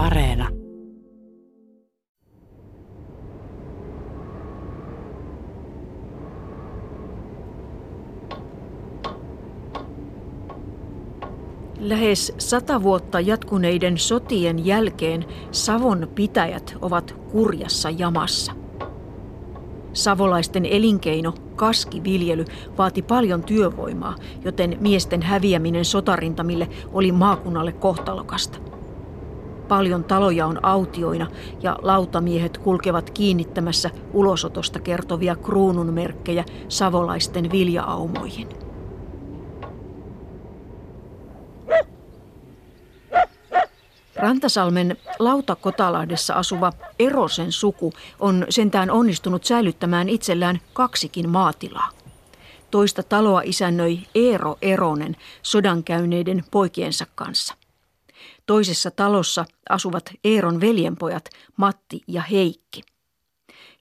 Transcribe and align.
Areena. 0.00 0.48
Lähes 11.78 12.32
sata 12.38 12.82
vuotta 12.82 13.20
jatkuneiden 13.20 13.98
sotien 13.98 14.66
jälkeen 14.66 15.24
Savon 15.52 16.08
pitäjät 16.14 16.76
ovat 16.80 17.14
kurjassa 17.32 17.90
jamassa. 17.90 18.52
Savolaisten 19.92 20.66
elinkeino, 20.66 21.34
kaskiviljely, 21.56 22.44
vaati 22.78 23.02
paljon 23.02 23.42
työvoimaa, 23.42 24.14
joten 24.44 24.76
miesten 24.80 25.22
häviäminen 25.22 25.84
sotarintamille 25.84 26.68
oli 26.92 27.12
maakunnalle 27.12 27.72
kohtalokasta. 27.72 28.69
Paljon 29.70 30.04
taloja 30.04 30.46
on 30.46 30.64
autioina 30.64 31.26
ja 31.62 31.78
lautamiehet 31.82 32.58
kulkevat 32.58 33.10
kiinnittämässä 33.10 33.90
ulosotosta 34.12 34.80
kertovia 34.80 35.36
kruununmerkkejä 35.36 36.44
savolaisten 36.68 37.50
viljaaumoihin. 37.50 38.48
Rantasalmen 44.16 44.96
Lautakotalahdessa 45.18 46.34
asuva 46.34 46.72
Erosen 46.98 47.52
suku 47.52 47.92
on 48.20 48.46
sentään 48.48 48.90
onnistunut 48.90 49.44
säilyttämään 49.44 50.08
itsellään 50.08 50.60
kaksikin 50.72 51.28
maatilaa. 51.28 51.88
Toista 52.70 53.02
taloa 53.02 53.42
isännöi 53.44 53.98
Eero 54.14 54.56
Eronen 54.62 55.16
sodankäyneiden 55.42 56.44
poikiensa 56.50 57.06
kanssa. 57.14 57.59
Toisessa 58.50 58.90
talossa 58.90 59.44
asuvat 59.68 60.10
Eeron 60.24 60.60
veljenpojat 60.60 61.24
Matti 61.56 62.00
ja 62.06 62.22
Heikki. 62.22 62.82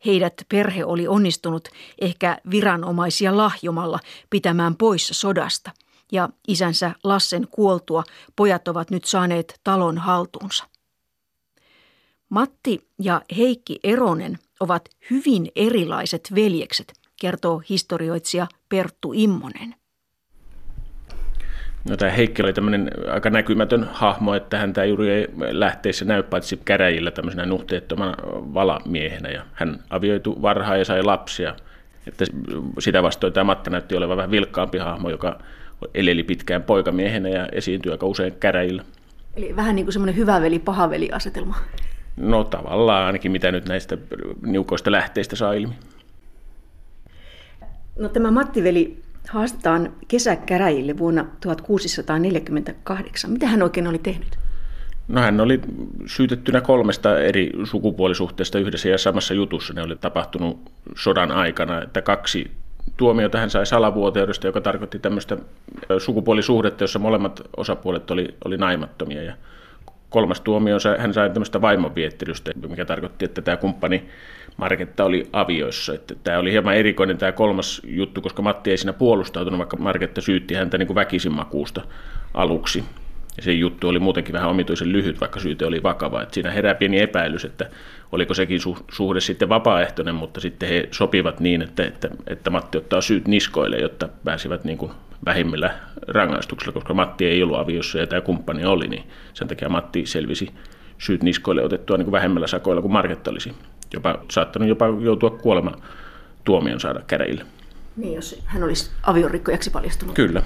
Heidät 0.06 0.34
perhe 0.50 0.86
oli 0.86 1.08
onnistunut 1.08 1.70
ehkä 2.02 2.38
viranomaisia 2.52 3.38
lahjomalla 3.38 4.00
pitämään 4.30 4.76
poissa 4.76 5.14
sodasta– 5.14 5.72
ja 6.12 6.30
isänsä 6.48 6.92
Lassen 7.04 7.48
kuoltua 7.52 8.04
pojat 8.36 8.68
ovat 8.68 8.92
nyt 8.92 9.06
saaneet 9.06 9.60
talon 9.64 9.98
haltuunsa. 9.98 10.64
Matti 12.30 12.88
ja 13.00 13.22
Heikki 13.38 13.80
Eronen 13.84 14.40
ovat 14.60 14.90
hyvin 15.10 15.52
erilaiset 15.56 16.32
veljekset, 16.36 16.94
kertoo 17.22 17.62
historioitsija 17.70 18.48
Perttu 18.70 19.14
Immonen. 19.14 19.76
No, 21.90 21.98
tämä 21.98 22.12
Heikki 22.12 22.42
oli 22.42 22.54
tämmöinen 22.54 22.92
aika 23.12 23.30
näkymätön 23.30 23.90
hahmo, 23.94 24.34
että 24.34 24.58
hän 24.58 24.74
tämä 24.74 24.86
juuri 24.86 25.10
ei 25.10 25.28
lähteessä 25.38 26.06
näy 26.06 26.24
paitsi 26.24 26.60
käräjillä 26.66 27.12
tämmöisenä 27.12 27.46
nuhteettomana 27.46 28.14
valamiehenä. 28.54 29.30
Ja 29.30 29.46
hän 29.54 29.80
avioitu 29.90 30.42
varhaan 30.42 30.80
ja 30.80 30.86
sai 30.86 31.04
lapsia. 31.04 31.56
Että 32.08 32.26
sitä 32.80 33.04
vastoin 33.04 33.34
tämä 33.34 33.44
Matti 33.44 33.70
näytti 33.70 33.96
olevan 33.96 34.18
vähän 34.18 34.32
vilkkaampi 34.32 34.78
hahmo, 34.78 35.10
joka 35.10 35.40
eleli 35.94 36.24
pitkään 36.24 36.64
poikamiehenä 36.64 37.30
ja 37.30 37.48
esiintyi 37.52 37.92
aika 37.92 38.06
usein 38.06 38.34
käräjillä. 38.40 38.84
Eli 39.36 39.56
vähän 39.56 39.76
niin 39.76 39.86
kuin 39.86 39.94
semmoinen 39.94 40.16
hyvä 40.16 40.42
veli, 40.42 40.60
paha 40.60 40.90
veli 40.90 41.10
asetelma. 41.12 41.56
No 42.18 42.44
tavallaan 42.44 43.06
ainakin 43.06 43.32
mitä 43.32 43.52
nyt 43.52 43.68
näistä 43.68 43.98
niukoista 44.42 44.92
lähteistä 44.92 45.36
saa 45.36 45.54
ilmi. 45.54 45.74
No 48.00 48.10
tämä 48.10 48.32
Mattiveli 48.32 48.98
haastetaan 49.30 49.94
kesäkäräjille 50.08 50.98
vuonna 50.98 51.26
1648. 51.42 53.32
Mitä 53.32 53.48
hän 53.48 53.62
oikein 53.62 53.88
oli 53.88 53.98
tehnyt? 53.98 54.38
No 55.08 55.22
hän 55.22 55.40
oli 55.40 55.62
syytettynä 56.06 56.62
kolmesta 56.62 57.20
eri 57.20 57.52
sukupuolisuhteesta 57.64 58.60
yhdessä 58.60 58.90
ja 58.90 58.98
samassa 58.98 59.34
jutussa. 59.34 59.74
Ne 59.74 59.82
oli 59.82 59.96
tapahtunut 59.96 60.72
sodan 60.98 61.32
aikana, 61.32 61.82
että 61.82 62.02
kaksi 62.02 62.52
tuomiota 62.98 63.38
hän 63.38 63.50
sai 63.50 63.66
salavuoteudesta, 63.66 64.48
joka 64.48 64.62
tarkoitti 64.62 65.00
tämmöistä 65.00 65.38
sukupuolisuhdetta, 65.98 66.84
jossa 66.84 67.00
molemmat 67.00 67.42
osapuolet 67.58 68.12
oli, 68.12 68.36
oli 68.46 68.58
naimattomia. 68.58 69.24
Ja 69.24 69.34
kolmas 70.10 70.42
tuomio 70.42 70.78
hän 70.98 71.14
sai 71.14 71.30
tämmöistä 71.30 71.62
vaimonviettelystä, 71.62 72.52
mikä 72.68 72.86
tarkoitti, 72.86 73.26
että 73.26 73.42
tämä 73.42 73.58
kumppani 73.58 74.10
Marketta 74.60 75.04
oli 75.06 75.30
avioissa. 75.34 75.94
Että 75.94 76.16
tämä 76.24 76.40
oli 76.40 76.52
hieman 76.52 76.76
erikoinen 76.76 77.18
tämä 77.18 77.32
kolmas 77.32 77.82
juttu, 77.88 78.22
koska 78.22 78.42
Matti 78.42 78.72
ei 78.72 78.78
siinä 78.78 78.94
puolustautunut, 78.94 79.58
vaikka 79.58 79.78
Marketta 79.78 80.22
syytti 80.22 80.54
häntä 80.54 80.78
niin 80.78 80.88
kuin 80.88 80.96
väkisinmakuusta 80.96 81.82
aluksi. 82.34 82.84
Ja 83.38 83.44
se 83.44 83.52
juttu 83.52 83.88
oli 83.88 84.00
muutenkin 84.00 84.34
vähän 84.34 84.50
omituisen 84.50 84.92
lyhyt, 84.92 85.22
vaikka 85.22 85.40
syyte 85.40 85.66
oli 85.66 85.84
vakava. 85.84 86.22
Että 86.22 86.34
siinä 86.34 86.52
herää 86.52 86.76
pieni 86.76 87.00
epäilys, 87.00 87.46
että 87.46 87.70
oliko 88.12 88.34
sekin 88.34 88.60
suhde 88.92 89.22
sitten 89.22 89.50
vapaaehtoinen, 89.50 90.16
mutta 90.16 90.40
sitten 90.40 90.70
he 90.70 90.88
sopivat 90.92 91.40
niin, 91.40 91.62
että, 91.62 91.84
että, 91.84 92.10
että 92.28 92.50
Matti 92.50 92.78
ottaa 92.78 93.02
syyt 93.02 93.28
niskoille, 93.28 93.78
jotta 93.78 94.10
pääsivät 94.24 94.64
niin 94.64 94.78
kuin 94.78 94.92
vähimmillä 95.26 95.72
rangaistuksilla, 96.08 96.74
koska 96.74 96.94
Matti 96.94 97.26
ei 97.26 97.44
ollut 97.44 97.60
aviossa 97.60 98.00
ja 98.00 98.08
tämä 98.08 98.22
kumppani 98.22 98.66
oli, 98.66 98.88
niin 98.88 99.04
sen 99.34 99.48
takia 99.48 99.70
Matti 99.70 100.06
selvisi 100.06 100.50
syyt 100.98 101.24
niskoille 101.24 101.64
otettua 101.64 101.98
niin 101.98 102.06
kuin 102.06 102.12
vähemmällä 102.12 102.48
sakoilla 102.48 102.82
kuin 102.82 102.92
Marketta 102.92 103.32
olisi 103.32 103.54
jopa, 103.94 104.20
saattanut 104.32 104.70
jopa 104.70 104.86
joutua 105.02 105.30
kuolema 105.30 105.72
tuomion 106.44 106.80
saada 106.80 107.02
käräjille. 107.08 107.46
Niin, 107.98 108.16
jos 108.16 108.42
hän 108.46 108.64
olisi 108.64 108.92
aviorikkojaksi 109.04 109.70
paljastunut. 109.70 110.16
Kyllä. 110.16 110.44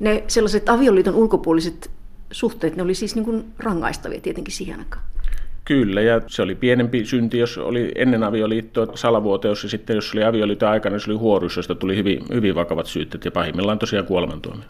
Ne 0.00 0.24
sellaiset 0.28 0.68
avioliiton 0.68 1.14
ulkopuoliset 1.14 1.90
suhteet, 2.30 2.76
ne 2.76 2.82
oli 2.82 2.94
siis 2.94 3.14
niin 3.14 3.24
kuin 3.24 3.44
rangaistavia 3.58 4.20
tietenkin 4.20 4.54
siihen 4.54 4.78
aikaan. 4.78 5.04
Kyllä, 5.64 6.00
ja 6.02 6.20
se 6.26 6.42
oli 6.42 6.54
pienempi 6.54 7.04
synti, 7.04 7.38
jos 7.38 7.58
oli 7.58 7.92
ennen 7.94 8.22
avioliittoa 8.22 8.86
salavuoteus, 8.94 9.62
ja 9.62 9.68
sitten 9.68 9.96
jos 9.96 10.12
oli 10.14 10.24
avioliiton 10.24 10.68
aikana, 10.68 10.94
niin 10.94 11.00
se 11.00 11.10
oli 11.10 11.18
huorus, 11.18 11.56
josta 11.56 11.74
tuli 11.74 11.96
hyvin, 11.96 12.24
hyvin 12.32 12.54
vakavat 12.54 12.86
syytteet, 12.86 13.24
ja 13.24 13.30
pahimmillaan 13.30 13.78
tosiaan 13.78 14.06
kuolemantuomio. 14.06 14.64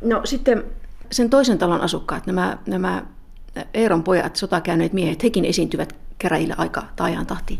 No 0.00 0.20
sitten 0.24 0.64
sen 1.10 1.30
toisen 1.30 1.58
talon 1.58 1.80
asukkaat, 1.80 2.26
nämä, 2.26 2.58
nämä 2.66 3.02
Eeron 3.74 4.02
pojat, 4.02 4.36
sotakäyneet 4.36 4.92
miehet, 4.92 5.22
hekin 5.22 5.44
esiintyvät 5.44 5.96
käräjillä 6.18 6.54
aika 6.58 6.82
taajaan 6.96 7.26
tahtiin. 7.26 7.58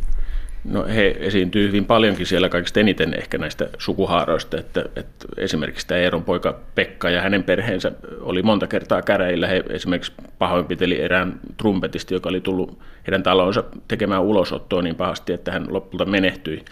No 0.65 0.85
he 0.85 1.17
esiintyy 1.19 1.69
hyvin 1.69 1.85
paljonkin 1.85 2.27
siellä 2.27 2.49
kaikista 2.49 2.81
eniten 2.81 3.15
ehkä 3.15 3.39
näistä 3.39 3.69
sukuhaaroista, 3.79 4.61
että, 4.61 4.85
että 4.97 5.27
esimerkiksi 5.37 5.87
tämä 5.87 6.01
Eeron 6.01 6.25
poika 6.25 6.61
Pekka 6.75 7.11
ja 7.11 7.23
hänen 7.23 7.43
perheensä 7.43 7.93
oli 8.21 8.43
monta 8.43 8.67
kertaa 8.67 9.03
käräjillä. 9.03 9.47
He 9.47 9.65
esimerkiksi 9.69 10.13
pahoinpiteli 10.39 11.01
erään 11.01 11.41
trumpetisti, 11.57 12.15
joka 12.15 12.29
oli 12.29 12.41
tullut 12.41 12.79
heidän 13.07 13.23
talonsa 13.23 13.65
tekemään 13.89 14.23
ulosottoa 14.23 14.83
niin 14.83 14.97
pahasti, 14.97 15.33
että 15.33 15.53
hän 15.53 15.67
lopulta 15.69 16.05
menehtyi 16.05 16.65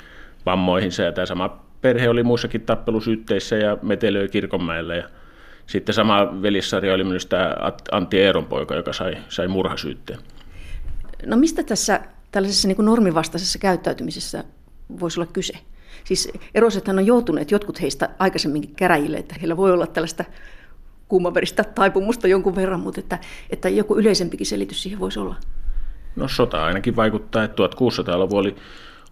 vammoihinsa. 0.46 1.02
Ja 1.02 1.12
tämä 1.12 1.26
sama 1.26 1.60
perhe 1.80 2.08
oli 2.08 2.22
muissakin 2.22 2.60
tappelusyytteissä 2.60 3.56
ja 3.56 3.78
metelöi 3.82 4.28
kirkonmäellä. 4.28 4.96
Ja 4.96 5.08
sitten 5.70 5.94
sama 5.94 6.42
velissarja 6.42 6.94
oli 6.94 7.04
myös 7.04 7.26
tämä 7.26 7.54
Antti 7.92 8.20
Eeron 8.20 8.46
poika, 8.46 8.74
joka 8.74 8.92
sai, 8.92 9.16
sai 9.28 9.48
murhasyytteen. 9.48 10.18
No 11.26 11.36
mistä 11.36 11.62
tässä 11.62 12.00
tällaisessa 12.32 12.68
niin 12.68 12.84
normivastaisessa 12.84 13.58
käyttäytymisessä 13.58 14.44
voisi 15.00 15.20
olla 15.20 15.30
kyse. 15.32 15.54
Siis 16.04 16.32
erosethan 16.54 16.98
on 16.98 17.06
joutuneet 17.06 17.50
jotkut 17.50 17.80
heistä 17.80 18.08
aikaisemminkin 18.18 18.74
käräjille, 18.74 19.16
että 19.16 19.34
heillä 19.40 19.56
voi 19.56 19.72
olla 19.72 19.86
tällaista 19.86 20.24
kuumaveristä 21.08 21.64
taipumusta 21.64 22.28
jonkun 22.28 22.54
verran, 22.54 22.80
mutta 22.80 23.00
että, 23.00 23.18
että 23.50 23.68
joku 23.68 23.98
yleisempikin 23.98 24.46
selitys 24.46 24.82
siihen 24.82 25.00
voisi 25.00 25.18
olla. 25.18 25.36
No 26.16 26.28
sota 26.28 26.64
ainakin 26.64 26.96
vaikuttaa, 26.96 27.44
että 27.44 27.62
1600-luvu 27.62 28.36
oli, 28.36 28.56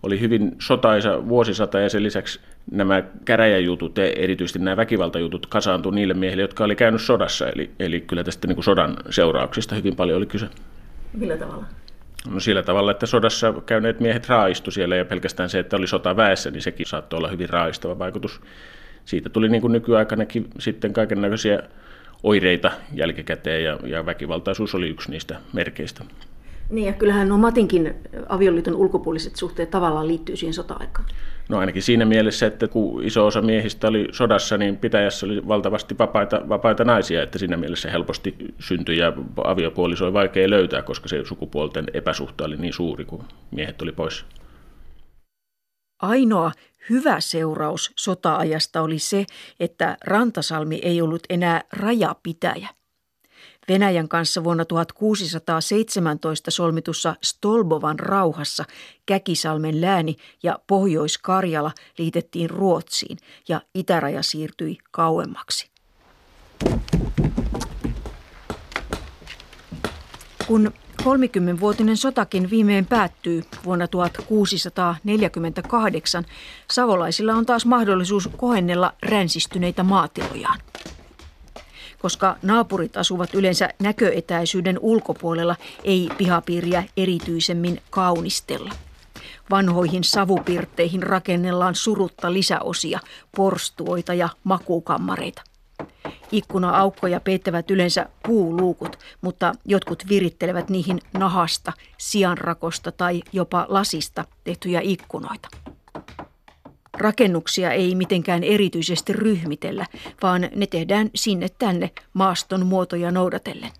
oli 0.02 0.20
hyvin 0.20 0.56
sotaisa 0.58 1.28
vuosisata 1.28 1.80
ja 1.80 1.88
sen 1.88 2.02
lisäksi 2.02 2.40
nämä 2.70 3.02
käräjäjutut, 3.24 3.98
erityisesti 3.98 4.58
nämä 4.58 4.76
väkivaltajutut, 4.76 5.46
kasaantui 5.46 5.94
niille 5.94 6.14
miehille, 6.14 6.42
jotka 6.42 6.64
oli 6.64 6.76
käynyt 6.76 7.00
sodassa. 7.00 7.48
Eli, 7.48 7.70
eli 7.78 8.00
kyllä 8.00 8.24
tästä 8.24 8.46
niin 8.46 8.56
kuin 8.56 8.64
sodan 8.64 8.96
seurauksista 9.10 9.74
hyvin 9.74 9.96
paljon 9.96 10.16
oli 10.16 10.26
kyse. 10.26 10.48
Millä 11.12 11.36
tavalla? 11.36 11.64
No 12.30 12.40
sillä 12.40 12.62
tavalla, 12.62 12.90
että 12.90 13.06
sodassa 13.06 13.54
käyneet 13.66 14.00
miehet 14.00 14.28
raistu 14.28 14.70
siellä 14.70 14.96
ja 14.96 15.04
pelkästään 15.04 15.48
se, 15.48 15.58
että 15.58 15.76
oli 15.76 15.86
sota 15.86 16.16
väessä, 16.16 16.50
niin 16.50 16.62
sekin 16.62 16.86
saattoi 16.86 17.18
olla 17.18 17.28
hyvin 17.28 17.48
raistava 17.48 17.98
vaikutus. 17.98 18.40
Siitä 19.04 19.28
tuli 19.28 19.48
niin 19.48 19.60
kuin 19.60 19.72
nykyaikanakin 19.72 20.46
sitten 20.58 20.92
kaiken 20.92 21.20
näköisiä 21.20 21.62
oireita 22.22 22.70
jälkikäteen 22.94 23.64
ja, 23.64 23.78
ja 23.86 24.06
väkivaltaisuus 24.06 24.74
oli 24.74 24.88
yksi 24.88 25.10
niistä 25.10 25.36
merkeistä. 25.52 26.04
Niin 26.70 26.86
ja 26.86 26.92
kyllähän 26.92 27.28
nuo 27.28 27.38
Matinkin 27.38 27.94
avioliiton 28.28 28.74
ulkopuoliset 28.74 29.36
suhteet 29.36 29.70
tavallaan 29.70 30.08
liittyy 30.08 30.36
siihen 30.36 30.54
sota-aikaan. 30.54 31.08
No 31.48 31.58
ainakin 31.58 31.82
siinä 31.82 32.04
mielessä, 32.04 32.46
että 32.46 32.68
kun 32.68 33.04
iso 33.04 33.26
osa 33.26 33.42
miehistä 33.42 33.88
oli 33.88 34.08
sodassa, 34.12 34.56
niin 34.56 34.76
pitäjässä 34.76 35.26
oli 35.26 35.48
valtavasti 35.48 35.98
vapaita, 35.98 36.48
vapaita 36.48 36.84
naisia, 36.84 37.22
että 37.22 37.38
siinä 37.38 37.56
mielessä 37.56 37.90
helposti 37.90 38.54
syntyi 38.58 38.98
ja 38.98 39.12
aviopuoliso 39.44 40.04
oli 40.04 40.12
vaikea 40.12 40.50
löytää, 40.50 40.82
koska 40.82 41.08
se 41.08 41.24
sukupuolten 41.24 41.84
epäsuhta 41.94 42.44
oli 42.44 42.56
niin 42.56 42.72
suuri, 42.72 43.04
kun 43.04 43.24
miehet 43.50 43.82
oli 43.82 43.92
pois. 43.92 44.24
Ainoa 46.02 46.52
hyvä 46.90 47.20
seuraus 47.20 47.92
sota-ajasta 47.96 48.82
oli 48.82 48.98
se, 48.98 49.26
että 49.60 49.96
Rantasalmi 50.04 50.80
ei 50.82 51.02
ollut 51.02 51.22
enää 51.30 51.60
rajapitäjä. 51.72 52.68
Venäjän 53.68 54.08
kanssa 54.08 54.44
vuonna 54.44 54.64
1617 54.64 56.50
solmitussa 56.50 57.14
Stolbovan 57.22 57.98
rauhassa 57.98 58.64
Käkisalmen 59.06 59.80
lääni 59.80 60.16
ja 60.42 60.58
Pohjois-Karjala 60.66 61.72
liitettiin 61.98 62.50
Ruotsiin 62.50 63.18
ja 63.48 63.60
itäraja 63.74 64.22
siirtyi 64.22 64.78
kauemmaksi. 64.90 65.70
Kun 70.46 70.72
30-vuotinen 71.02 71.96
sotakin 71.96 72.50
viimein 72.50 72.86
päättyy 72.86 73.42
vuonna 73.64 73.88
1648, 73.88 76.24
savolaisilla 76.70 77.34
on 77.34 77.46
taas 77.46 77.66
mahdollisuus 77.66 78.28
kohennella 78.36 78.94
ränsistyneitä 79.02 79.82
maatilojaan. 79.82 80.58
Koska 81.98 82.36
naapurit 82.42 82.96
asuvat 82.96 83.34
yleensä 83.34 83.68
näköetäisyyden 83.82 84.78
ulkopuolella, 84.80 85.56
ei 85.84 86.08
pihapiiriä 86.18 86.84
erityisemmin 86.96 87.82
kaunistella. 87.90 88.70
Vanhoihin 89.50 90.04
savupirtteihin 90.04 91.02
rakennellaan 91.02 91.74
surutta 91.74 92.32
lisäosia, 92.32 93.00
porstuoita 93.36 94.14
ja 94.14 94.28
makukammareita. 94.44 95.42
Ikkuna-aukkoja 96.32 97.20
peittävät 97.20 97.70
yleensä 97.70 98.06
puuluukut, 98.26 98.98
mutta 99.20 99.52
jotkut 99.64 100.08
virittelevät 100.08 100.70
niihin 100.70 101.00
nahasta, 101.12 101.72
sianrakosta 101.98 102.92
tai 102.92 103.22
jopa 103.32 103.66
lasista 103.68 104.24
tehtyjä 104.44 104.80
ikkunoita. 104.82 105.48
Rakennuksia 106.96 107.72
ei 107.72 107.94
mitenkään 107.94 108.44
erityisesti 108.44 109.12
ryhmitellä, 109.12 109.86
vaan 110.22 110.48
ne 110.54 110.66
tehdään 110.66 111.10
sinne 111.14 111.48
tänne 111.58 111.90
maaston 112.12 112.66
muotoja 112.66 113.10
noudatellen. 113.10 113.70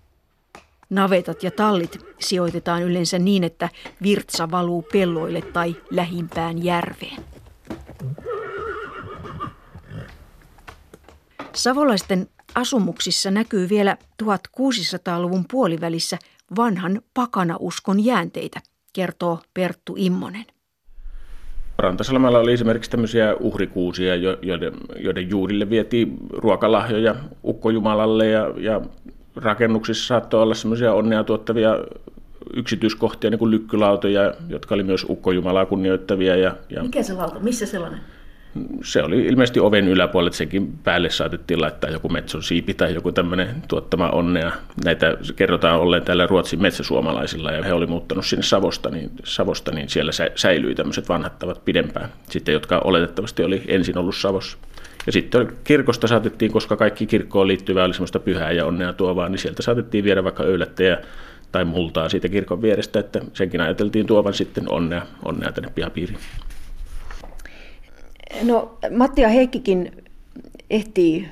Navetat 0.89 1.43
ja 1.43 1.51
tallit 1.51 2.05
sijoitetaan 2.19 2.83
yleensä 2.83 3.19
niin, 3.19 3.43
että 3.43 3.69
virtsa 4.01 4.51
valuu 4.51 4.81
pelloille 4.81 5.41
tai 5.41 5.75
lähimpään 5.91 6.63
järveen. 6.63 7.25
Savolaisten 11.53 12.27
asumuksissa 12.55 13.31
näkyy 13.31 13.69
vielä 13.69 13.97
1600-luvun 14.23 15.45
puolivälissä 15.51 16.17
vanhan 16.57 17.01
pakanauskon 17.13 18.05
jäänteitä, 18.05 18.61
kertoo 18.93 19.39
Perttu 19.53 19.95
Immonen. 19.97 20.45
Rantasalmella 21.81 22.39
oli 22.39 22.53
esimerkiksi 22.53 22.91
tämmöisiä 22.91 23.35
uhrikuusia, 23.35 24.15
joiden, 24.15 24.73
joiden 24.99 25.29
juurille 25.29 25.69
vietiin 25.69 26.17
ruokalahjoja 26.31 27.15
ukkojumalalle 27.45 28.27
ja, 28.27 28.53
ja 28.57 28.81
rakennuksissa 29.35 30.07
saattoi 30.07 30.41
olla 30.41 30.55
semmoisia 30.55 30.93
onnea 30.93 31.23
tuottavia 31.23 31.79
yksityiskohtia, 32.53 33.29
niin 33.29 33.39
kuin 33.39 33.51
lykkylautoja, 33.51 34.33
jotka 34.49 34.75
oli 34.75 34.83
myös 34.83 35.05
ukkojumalaa 35.09 35.65
kunnioittavia. 35.65 36.35
Ja, 36.35 36.55
ja 36.69 36.83
Mikä 36.83 37.03
se 37.03 37.13
lauta? 37.13 37.39
Missä 37.39 37.65
sellainen? 37.65 37.99
Se 38.83 39.03
oli 39.03 39.25
ilmeisesti 39.25 39.59
oven 39.59 39.87
yläpuolella, 39.87 40.27
että 40.27 40.37
senkin 40.37 40.73
päälle 40.83 41.09
saatettiin 41.09 41.61
laittaa 41.61 41.89
joku 41.89 42.09
metson 42.09 42.43
siipi 42.43 42.73
tai 42.73 42.93
joku 42.93 43.11
tämmöinen 43.11 43.47
tuottama 43.67 44.09
onnea. 44.09 44.51
Näitä 44.83 45.17
kerrotaan 45.35 45.79
olleen 45.79 46.03
täällä 46.03 46.27
Ruotsin 46.27 46.61
metsäsuomalaisilla 46.61 47.51
ja 47.51 47.63
he 47.63 47.73
oli 47.73 47.87
muuttanut 47.87 48.25
sinne 48.25 48.43
Savosta, 48.43 48.89
niin, 48.89 49.11
Savosta, 49.23 49.71
niin 49.71 49.89
siellä 49.89 50.11
säilyi 50.35 50.75
tämmöiset 50.75 51.09
vanhat 51.09 51.39
tavat 51.39 51.65
pidempään, 51.65 52.09
sitten 52.29 52.53
jotka 52.53 52.81
oletettavasti 52.83 53.43
oli 53.43 53.61
ensin 53.67 53.97
ollut 53.97 54.15
Savossa. 54.15 54.57
Ja 55.05 55.11
sitten 55.11 55.51
kirkosta 55.63 56.07
saatettiin, 56.07 56.51
koska 56.51 56.75
kaikki 56.77 57.05
kirkkoon 57.05 57.47
liittyvää 57.47 57.85
oli 57.85 57.93
semmoista 57.93 58.19
pyhää 58.19 58.51
ja 58.51 58.65
onnea 58.65 58.93
tuovaa, 58.93 59.29
niin 59.29 59.39
sieltä 59.39 59.61
saatettiin 59.61 60.03
viedä 60.03 60.23
vaikka 60.23 60.43
öylättäjä 60.43 60.97
tai 61.51 61.65
multaa 61.65 62.09
siitä 62.09 62.29
kirkon 62.29 62.61
vierestä, 62.61 62.99
että 62.99 63.21
senkin 63.33 63.61
ajateltiin 63.61 64.05
tuovan 64.05 64.33
sitten 64.33 64.71
onnea, 64.71 65.05
onnea 65.25 65.51
tänne 65.51 65.71
pihapiiriin. 65.75 66.19
No 68.43 68.77
Matti 68.97 69.21
ja 69.21 69.29
Heikkikin 69.29 70.03
ehtii 70.69 71.29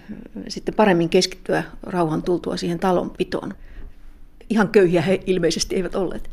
sitten 0.48 0.76
paremmin 0.76 1.10
keskittyä 1.10 1.64
rauhan 1.84 2.24
tultua 2.24 2.58
siihen 2.58 2.80
talonpitoon. 2.80 3.54
Ihan 4.50 4.68
köyhiä 4.68 5.02
he 5.02 5.20
ilmeisesti 5.26 5.76
eivät 5.76 5.96
olleet. 5.96 6.30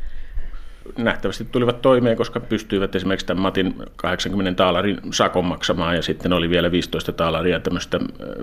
Nähtävästi 0.97 1.45
tulivat 1.45 1.81
toimeen, 1.81 2.17
koska 2.17 2.39
pystyivät 2.39 2.95
esimerkiksi 2.95 3.25
tämän 3.25 3.41
Matin 3.41 3.75
80 3.95 4.57
taalarin 4.57 4.99
sakon 5.11 5.45
maksamaan 5.45 5.95
ja 5.95 6.01
sitten 6.01 6.33
oli 6.33 6.49
vielä 6.49 6.71
15 6.71 7.11
taalaria 7.11 7.59
tämmöistä 7.59 7.99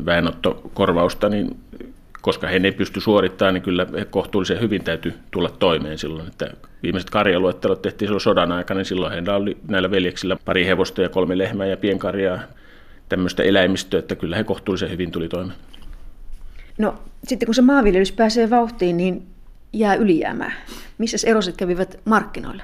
väenottokorvausta, 0.07 1.29
niin 1.29 1.57
koska 2.23 2.47
he 2.47 2.61
ei 2.65 2.73
pysty 2.73 3.01
suorittamaan, 3.01 3.55
niin 3.55 3.63
kyllä 3.63 3.87
he 3.99 4.05
kohtuullisen 4.05 4.61
hyvin 4.61 4.85
täytyy 4.85 5.15
tulla 5.31 5.51
toimeen 5.51 5.99
silloin. 5.99 6.29
Että 6.29 6.51
viimeiset 6.83 7.11
karjaluettelot 7.11 7.83
tehtiin 7.83 8.07
silloin 8.09 8.21
sodan 8.21 8.53
aikana, 8.53 8.79
niin 8.79 8.87
silloin 8.87 9.13
heillä 9.13 9.37
oli 9.37 9.57
näillä 9.69 9.91
veljeksillä 9.91 10.37
pari 10.45 10.67
hevosta 10.67 11.03
ja 11.03 11.09
kolme 11.09 11.39
lehmää 11.39 11.67
ja 11.67 11.77
pienkarjaa, 11.77 12.39
tämmöistä 13.09 13.43
eläimistöä, 13.43 13.99
että 13.99 14.15
kyllä 14.15 14.37
he 14.37 14.45
kohtuullisen 14.45 14.91
hyvin 14.91 15.11
tuli 15.11 15.29
toimeen. 15.29 15.59
No 16.79 16.95
sitten 17.25 17.47
kun 17.47 17.55
se 17.55 17.63
maanviljelys 17.63 18.13
pääsee 18.13 18.51
vauhtiin, 18.51 18.97
niin 18.97 19.27
jää 19.73 19.95
ylijäämää. 19.95 20.53
Missä 20.99 21.31
eroset 21.31 21.57
kävivät 21.57 22.01
markkinoille? 22.05 22.63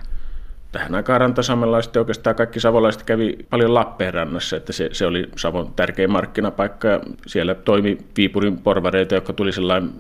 Tähän 0.73 0.95
aikaan 0.95 1.21
rantasamelaiset 1.21 1.95
ja 1.95 2.01
oikeastaan 2.01 2.37
kaikki 2.37 2.61
savolaiset 2.61 3.03
kävi 3.03 3.39
paljon 3.51 3.75
Lappeenrannassa, 3.75 4.57
että 4.57 4.73
se, 4.73 4.89
se 4.93 5.07
oli 5.07 5.29
Savon 5.37 5.73
tärkein 5.77 6.13
markkinapaikka 6.13 6.89
ja 6.89 7.01
siellä 7.27 7.55
toimi 7.55 7.99
Viipurin 8.17 8.59
porvareita, 8.59 9.15
jotka 9.15 9.33
tuli 9.33 9.53
sellainen 9.53 9.91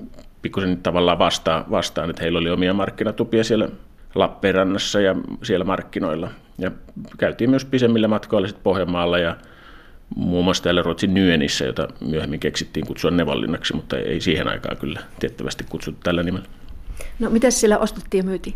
pikkusen 0.42 0.78
tavallaan 0.82 1.18
vastaan, 1.18 1.64
vastaan, 1.70 2.10
että 2.10 2.22
heillä 2.22 2.38
oli 2.38 2.50
omia 2.50 2.74
markkinatupia 2.74 3.44
siellä 3.44 3.68
Lappeenrannassa 4.14 5.00
ja 5.00 5.14
siellä 5.42 5.64
markkinoilla. 5.64 6.30
Ja 6.58 6.70
käytiin 7.18 7.50
myös 7.50 7.64
pisemmillä 7.64 8.08
matkoilla 8.08 8.48
sitten 8.48 8.62
Pohjanmaalla 8.62 9.18
ja 9.18 9.36
muun 10.16 10.44
muassa 10.44 10.62
täällä 10.62 10.82
Ruotsin 10.82 11.14
Nyenissä, 11.14 11.64
jota 11.64 11.88
myöhemmin 12.00 12.40
keksittiin 12.40 12.86
kutsua 12.86 13.10
Nevallinnaksi, 13.10 13.74
mutta 13.74 13.98
ei 13.98 14.20
siihen 14.20 14.48
aikaan 14.48 14.76
kyllä 14.76 15.00
tiettävästi 15.18 15.64
kutsuttu 15.68 16.00
tällä 16.04 16.22
nimellä. 16.22 16.46
No 17.18 17.30
mitä 17.30 17.50
siellä 17.50 17.78
ostettiin 17.78 18.18
ja 18.18 18.24
myytiin? 18.24 18.54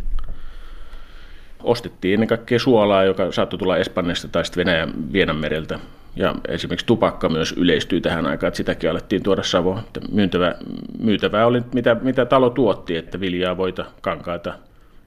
Ostettiin 1.64 2.14
ennen 2.14 2.28
kaikkea 2.28 2.58
suolaa, 2.58 3.04
joka 3.04 3.32
saattoi 3.32 3.58
tulla 3.58 3.76
Espanjasta 3.76 4.28
tai 4.28 4.44
sitten 4.44 4.66
Venäjän 4.66 4.92
Vienanmereltä. 5.12 5.78
Ja 6.16 6.34
esimerkiksi 6.48 6.86
tupakka 6.86 7.28
myös 7.28 7.54
yleistyi 7.56 8.00
tähän 8.00 8.26
aikaan, 8.26 8.48
että 8.48 8.56
sitäkin 8.56 8.90
alettiin 8.90 9.22
tuoda 9.22 9.42
Savoon. 9.42 9.80
Myytävää, 10.12 10.54
myytävää 10.98 11.46
oli, 11.46 11.62
mitä, 11.74 11.96
mitä 12.02 12.24
talo 12.24 12.50
tuotti, 12.50 12.96
että 12.96 13.20
viljaa, 13.20 13.56
voita, 13.56 13.84
kankaita, 14.00 14.54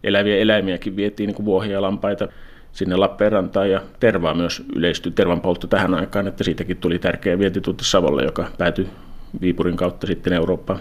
eläviä 0.04 0.38
eläimiäkin 0.38 0.96
vietiin, 0.96 1.28
niin 1.28 1.36
kuin 1.36 1.46
vuohia 1.46 1.72
ja 1.72 1.82
lampaita 1.82 2.28
sinne 2.72 2.96
Lappeenrantaan 2.96 3.70
ja 3.70 3.82
tervaa 4.00 4.34
myös 4.34 4.64
yleistyi, 4.76 5.12
tervan 5.12 5.42
poltto 5.42 5.68
tähän 5.68 5.94
aikaan, 5.94 6.28
että 6.28 6.44
siitäkin 6.44 6.78
tuli 6.78 7.00
tärkeä 7.00 7.40
vientituote 7.40 7.84
Savolle, 7.84 8.24
joka 8.24 8.48
päätyi 8.58 8.88
Viipurin 9.42 9.78
kautta 9.78 10.08
sitten 10.08 10.34
Eurooppaan. 10.34 10.80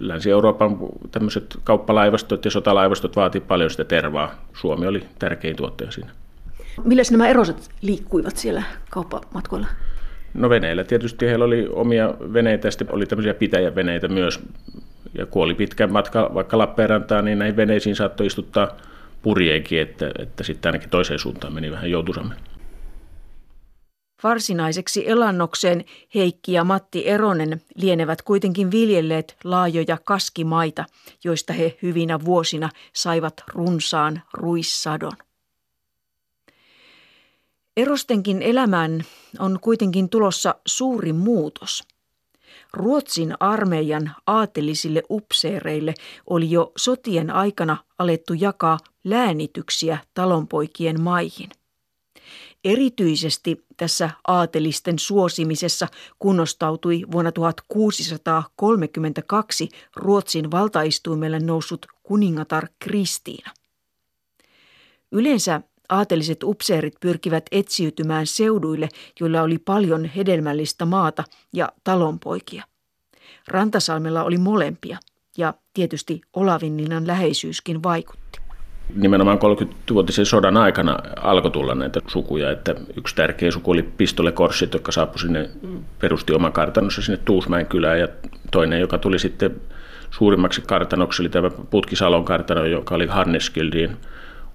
Länsi-Euroopan 0.00 0.78
tämmöiset 1.10 1.58
kauppalaivastot 1.64 2.44
ja 2.44 2.50
sotalaivastot 2.50 3.16
vaati 3.16 3.40
paljon 3.40 3.70
sitä 3.70 3.84
tervaa. 3.84 4.34
Suomi 4.52 4.86
oli 4.86 5.06
tärkein 5.18 5.56
tuottaja 5.56 5.90
siinä. 5.90 6.10
Millä 6.84 7.02
nämä 7.10 7.28
eroset 7.28 7.70
liikkuivat 7.82 8.36
siellä 8.36 8.62
kauppamatkoilla? 8.90 9.66
No 10.34 10.48
veneillä 10.48 10.84
tietysti 10.84 11.26
heillä 11.26 11.44
oli 11.44 11.68
omia 11.72 12.14
veneitä, 12.32 12.70
sitten 12.70 12.92
oli 12.92 13.06
tämmöisiä 13.06 13.34
pitäjäveneitä 13.34 14.08
myös. 14.08 14.40
Ja 15.18 15.26
kuoli 15.26 15.54
pitkä 15.54 15.86
matka 15.86 16.30
vaikka 16.34 16.58
Lappeenrantaan, 16.58 17.24
niin 17.24 17.38
näihin 17.38 17.56
veneisiin 17.56 17.96
saattoi 17.96 18.26
istuttaa 18.26 18.76
purjeenkin, 19.22 19.80
että, 19.80 20.10
että 20.18 20.44
sitten 20.44 20.68
ainakin 20.68 20.90
toiseen 20.90 21.18
suuntaan 21.18 21.52
meni 21.52 21.70
vähän 21.70 21.90
joutuisammin. 21.90 22.38
Varsinaiseksi 24.22 25.08
elannokseen 25.08 25.84
Heikki 26.14 26.52
ja 26.52 26.64
Matti 26.64 27.08
Eronen 27.08 27.62
lienevät 27.74 28.22
kuitenkin 28.22 28.70
viljelleet 28.70 29.36
laajoja 29.44 29.98
kaskimaita, 30.04 30.84
joista 31.24 31.52
he 31.52 31.78
hyvinä 31.82 32.24
vuosina 32.24 32.70
saivat 32.92 33.34
runsaan 33.48 34.22
ruissadon. 34.32 35.12
Erostenkin 37.76 38.42
elämään 38.42 39.04
on 39.38 39.58
kuitenkin 39.60 40.08
tulossa 40.08 40.54
suuri 40.66 41.12
muutos. 41.12 41.82
Ruotsin 42.72 43.34
armeijan 43.40 44.14
aatelisille 44.26 45.02
upseereille 45.10 45.94
oli 46.30 46.50
jo 46.50 46.72
sotien 46.76 47.30
aikana 47.30 47.76
alettu 47.98 48.34
jakaa 48.34 48.78
läänityksiä 49.04 49.98
talonpoikien 50.14 51.00
maihin– 51.00 51.50
Erityisesti 52.64 53.64
tässä 53.76 54.10
aatelisten 54.26 54.98
suosimisessa 54.98 55.88
kunnostautui 56.18 57.04
vuonna 57.12 57.32
1632 57.32 59.68
Ruotsin 59.96 60.50
valtaistuimelle 60.50 61.40
noussut 61.40 61.86
kuningatar 62.02 62.68
Kristiina. 62.78 63.50
Yleensä 65.12 65.60
aateliset 65.88 66.42
upseerit 66.42 66.94
pyrkivät 67.00 67.44
etsiytymään 67.52 68.26
seuduille, 68.26 68.88
joilla 69.20 69.42
oli 69.42 69.58
paljon 69.58 70.04
hedelmällistä 70.04 70.84
maata 70.84 71.24
ja 71.52 71.72
talonpoikia. 71.84 72.64
Rantasalmella 73.48 74.24
oli 74.24 74.38
molempia. 74.38 74.98
Ja 75.38 75.54
tietysti 75.74 76.20
Olavinlinnan 76.32 77.06
läheisyyskin 77.06 77.82
vaikutti. 77.82 78.21
Nimenomaan 78.94 79.38
30-vuotisen 79.38 80.26
sodan 80.26 80.56
aikana 80.56 80.98
alkoi 81.22 81.50
tulla 81.50 81.74
näitä 81.74 82.00
sukuja, 82.06 82.50
että 82.50 82.74
yksi 82.96 83.16
tärkeä 83.16 83.50
suku 83.50 83.70
oli 83.70 83.82
pistolekorssit, 83.82 84.72
jotka 84.72 84.92
saapui 84.92 85.18
sinne, 85.18 85.50
perusti 85.98 86.32
oman 86.32 86.52
kartanossa 86.52 87.02
sinne 87.02 87.20
Tuusmäen 87.24 87.66
kylään 87.66 88.00
ja 88.00 88.08
toinen, 88.50 88.80
joka 88.80 88.98
tuli 88.98 89.18
sitten 89.18 89.56
suurimmaksi 90.10 90.62
kartanoksi, 90.66 91.22
oli 91.22 91.28
tämä 91.28 91.50
Putkisalon 91.70 92.24
kartano, 92.24 92.64
joka 92.64 92.94
oli 92.94 93.06
Harneskildin 93.06 93.96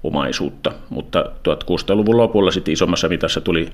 omaisuutta, 0.03 0.72
mutta 0.89 1.22
1600-luvun 1.22 2.17
lopulla 2.17 2.51
sitten 2.51 2.72
isommassa 2.72 3.10
mitassa 3.10 3.41
tuli, 3.41 3.70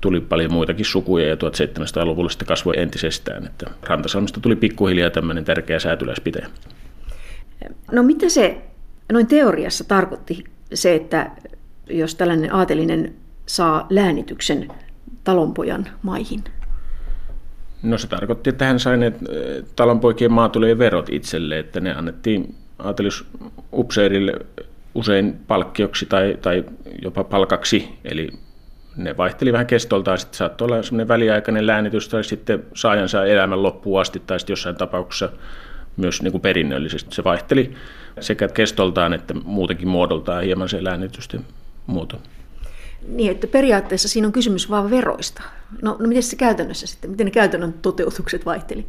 tuli 0.00 0.20
paljon 0.20 0.52
muitakin 0.52 0.84
sukuja 0.84 1.28
ja 1.28 1.34
1700-luvulla 1.34 2.30
sitten 2.30 2.48
kasvoi 2.48 2.74
entisestään, 2.76 3.46
että 3.46 3.70
Rantasalmista 3.82 4.40
tuli 4.40 4.56
pikkuhiljaa 4.56 5.10
tämmöinen 5.10 5.44
tärkeä 5.44 5.78
säätyläispitäjä. 5.78 6.48
No 7.92 8.02
mitä 8.02 8.28
se 8.28 8.62
noin 9.12 9.26
teoriassa 9.26 9.84
tarkoitti 9.84 10.44
se, 10.74 10.94
että 10.94 11.30
jos 11.90 12.14
tällainen 12.14 12.54
aatelinen 12.54 13.14
saa 13.46 13.86
läänityksen 13.90 14.68
talonpojan 15.24 15.86
maihin? 16.02 16.44
No 17.82 17.98
se 17.98 18.06
tarkoitti, 18.06 18.50
että 18.50 18.64
hän 18.64 18.80
sai 18.80 18.96
ne 18.96 19.12
talonpoikien 19.76 20.32
maatulojen 20.32 20.78
verot 20.78 21.08
itselle, 21.08 21.58
että 21.58 21.80
ne 21.80 21.94
annettiin 21.94 22.54
aatelisupseerille 22.78 24.32
usein 24.94 25.40
palkkioksi 25.46 26.06
tai, 26.06 26.38
tai 26.42 26.64
jopa 27.02 27.24
palkaksi, 27.24 27.88
eli 28.04 28.28
ne 28.96 29.16
vaihteli 29.16 29.52
vähän 29.52 29.66
kestoltaan, 29.66 30.18
sitten 30.18 30.38
saattoi 30.38 30.66
olla 30.66 30.82
semmoinen 30.82 31.08
väliaikainen 31.08 31.66
läänitys 31.66 32.08
tai 32.08 32.24
sitten 32.24 32.64
saajansa 32.74 33.24
elämän 33.24 33.62
loppuun 33.62 34.00
asti 34.00 34.22
tai 34.26 34.40
sitten 34.40 34.52
jossain 34.52 34.76
tapauksessa 34.76 35.28
myös 35.96 36.22
niin 36.22 36.32
kuin 36.32 36.42
perinnöllisesti. 36.42 37.14
Se 37.14 37.24
vaihteli 37.24 37.74
sekä 38.20 38.48
kestoltaan 38.48 39.12
että 39.12 39.34
muutenkin 39.34 39.88
muodoltaan 39.88 40.44
hieman 40.44 40.68
se 40.68 40.84
läänitysten 40.84 41.44
muoto. 41.86 42.20
Niin, 43.08 43.30
että 43.30 43.46
periaatteessa 43.46 44.08
siinä 44.08 44.26
on 44.26 44.32
kysymys 44.32 44.70
vain 44.70 44.90
veroista. 44.90 45.42
No, 45.82 45.96
no 45.98 46.08
miten 46.08 46.22
se 46.22 46.36
käytännössä 46.36 46.86
sitten, 46.86 47.10
miten 47.10 47.24
ne 47.24 47.30
käytännön 47.30 47.72
toteutukset 47.72 48.46
vaihteli? 48.46 48.86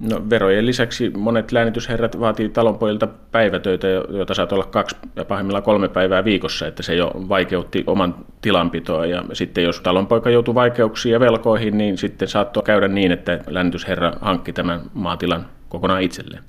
No, 0.00 0.30
verojen 0.30 0.66
lisäksi 0.66 1.10
monet 1.10 1.52
läänitysherrat 1.52 2.20
vaatii 2.20 2.48
talonpojilta 2.48 3.06
päivätöitä, 3.06 3.88
joita 3.88 4.34
saat 4.34 4.52
olla 4.52 4.64
kaksi 4.64 4.96
ja 5.16 5.24
pahimmillaan 5.24 5.62
kolme 5.62 5.88
päivää 5.88 6.24
viikossa, 6.24 6.66
että 6.66 6.82
se 6.82 6.94
jo 6.94 7.12
vaikeutti 7.28 7.84
oman 7.86 8.14
tilanpitoa. 8.40 9.06
Ja 9.06 9.24
sitten 9.32 9.64
jos 9.64 9.80
talonpoika 9.80 10.30
joutui 10.30 10.54
vaikeuksiin 10.54 11.12
ja 11.12 11.20
velkoihin, 11.20 11.78
niin 11.78 11.98
sitten 11.98 12.28
saattoi 12.28 12.62
käydä 12.62 12.88
niin, 12.88 13.12
että 13.12 13.40
läänitysherra 13.46 14.12
hankki 14.20 14.52
tämän 14.52 14.80
maatilan 14.94 15.46
kokonaan 15.68 16.02
itselleen. 16.02 16.42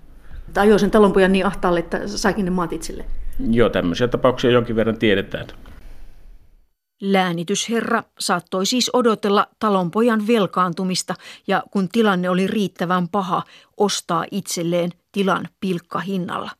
Tai 0.54 0.68
ajoi 0.68 0.80
sen 0.80 0.92
talonpojan 0.92 1.32
niin 1.32 1.46
ahtaalle, 1.46 1.80
että 1.80 2.08
saikin 2.08 2.46
ne 2.46 2.52
maat 2.52 2.74
itselleen. 2.74 3.10
Joo, 3.50 3.70
tämmöisiä 3.70 4.08
tapauksia 4.08 4.52
jonkin 4.52 4.75
verran 4.75 4.98
tiedetään. 4.98 5.46
Läänitysherra 7.02 8.04
saattoi 8.20 8.66
siis 8.66 8.90
odotella 8.94 9.48
talonpojan 9.60 10.28
velkaantumista 10.28 11.16
ja 11.48 11.64
kun 11.72 11.90
tilanne 11.90 12.30
oli 12.30 12.48
riittävän 12.48 13.10
paha, 13.10 13.44
ostaa 13.78 14.25
itselleen 14.32 14.92
tilan 15.12 15.48
pilkkahinnalla. 15.60 16.52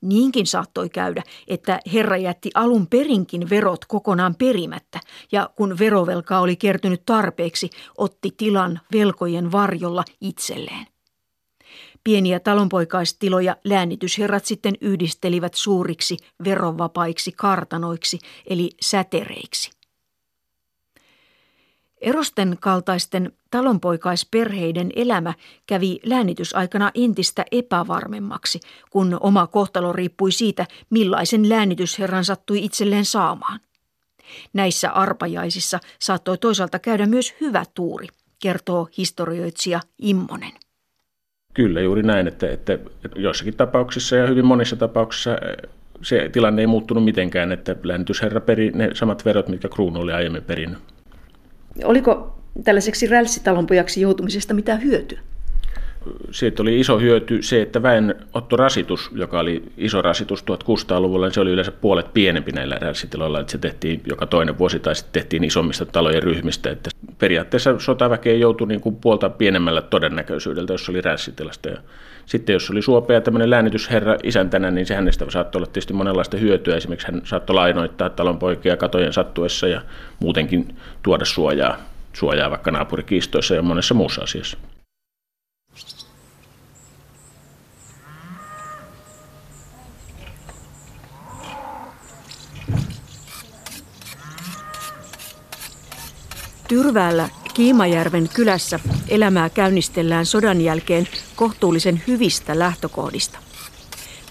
Niinkin 0.00 0.46
saattoi 0.46 0.88
käydä, 0.88 1.22
että 1.48 1.80
herra 1.92 2.16
jätti 2.16 2.50
alun 2.54 2.86
perinkin 2.86 3.50
verot 3.50 3.84
kokonaan 3.84 4.34
perimättä 4.34 5.00
ja 5.32 5.50
kun 5.56 5.78
verovelkaa 5.78 6.40
oli 6.40 6.56
kertynyt 6.56 7.02
tarpeeksi, 7.06 7.70
otti 7.98 8.34
tilan 8.36 8.80
velkojen 8.92 9.52
varjolla 9.52 10.04
itselleen. 10.20 10.86
Pieniä 12.04 12.40
talonpoikaistiloja 12.40 13.56
läänitysherrat 13.64 14.44
sitten 14.44 14.74
yhdistelivät 14.80 15.54
suuriksi 15.54 16.16
verovapaiksi 16.44 17.32
kartanoiksi 17.32 18.18
eli 18.46 18.70
sätereiksi. 18.82 19.70
Erosten 22.00 22.56
kaltaisten 22.60 23.32
talonpoikaisperheiden 23.50 24.90
elämä 24.96 25.34
kävi 25.66 26.00
läänitysaikana 26.04 26.90
entistä 26.94 27.44
epävarmemmaksi, 27.52 28.60
kun 28.90 29.16
oma 29.20 29.46
kohtalo 29.46 29.92
riippui 29.92 30.32
siitä, 30.32 30.66
millaisen 30.90 31.48
läänitysherran 31.48 32.24
sattui 32.24 32.64
itselleen 32.64 33.04
saamaan. 33.04 33.60
Näissä 34.52 34.90
arpajaisissa 34.90 35.80
saattoi 35.98 36.38
toisaalta 36.38 36.78
käydä 36.78 37.06
myös 37.06 37.34
hyvä 37.40 37.64
tuuri, 37.74 38.06
kertoo 38.38 38.88
historioitsija 38.96 39.80
Immonen. 39.98 40.52
Kyllä, 41.54 41.80
juuri 41.80 42.02
näin, 42.02 42.28
että, 42.28 42.50
että, 42.50 42.78
joissakin 43.16 43.56
tapauksissa 43.56 44.16
ja 44.16 44.26
hyvin 44.26 44.46
monissa 44.46 44.76
tapauksissa 44.76 45.38
eh, 45.38 45.70
se 46.02 46.28
tilanne 46.32 46.62
ei 46.62 46.66
muuttunut 46.66 47.04
mitenkään, 47.04 47.52
että 47.52 47.76
läänitysherra 47.82 48.40
peri 48.40 48.70
ne 48.74 48.90
samat 48.94 49.24
verot, 49.24 49.48
mitkä 49.48 49.68
kruunu 49.68 50.00
oli 50.00 50.12
aiemmin 50.12 50.42
perinnyt. 50.42 50.78
Oliko 51.84 52.38
tällaiseksi 52.64 53.06
rälssitalonpojaksi 53.06 54.00
joutumisesta 54.00 54.54
mitään 54.54 54.82
hyötyä? 54.82 55.20
Siitä 56.30 56.62
oli 56.62 56.80
iso 56.80 56.98
hyöty 56.98 57.42
se, 57.42 57.62
että 57.62 57.82
väenottorasitus, 57.82 59.10
joka 59.14 59.40
oli 59.40 59.62
iso 59.76 60.02
rasitus 60.02 60.44
1600-luvulla, 60.44 61.26
niin 61.26 61.34
se 61.34 61.40
oli 61.40 61.50
yleensä 61.50 61.72
puolet 61.72 62.12
pienempi 62.12 62.52
näillä 62.52 62.76
rässitiloilla, 62.80 63.40
että 63.40 63.52
se 63.52 63.58
tehtiin 63.58 64.02
joka 64.06 64.26
toinen 64.26 64.58
vuosi 64.58 64.78
tai 64.78 64.94
sitten 64.94 65.12
tehtiin 65.12 65.44
isommista 65.44 65.86
talojen 65.86 66.22
ryhmistä. 66.22 66.70
Että 66.70 66.90
periaatteessa 67.18 67.78
sotaväkeä 67.78 68.34
joutui 68.34 68.68
niin 68.68 68.80
kuin 68.80 68.96
puolta 68.96 69.30
pienemmällä 69.30 69.82
todennäköisyydeltä, 69.82 70.72
jos 70.72 70.88
oli 70.88 71.00
rässitilasta. 71.00 71.68
Ja 71.68 71.76
sitten 72.26 72.52
jos 72.52 72.70
oli 72.70 72.82
suopea 72.82 73.20
tämmöinen 73.20 73.50
läänitysherra 73.50 74.16
isäntänä, 74.22 74.70
niin 74.70 74.86
se 74.86 74.94
hänestä 74.94 75.30
saattoi 75.30 75.58
olla 75.58 75.66
tietysti 75.66 75.92
monenlaista 75.92 76.36
hyötyä. 76.36 76.76
Esimerkiksi 76.76 77.12
hän 77.12 77.22
saattoi 77.24 77.54
lainoittaa 77.54 78.10
talonpoikia 78.10 78.76
katojen 78.76 79.12
sattuessa 79.12 79.68
ja 79.68 79.82
muutenkin 80.20 80.76
tuoda 81.02 81.24
suojaa, 81.24 81.76
suojaa 82.12 82.50
vaikka 82.50 82.70
naapurikiistoissa 82.70 83.54
ja 83.54 83.62
monessa 83.62 83.94
muussa 83.94 84.22
asiassa. 84.22 84.58
Tyrväällä 96.70 97.28
Kiimajärven 97.54 98.28
kylässä 98.34 98.80
elämää 99.08 99.50
käynnistellään 99.50 100.26
sodan 100.26 100.60
jälkeen 100.60 101.08
kohtuullisen 101.36 102.02
hyvistä 102.06 102.58
lähtökohdista. 102.58 103.38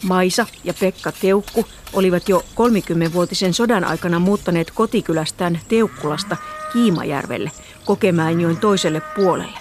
Maisa 0.04 0.46
ja 0.64 0.74
Pekka 0.80 1.12
Teukku 1.12 1.66
olivat 1.94 2.30
jo 2.30 2.44
30-vuotisen 2.56 3.54
sodan 3.54 3.84
aikana 3.84 4.20
muuttaneet 4.20 4.72
kotikylästään 4.72 5.60
Teukkulasta 5.68 6.38
Kiimajärvelle 6.74 7.52
Kokemäenjoen 7.86 8.58
toiselle 8.58 9.02
puolelle. 9.16 9.60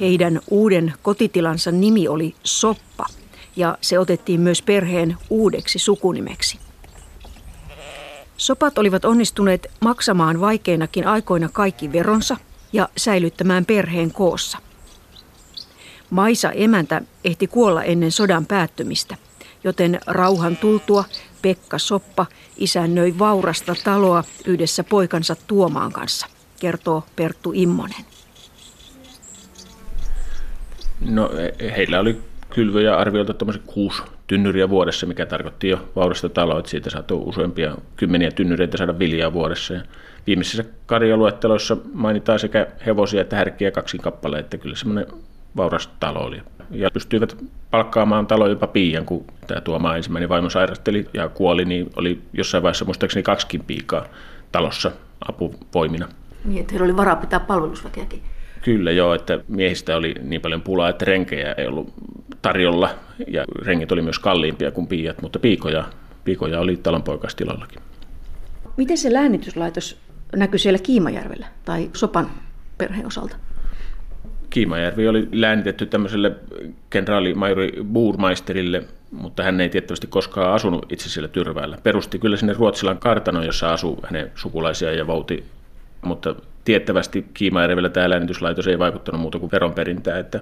Heidän 0.00 0.40
uuden 0.50 0.92
kotitilansa 1.02 1.72
nimi 1.72 2.08
oli 2.08 2.34
Soppa 2.44 3.06
ja 3.56 3.78
se 3.80 3.98
otettiin 3.98 4.40
myös 4.40 4.62
perheen 4.62 5.16
uudeksi 5.30 5.78
sukunimeksi. 5.78 6.58
Sopat 8.42 8.78
olivat 8.78 9.04
onnistuneet 9.04 9.70
maksamaan 9.80 10.40
vaikeinakin 10.40 11.06
aikoina 11.06 11.48
kaikki 11.52 11.92
veronsa 11.92 12.36
ja 12.72 12.88
säilyttämään 12.96 13.64
perheen 13.64 14.12
koossa. 14.12 14.58
Maisa 16.10 16.50
emäntä 16.50 17.02
ehti 17.24 17.46
kuolla 17.46 17.82
ennen 17.82 18.12
sodan 18.12 18.46
päättymistä, 18.46 19.16
joten 19.64 20.00
rauhan 20.06 20.56
tultua 20.56 21.04
Pekka 21.42 21.78
Soppa 21.78 22.26
isännöi 22.56 23.14
vaurasta 23.18 23.74
taloa 23.84 24.24
yhdessä 24.44 24.84
poikansa 24.84 25.36
Tuomaan 25.46 25.92
kanssa, 25.92 26.26
kertoo 26.60 27.04
Perttu 27.16 27.52
Immonen. 27.54 28.04
No 31.00 31.30
heillä 31.76 32.00
oli 32.00 32.20
kylvyjä 32.50 32.96
arviolta 32.96 33.34
kuusi 33.66 34.02
tynnyriä 34.26 34.68
vuodessa, 34.68 35.06
mikä 35.06 35.26
tarkoitti 35.26 35.68
jo 35.68 35.88
vaurasta 35.96 36.28
taloa, 36.28 36.58
että 36.58 36.70
siitä 36.70 36.90
saattoi 36.90 37.22
useampia 37.26 37.76
kymmeniä 37.96 38.30
tynnyreitä 38.30 38.76
saada 38.76 38.98
viljaa 38.98 39.32
vuodessa. 39.32 39.74
Ja 39.74 39.80
viimeisissä 40.26 40.64
karjaluetteloissa 40.86 41.76
mainitaan 41.94 42.38
sekä 42.38 42.66
hevosia 42.86 43.20
että 43.20 43.36
härkkiä 43.36 43.70
kaksi 43.70 43.98
kappale, 43.98 44.38
että 44.38 44.58
kyllä 44.58 44.76
semmoinen 44.76 45.06
vauras 45.56 45.90
talo 46.00 46.18
oli. 46.18 46.42
Ja 46.70 46.90
pystyivät 46.90 47.36
palkkaamaan 47.70 48.26
talo 48.26 48.46
jopa 48.46 48.66
piian, 48.66 49.04
kun 49.04 49.24
tämä 49.46 49.60
Tuomaa 49.60 49.96
ensimmäinen 49.96 50.28
vaimo 50.28 50.50
sairasteli 50.50 51.08
ja 51.14 51.28
kuoli, 51.28 51.64
niin 51.64 51.90
oli 51.96 52.22
jossain 52.32 52.62
vaiheessa 52.62 52.84
muistaakseni 52.84 53.22
kaksikin 53.22 53.64
piikaa 53.64 54.04
talossa 54.52 54.90
apuvoimina. 55.28 56.08
Niin, 56.44 56.60
että 56.60 56.72
heillä 56.72 56.84
oli 56.84 56.96
varaa 56.96 57.16
pitää 57.16 57.40
palvelusväkeäkin. 57.40 58.22
Kyllä 58.62 58.90
joo, 58.90 59.14
että 59.14 59.40
miehistä 59.48 59.96
oli 59.96 60.14
niin 60.22 60.40
paljon 60.40 60.62
pulaa, 60.62 60.88
että 60.88 61.04
renkejä 61.04 61.52
ei 61.52 61.66
ollut 61.66 61.92
tarjolla 62.42 62.90
ja 63.26 63.44
rengit 63.62 63.92
oli 63.92 64.02
myös 64.02 64.18
kalliimpia 64.18 64.70
kuin 64.70 64.86
piiat, 64.86 65.22
mutta 65.22 65.38
piikoja, 65.38 65.84
piikoja 66.24 66.60
oli 66.60 66.76
talonpoikastilallakin. 66.76 67.82
Miten 68.76 68.98
se 68.98 69.12
läänityslaitos 69.12 69.98
näkyy 70.36 70.58
siellä 70.58 70.78
Kiimajärvellä 70.78 71.46
tai 71.64 71.90
Sopan 71.92 72.30
perheen 72.78 73.06
osalta? 73.06 73.36
Kiimajärvi 74.50 75.08
oli 75.08 75.28
läänitetty 75.32 75.86
tämmöiselle 75.86 76.32
kenraali-majori 76.90 77.72
Buurmaisterille, 77.92 78.82
mutta 79.10 79.42
hän 79.42 79.60
ei 79.60 79.68
tiettävästi 79.68 80.06
koskaan 80.06 80.52
asunut 80.52 80.92
itse 80.92 81.08
siellä 81.08 81.28
Tyrväällä. 81.28 81.78
Perusti 81.82 82.18
kyllä 82.18 82.36
sinne 82.36 82.52
Ruotsilan 82.52 82.98
kartano, 82.98 83.42
jossa 83.42 83.72
asuu 83.72 84.00
hänen 84.04 84.30
sukulaisia 84.34 84.92
ja 84.92 85.06
vouti, 85.06 85.44
mutta 86.02 86.34
tiettävästi 86.64 87.26
Kiimajärvellä 87.34 87.88
tämä 87.88 88.10
läänityslaitos 88.10 88.66
ei 88.66 88.78
vaikuttanut 88.78 89.20
muuta 89.20 89.38
kuin 89.38 89.52
veronperintää, 89.52 90.18
että 90.18 90.40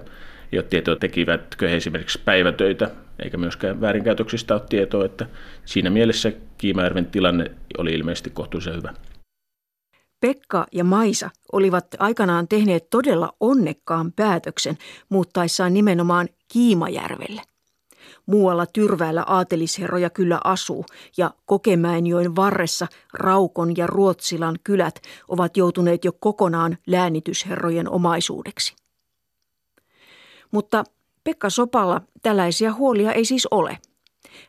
ei 0.51 0.59
ole 0.59 0.65
tietoa, 0.69 0.95
tekivätkö 0.95 1.69
he 1.69 1.75
esimerkiksi 1.75 2.21
päivätöitä, 2.25 2.89
eikä 3.23 3.37
myöskään 3.37 3.81
väärinkäytöksistä 3.81 4.53
ole 4.53 4.61
tietoa, 4.69 5.05
että 5.05 5.25
siinä 5.65 5.89
mielessä 5.89 6.31
Kiimajärven 6.57 7.05
tilanne 7.05 7.51
oli 7.77 7.93
ilmeisesti 7.93 8.29
kohtuullisen 8.29 8.75
hyvä. 8.75 8.93
Pekka 10.19 10.65
ja 10.71 10.83
Maisa 10.83 11.29
olivat 11.51 11.87
aikanaan 11.99 12.47
tehneet 12.47 12.89
todella 12.89 13.33
onnekkaan 13.39 14.11
päätöksen 14.11 14.77
muuttaessaan 15.09 15.73
nimenomaan 15.73 16.27
Kiimajärvelle. 16.53 17.41
Muualla 18.25 18.65
Tyrväällä 18.65 19.23
aatelisherroja 19.27 20.09
kyllä 20.09 20.41
asuu 20.43 20.85
ja 21.17 21.33
Kokemäenjoen 21.45 22.35
varressa 22.35 22.87
Raukon 23.13 23.77
ja 23.77 23.87
Ruotsilan 23.87 24.59
kylät 24.63 25.01
ovat 25.27 25.57
joutuneet 25.57 26.05
jo 26.05 26.11
kokonaan 26.19 26.77
läänitysherrojen 26.87 27.89
omaisuudeksi. 27.89 28.75
Mutta 30.51 30.83
Pekka 31.23 31.49
Sopalla 31.49 32.01
tällaisia 32.21 32.73
huolia 32.73 33.13
ei 33.13 33.25
siis 33.25 33.47
ole. 33.51 33.77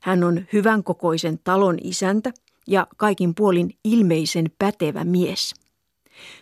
Hän 0.01 0.25
on 0.25 0.45
hyvän 0.53 0.85
kokoisen 0.85 1.39
talon 1.45 1.79
isäntä 1.83 2.33
ja 2.67 2.87
kaikin 2.97 3.35
puolin 3.35 3.71
ilmeisen 3.85 4.51
pätevä 4.59 5.05
mies– 5.05 5.55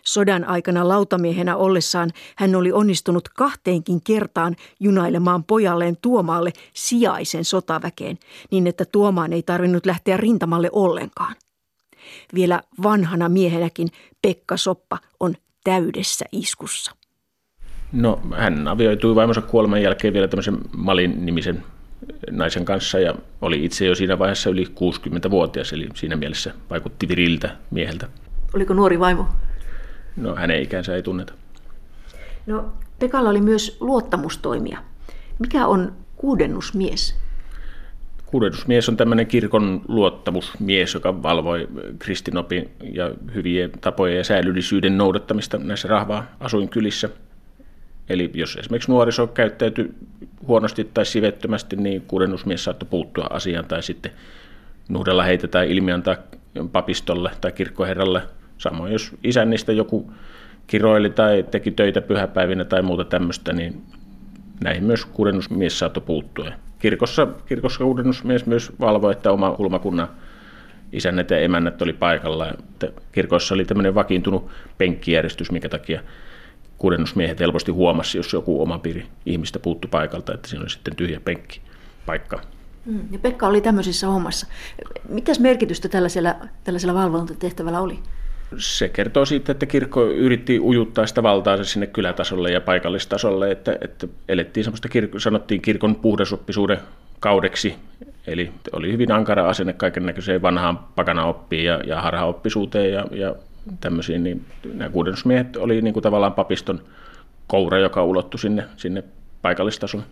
Sodan 0.03 0.45
aikana 0.45 0.87
lautamiehenä 0.87 1.55
ollessaan 1.55 2.11
hän 2.35 2.55
oli 2.55 2.71
onnistunut 2.71 3.29
kahteenkin 3.29 4.01
kertaan 4.01 4.55
junailemaan 4.79 5.43
pojalleen 5.43 5.97
Tuomaalle 6.01 6.53
sijaisen 6.73 7.45
sotaväkeen, 7.45 8.17
niin 8.51 8.67
että 8.67 8.85
Tuomaan 8.85 9.33
ei 9.33 9.43
tarvinnut 9.43 9.85
lähteä 9.85 10.17
rintamalle 10.17 10.69
ollenkaan. 10.71 11.35
Vielä 12.33 12.61
vanhana 12.83 13.29
miehenäkin 13.29 13.87
Pekka 14.21 14.57
Soppa 14.57 14.97
on 15.19 15.35
täydessä 15.63 16.25
iskussa. 16.31 16.91
No 17.91 18.21
hän 18.37 18.67
avioitui 18.67 19.15
vaimonsa 19.15 19.41
kuoleman 19.41 19.81
jälkeen 19.81 20.13
vielä 20.13 20.27
tämmöisen 20.27 20.57
Malin 20.77 21.25
nimisen 21.25 21.63
naisen 22.31 22.65
kanssa 22.65 22.99
ja 22.99 23.15
oli 23.41 23.65
itse 23.65 23.85
jo 23.85 23.95
siinä 23.95 24.19
vaiheessa 24.19 24.49
yli 24.49 24.65
60-vuotias, 24.65 25.73
eli 25.73 25.89
siinä 25.95 26.15
mielessä 26.15 26.53
vaikutti 26.69 27.07
viriltä 27.07 27.57
mieheltä. 27.71 28.07
Oliko 28.53 28.73
nuori 28.73 28.99
vaimo? 28.99 29.27
No 30.15 30.35
hänen 30.35 30.61
ikänsä 30.61 30.95
ei 30.95 31.03
tunneta. 31.03 31.33
No 32.45 32.73
Pekalla 32.99 33.29
oli 33.29 33.41
myös 33.41 33.77
luottamustoimia. 33.79 34.79
Mikä 35.39 35.67
on 35.67 35.93
kuudennusmies? 36.15 37.15
Kuudennusmies 38.25 38.89
on 38.89 38.97
tämmöinen 38.97 39.27
kirkon 39.27 39.81
luottamusmies, 39.87 40.93
joka 40.93 41.23
valvoi 41.23 41.67
kristinopin 41.99 42.71
ja 42.93 43.11
hyvien 43.35 43.71
tapojen 43.81 44.17
ja 44.17 44.23
säälyllisyyden 44.23 44.97
noudattamista 44.97 45.57
näissä 45.57 45.87
rahvaa 45.87 46.25
asuinkylissä. 46.39 47.09
Eli 48.09 48.31
jos 48.33 48.55
esimerkiksi 48.55 48.91
nuoriso 48.91 49.27
käyttäytyi 49.27 49.93
huonosti 50.47 50.89
tai 50.93 51.05
sivettömästi, 51.05 51.75
niin 51.75 52.01
kuudennusmies 52.01 52.63
saattoi 52.63 52.89
puuttua 52.89 53.27
asiaan 53.29 53.65
tai 53.65 53.83
sitten 53.83 54.11
nuhdella 54.89 55.23
heitä 55.23 55.47
tai 55.47 55.71
ilmiantaa 55.71 56.15
papistolle 56.71 57.31
tai 57.41 57.51
kirkkoherralle– 57.51 58.21
Samoin 58.61 58.91
jos 58.91 59.11
isännistä 59.23 59.71
joku 59.71 60.11
kiroili 60.67 61.09
tai 61.09 61.45
teki 61.51 61.71
töitä 61.71 62.01
pyhäpäivinä 62.01 62.65
tai 62.65 62.81
muuta 62.81 63.05
tämmöistä, 63.05 63.53
niin 63.53 63.83
näihin 64.63 64.83
myös 64.83 65.05
kuudennusmies 65.05 65.79
saattoi 65.79 66.03
puuttua. 66.03 66.51
Kirkossa, 66.79 67.27
kirkossa 67.45 67.83
kuudennusmies 67.83 68.45
myös 68.45 68.71
valvoi, 68.79 69.11
että 69.11 69.31
oma 69.31 69.51
kulmakunnan 69.51 70.07
isännät 70.91 71.29
ja 71.29 71.39
emännät 71.39 71.81
oli 71.81 71.93
paikalla. 71.93 72.53
Kirkossa 73.11 73.55
oli 73.55 73.65
tämmöinen 73.65 73.95
vakiintunut 73.95 74.49
penkkijärjestys, 74.77 75.51
minkä 75.51 75.69
takia 75.69 76.01
kuudennusmiehet 76.77 77.39
helposti 77.39 77.71
huomasi, 77.71 78.17
jos 78.17 78.33
joku 78.33 78.61
oma 78.61 78.79
piiri 78.79 79.05
ihmistä 79.25 79.59
puuttu 79.59 79.87
paikalta, 79.87 80.33
että 80.33 80.49
siinä 80.49 80.61
oli 80.61 80.69
sitten 80.69 80.95
tyhjä 80.95 81.19
penkki 81.19 81.61
paikka. 82.05 82.41
Mm, 82.85 83.01
ja 83.11 83.19
Pekka 83.19 83.47
oli 83.47 83.61
tämmöisissä 83.61 84.07
hommassa. 84.07 84.47
Mitäs 85.09 85.39
merkitystä 85.39 85.89
tällaisella, 85.89 86.35
tällaisella 86.63 86.93
valvontatehtävällä 86.93 87.81
oli? 87.81 87.99
Se 88.57 88.89
kertoo 88.89 89.25
siitä, 89.25 89.51
että 89.51 89.65
kirkko 89.65 90.05
yritti 90.05 90.59
ujuttaa 90.59 91.07
sitä 91.07 91.23
valtaansa 91.23 91.65
sinne 91.65 91.87
kylätasolle 91.87 92.51
ja 92.51 92.61
paikallistasolle, 92.61 93.51
että, 93.51 93.77
että 93.81 94.07
elettiin 94.29 94.63
semmoista, 94.63 94.89
kirkko, 94.89 95.19
sanottiin 95.19 95.61
kirkon 95.61 95.95
puhdasoppisuuden 95.95 96.79
kaudeksi, 97.19 97.75
eli 98.27 98.51
oli 98.71 98.91
hyvin 98.91 99.11
ankara 99.11 99.49
asenne 99.49 99.73
kaiken 99.73 100.05
näköiseen 100.05 100.41
vanhaan 100.41 100.79
pakanaoppiin 100.95 101.65
ja, 101.65 101.79
ja 101.87 102.01
harhaoppisuuteen 102.01 102.93
ja, 102.93 103.05
ja 103.11 103.35
tämmöisiin, 103.79 104.23
niin 104.23 104.45
nämä 104.73 104.89
kuudennusmiehet 104.89 105.57
oli 105.57 105.81
niin 105.81 105.93
kuin 105.93 106.03
tavallaan 106.03 106.33
papiston 106.33 106.81
koura, 107.47 107.79
joka 107.79 108.03
ulottui 108.03 108.39
sinne, 108.39 108.63
sinne 108.77 109.03
paikallistasolle. 109.41 110.05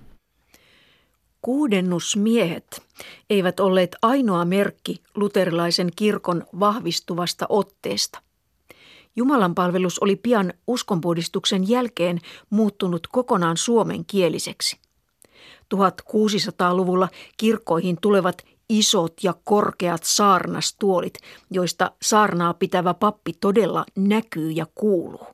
Kuudennusmiehet 1.41 2.82
eivät 3.30 3.60
olleet 3.60 3.95
ainoa 4.02 4.45
merkki 4.45 5.02
luterilaisen 5.15 5.89
kirkon 5.95 6.43
vahvistuvasta 6.60 7.45
otteesta. 7.49 8.19
Jumalan 9.19 9.55
palvelus 9.55 9.99
oli 9.99 10.15
pian 10.15 10.53
uskonpuhdistuksen 10.67 11.69
jälkeen 11.69 12.19
muuttunut 12.49 13.08
kokonaan 13.08 13.58
suomenkieliseksi. 13.58 14.79
1600-luvulla 15.75 17.08
kirkkoihin 17.38 17.97
tulevat 18.01 18.45
isot 18.69 19.13
ja 19.23 19.34
korkeat 19.43 20.03
saarnastuolit, 20.03 21.13
joista 21.51 21.91
saarnaa 22.01 22.53
pitävä 22.53 22.93
pappi 22.93 23.34
todella 23.34 23.86
näkyy 23.95 24.51
ja 24.51 24.65
kuuluu. 24.75 25.27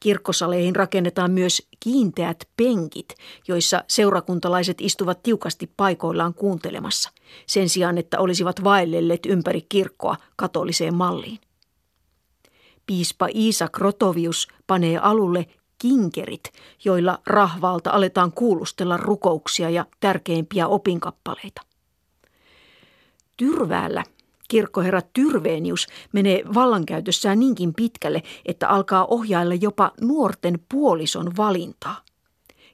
Kirkkosaleihin 0.00 0.76
rakennetaan 0.76 1.30
myös 1.30 1.68
kiinteät 1.80 2.48
penkit, 2.56 3.08
joissa 3.48 3.84
seurakuntalaiset 3.88 4.80
istuvat 4.80 5.22
tiukasti 5.22 5.70
paikoillaan 5.76 6.34
kuuntelemassa, 6.34 7.10
sen 7.46 7.68
sijaan 7.68 7.98
että 7.98 8.18
olisivat 8.18 8.64
vaellelleet 8.64 9.26
ympäri 9.26 9.66
kirkkoa 9.68 10.16
katoliseen 10.36 10.94
malliin. 10.94 11.38
Piispa 12.86 13.28
Iisa 13.34 13.68
Krotovius 13.68 14.48
panee 14.66 14.98
alulle 14.98 15.46
kinkerit, 15.78 16.52
joilla 16.84 17.18
rahvalta 17.26 17.90
aletaan 17.90 18.32
kuulustella 18.32 18.96
rukouksia 18.96 19.70
ja 19.70 19.86
tärkeimpiä 20.00 20.66
opinkappaleita. 20.66 21.62
Tyrväällä 23.36 24.04
kirkkoherra 24.48 25.00
Tyrveenius 25.12 25.86
menee 26.12 26.42
vallankäytössään 26.54 27.40
niinkin 27.40 27.74
pitkälle, 27.74 28.22
että 28.46 28.68
alkaa 28.68 29.04
ohjailla 29.04 29.54
jopa 29.54 29.92
nuorten 30.00 30.60
puolison 30.68 31.36
valintaa. 31.36 32.04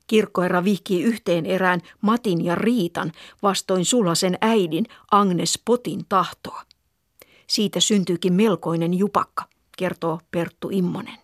Kirkkoherra 0.06 0.64
vihkii 0.64 1.02
yhteen 1.02 1.46
erään 1.46 1.80
Matin 2.00 2.44
ja 2.44 2.54
Riitan 2.54 3.12
vastoin 3.42 3.84
Sulasen 3.84 4.38
äidin 4.40 4.84
Agnes 5.10 5.62
Potin 5.64 6.00
tahtoa. 6.08 6.62
Siitä 7.46 7.80
syntyykin 7.80 8.32
melkoinen 8.32 8.94
jupakka– 8.94 9.44
kertoo 9.78 10.20
Perttu 10.30 10.68
Immonen. 10.72 11.18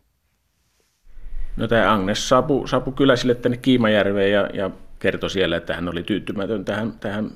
No 1.56 1.68
tämä 1.68 1.92
Agnes 1.92 2.28
saapui, 2.28 2.68
saapui 2.68 2.92
kyllä 2.92 3.16
sille 3.16 3.34
tänne 3.34 3.56
Kiimajärveen 3.56 4.32
ja, 4.32 4.48
ja 4.52 4.70
kertoi 4.98 5.30
siellä, 5.30 5.56
että 5.56 5.74
hän 5.74 5.88
oli 5.88 6.02
tyytymätön 6.02 6.64
tähän, 6.64 6.92
tähän 6.92 7.30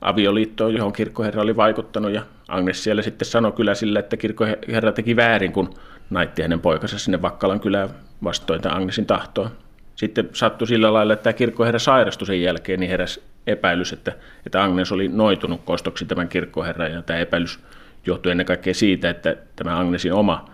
avioliittoon, 0.00 0.74
johon 0.74 0.92
kirkkoherra 0.92 1.42
oli 1.42 1.56
vaikuttanut. 1.56 2.12
Ja 2.12 2.22
Agnes 2.48 2.84
siellä 2.84 3.02
sitten 3.02 3.26
sanoi 3.26 3.52
kyllä 3.52 3.74
sille, 3.74 3.98
että 3.98 4.16
kirkkoherra 4.16 4.92
teki 4.92 5.16
väärin, 5.16 5.52
kun 5.52 5.74
naitti 6.10 6.42
hänen 6.42 6.60
poikansa 6.60 6.98
sinne 6.98 7.22
Vakkalan 7.22 7.60
kylään 7.60 7.88
vastoin 8.24 8.60
tämän 8.60 8.76
Agnesin 8.76 9.06
tahtoa. 9.06 9.50
Sitten 9.96 10.28
sattui 10.32 10.68
sillä 10.68 10.92
lailla, 10.92 11.12
että 11.12 11.22
tämä 11.22 11.32
kirkkoherra 11.32 11.78
sairastui 11.78 12.26
sen 12.26 12.42
jälkeen, 12.42 12.80
niin 12.80 12.90
heräsi 12.90 13.22
epäilys, 13.46 13.92
että, 13.92 14.12
että 14.46 14.64
Agnes 14.64 14.92
oli 14.92 15.08
noitunut 15.08 15.60
kostoksi 15.64 16.04
tämän 16.04 16.28
kirkkoherran. 16.28 16.92
Ja 16.92 17.02
tämä 17.02 17.18
epäilys 17.18 17.60
johtui 18.06 18.32
ennen 18.32 18.46
kaikkea 18.46 18.74
siitä, 18.74 19.10
että 19.10 19.36
tämä 19.56 19.80
Agnesin 19.80 20.12
oma 20.12 20.50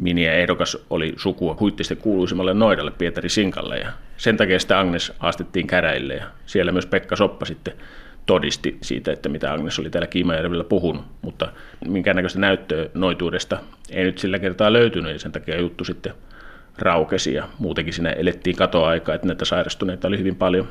Miniä 0.00 0.32
ehdokas 0.32 0.78
oli 0.90 1.14
sukua 1.16 1.56
huittisten 1.60 1.96
kuuluisimmalle 1.96 2.54
noidalle 2.54 2.90
Pietari 2.90 3.28
Sinkalle 3.28 3.78
ja 3.78 3.92
sen 4.16 4.36
takia 4.36 4.58
sitä 4.60 4.80
Agnes 4.80 5.12
haastettiin 5.18 5.66
käräille 5.66 6.14
ja 6.14 6.26
siellä 6.46 6.72
myös 6.72 6.86
Pekka 6.86 7.16
Soppa 7.16 7.44
sitten 7.44 7.74
todisti 8.26 8.78
siitä, 8.82 9.12
että 9.12 9.28
mitä 9.28 9.52
Agnes 9.52 9.78
oli 9.78 9.90
täällä 9.90 10.06
Kiimajärvellä 10.06 10.64
puhunut, 10.64 11.04
mutta 11.22 11.52
minkäännäköistä 11.88 12.38
näyttöä 12.38 12.86
noituudesta 12.94 13.58
ei 13.90 14.04
nyt 14.04 14.18
sillä 14.18 14.38
kertaa 14.38 14.72
löytynyt 14.72 15.12
ja 15.12 15.18
sen 15.18 15.32
takia 15.32 15.60
juttu 15.60 15.84
sitten 15.84 16.12
raukesi 16.78 17.34
ja 17.34 17.48
muutenkin 17.58 17.94
siinä 17.94 18.10
elettiin 18.10 18.56
katoaikaa, 18.56 19.14
että 19.14 19.26
näitä 19.26 19.44
sairastuneita 19.44 20.08
oli 20.08 20.18
hyvin 20.18 20.36
paljon 20.36 20.68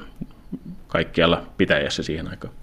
kaikkialla 0.87 1.43
pitäjässä 1.57 2.03
siihen 2.03 2.27
aikaan. 2.27 2.53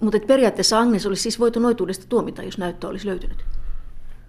Mutta 0.00 0.18
periaatteessa 0.26 0.78
Agnes 0.78 1.06
olisi 1.06 1.22
siis 1.22 1.40
voitu 1.40 1.60
noituudesta 1.60 2.06
tuomita, 2.08 2.42
jos 2.42 2.58
näyttö 2.58 2.88
olisi 2.88 3.06
löytynyt? 3.06 3.44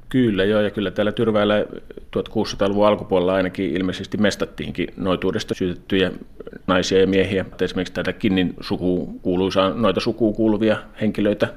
Kyllä 0.10 0.44
joo, 0.44 0.62
ja 0.62 0.72
kyllä 0.72 0.92
täällä 0.92 1.12
Tyrväällä 1.12 1.66
1600-luvun 2.18 2.88
alkupuolella 2.88 3.34
ainakin 3.34 3.76
ilmeisesti 3.76 4.18
mestattiinkin 4.18 4.88
noituudesta 4.98 5.54
syytettyjä 5.54 6.12
naisia 6.68 7.00
ja 7.00 7.08
miehiä. 7.08 7.46
Esimerkiksi 7.62 7.94
tätä 7.94 8.14
Kinnin 8.14 8.54
sukuun 8.62 9.20
kuuluisaan 9.20 9.82
noita 9.82 10.00
sukuun 10.00 10.36
kuuluvia 10.36 10.78
henkilöitä 11.02 11.54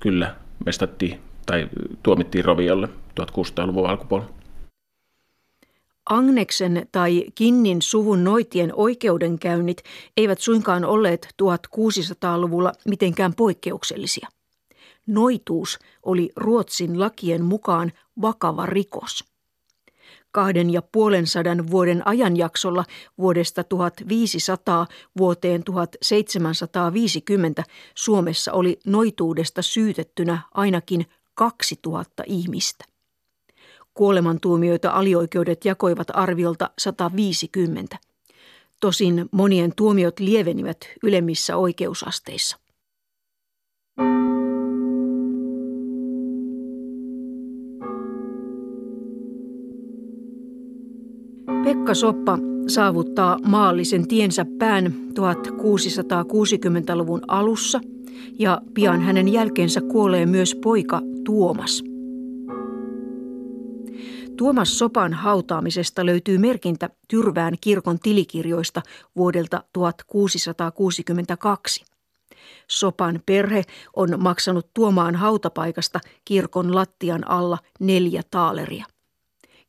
kyllä 0.00 0.34
mestattiin 0.66 1.20
tai 1.46 1.68
tuomittiin 2.02 2.44
roviolle 2.44 2.88
1600-luvun 3.20 3.90
alkupuolella. 3.90 4.38
Agneksen 6.10 6.86
tai 6.92 7.24
Kinnin 7.34 7.82
suvun 7.82 8.24
noitien 8.24 8.72
oikeudenkäynnit 8.74 9.82
eivät 10.16 10.38
suinkaan 10.38 10.84
olleet 10.84 11.28
1600-luvulla 11.42 12.72
mitenkään 12.88 13.34
poikkeuksellisia. 13.34 14.28
Noituus 15.08 15.78
oli 16.02 16.30
Ruotsin 16.36 17.00
lakien 17.00 17.44
mukaan 17.44 17.92
vakava 18.22 18.66
rikos. 18.66 19.24
Kahden 20.32 20.72
ja 20.72 20.82
puolen 20.82 21.26
sadan 21.26 21.70
vuoden 21.70 22.08
ajanjaksolla 22.08 22.84
vuodesta 23.18 23.64
1500 23.64 24.86
vuoteen 25.18 25.64
1750 25.64 27.64
Suomessa 27.94 28.52
oli 28.52 28.78
noituudesta 28.86 29.62
syytettynä 29.62 30.40
ainakin 30.54 31.06
2000 31.34 32.22
ihmistä. 32.26 32.84
Kuolemantuomioita 33.94 34.90
alioikeudet 34.90 35.64
jakoivat 35.64 36.08
arviolta 36.14 36.70
150. 36.78 37.96
Tosin 38.80 39.28
monien 39.32 39.72
tuomiot 39.76 40.20
lievenivät 40.20 40.78
ylemmissä 41.02 41.56
oikeusasteissa. 41.56 42.67
Pekka 51.88 52.00
Soppa 52.00 52.38
saavuttaa 52.66 53.38
maallisen 53.46 54.08
tiensä 54.08 54.46
pään 54.58 54.86
1660-luvun 54.86 57.22
alussa 57.28 57.80
ja 58.38 58.60
pian 58.74 59.00
hänen 59.00 59.32
jälkeensä 59.32 59.80
kuolee 59.80 60.26
myös 60.26 60.54
poika 60.54 61.00
Tuomas. 61.24 61.82
Tuomas 64.36 64.78
Sopan 64.78 65.12
hautaamisesta 65.12 66.06
löytyy 66.06 66.38
merkintä 66.38 66.90
Tyrvään 67.08 67.54
kirkon 67.60 67.98
tilikirjoista 67.98 68.82
vuodelta 69.16 69.64
1662. 69.72 71.84
Sopan 72.70 73.20
perhe 73.26 73.62
on 73.96 74.22
maksanut 74.22 74.66
Tuomaan 74.74 75.14
hautapaikasta 75.14 76.00
kirkon 76.24 76.74
lattian 76.74 77.30
alla 77.30 77.58
neljä 77.80 78.22
taaleria. 78.30 78.84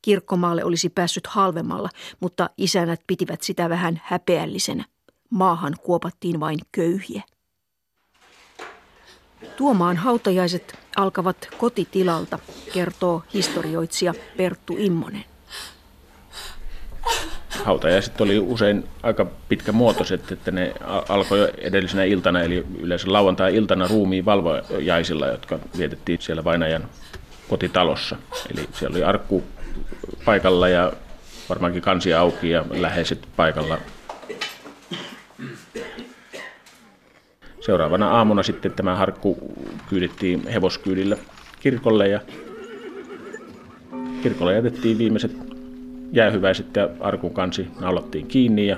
Kirkkomaalle 0.02 0.64
olisi 0.64 0.90
päässyt 0.90 1.28
halvemmalla, 1.28 1.90
mutta 2.20 2.50
isänät 2.58 3.02
pitivät 3.08 3.42
sitä 3.42 3.70
vähän 3.70 4.02
häpeällisenä. 4.04 4.86
Maahan 5.30 5.74
kuopattiin 5.84 6.40
vain 6.40 6.60
köyhiä. 6.72 7.24
Tuomaan 9.58 9.98
hautajaiset 9.98 10.80
alkavat 10.96 11.50
kotitilalta, 11.58 12.40
kertoo 12.74 13.24
historioitsija 13.34 14.14
Perttu 14.38 14.76
Immonen. 14.78 15.26
Hautajaiset 17.64 18.22
oli 18.22 18.40
usein 18.40 18.84
aika 19.04 19.26
pitkä 19.50 19.72
muotoiset, 19.72 20.32
että 20.32 20.52
ne 20.52 20.74
alkoi 21.10 21.40
jo 21.40 21.50
edellisenä 21.58 22.04
iltana, 22.04 22.42
eli 22.42 22.66
yleensä 22.80 23.14
lauantai-iltana 23.14 23.88
ruumiin 23.88 24.26
valvojaisilla, 24.26 25.28
jotka 25.28 25.60
vietettiin 25.78 26.22
siellä 26.22 26.44
vainajan 26.44 26.90
kotitalossa. 27.50 28.16
Eli 28.52 28.70
siellä 28.74 28.96
oli 28.96 29.04
arkku 29.04 29.44
paikalla 30.26 30.68
ja 30.70 30.94
varmaankin 31.50 31.82
kansi 31.82 32.14
auki 32.14 32.50
ja 32.50 32.66
läheiset 32.70 33.28
paikalla. 33.36 33.78
Seuraavana 37.60 38.12
aamuna 38.12 38.44
sitten 38.44 38.72
tämä 38.72 38.96
harkku 38.96 39.38
kyydittiin 39.90 40.48
hevoskyydillä 40.48 41.18
kirkolle 41.60 42.08
ja 42.08 42.22
kirkolle 44.24 44.54
jätettiin 44.54 44.98
viimeiset 44.98 45.32
jäähyväiset 46.12 46.76
ja 46.76 46.90
arkun 47.00 47.34
kansi 47.34 47.68
naulattiin 47.80 48.28
kiinni 48.28 48.68
ja 48.68 48.78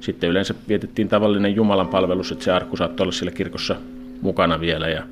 sitten 0.00 0.30
yleensä 0.30 0.54
vietettiin 0.68 1.08
tavallinen 1.08 1.54
Jumalan 1.54 1.88
palvelus, 1.88 2.32
että 2.32 2.44
se 2.44 2.52
arkku 2.52 2.76
saattoi 2.76 3.04
olla 3.04 3.12
siellä 3.12 3.32
kirkossa 3.32 3.76
mukana 4.20 4.60
vielä 4.60 4.88
ja 4.88 5.02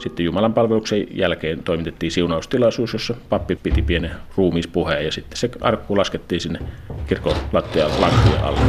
sitten 0.00 0.24
Jumalan 0.24 0.54
palveluksen 0.54 1.06
jälkeen 1.10 1.62
toimitettiin 1.62 2.12
siunaustilaisuus, 2.12 2.92
jossa 2.92 3.14
pappi 3.28 3.56
piti 3.56 3.82
pienen 3.82 4.10
ruumiispuheen 4.36 5.04
ja 5.04 5.12
sitten 5.12 5.38
se 5.38 5.50
arkku 5.60 5.96
laskettiin 5.96 6.40
sinne 6.40 6.58
kirkon 7.06 7.36
lattian 7.52 7.90
alle. 8.42 8.60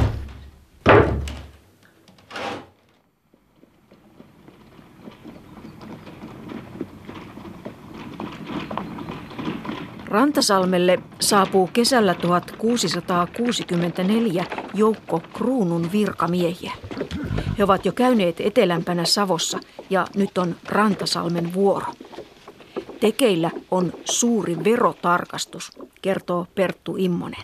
Rantasalmelle 10.12 11.00
saapuu 11.20 11.70
kesällä 11.74 12.14
1664 12.14 14.46
joukko 14.74 15.22
kruunun 15.34 15.92
virkamiehiä. 15.92 16.72
He 17.58 17.64
ovat 17.64 17.86
jo 17.86 17.92
käyneet 17.92 18.42
etelämpänä 18.42 19.06
Savossa 19.06 19.60
ja 19.90 20.08
nyt 20.16 20.38
on 20.38 20.56
Rantasalmen 20.68 21.54
vuoro. 21.54 21.94
Tekeillä 23.00 23.52
on 23.72 23.94
suuri 24.06 24.58
verotarkastus, 24.64 25.72
kertoo 26.02 26.48
Perttu 26.56 26.96
Immonen 26.98 27.44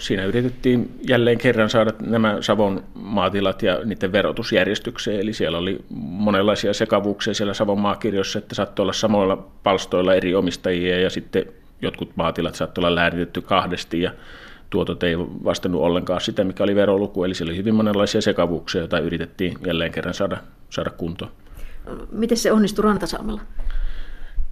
siinä 0.00 0.24
yritettiin 0.24 0.90
jälleen 1.08 1.38
kerran 1.38 1.70
saada 1.70 1.92
nämä 2.00 2.36
Savon 2.40 2.84
maatilat 2.94 3.62
ja 3.62 3.80
niiden 3.84 4.12
verotusjärjestykseen. 4.12 5.20
Eli 5.20 5.32
siellä 5.32 5.58
oli 5.58 5.78
monenlaisia 6.00 6.74
sekavuuksia 6.74 7.34
siellä 7.34 7.54
Savon 7.54 7.80
maakirjoissa, 7.80 8.38
että 8.38 8.54
saattoi 8.54 8.82
olla 8.82 8.92
samoilla 8.92 9.36
palstoilla 9.62 10.14
eri 10.14 10.34
omistajia 10.34 11.00
ja 11.00 11.10
sitten 11.10 11.46
jotkut 11.82 12.16
maatilat 12.16 12.54
saattoi 12.54 12.82
olla 12.82 12.94
läänitetty 12.94 13.40
kahdesti 13.40 14.00
ja 14.00 14.10
tuotot 14.70 15.02
ei 15.02 15.18
vastannut 15.18 15.82
ollenkaan 15.82 16.20
sitä, 16.20 16.44
mikä 16.44 16.64
oli 16.64 16.74
veroluku. 16.74 17.24
Eli 17.24 17.34
siellä 17.34 17.50
oli 17.50 17.58
hyvin 17.58 17.74
monenlaisia 17.74 18.20
sekavuuksia, 18.20 18.80
joita 18.80 18.98
yritettiin 18.98 19.58
jälleen 19.66 19.92
kerran 19.92 20.14
saada, 20.14 20.38
saada 20.70 20.90
kuntoon. 20.90 21.30
Miten 22.12 22.38
se 22.38 22.52
onnistui 22.52 22.82
Rantasalmella? 22.82 23.40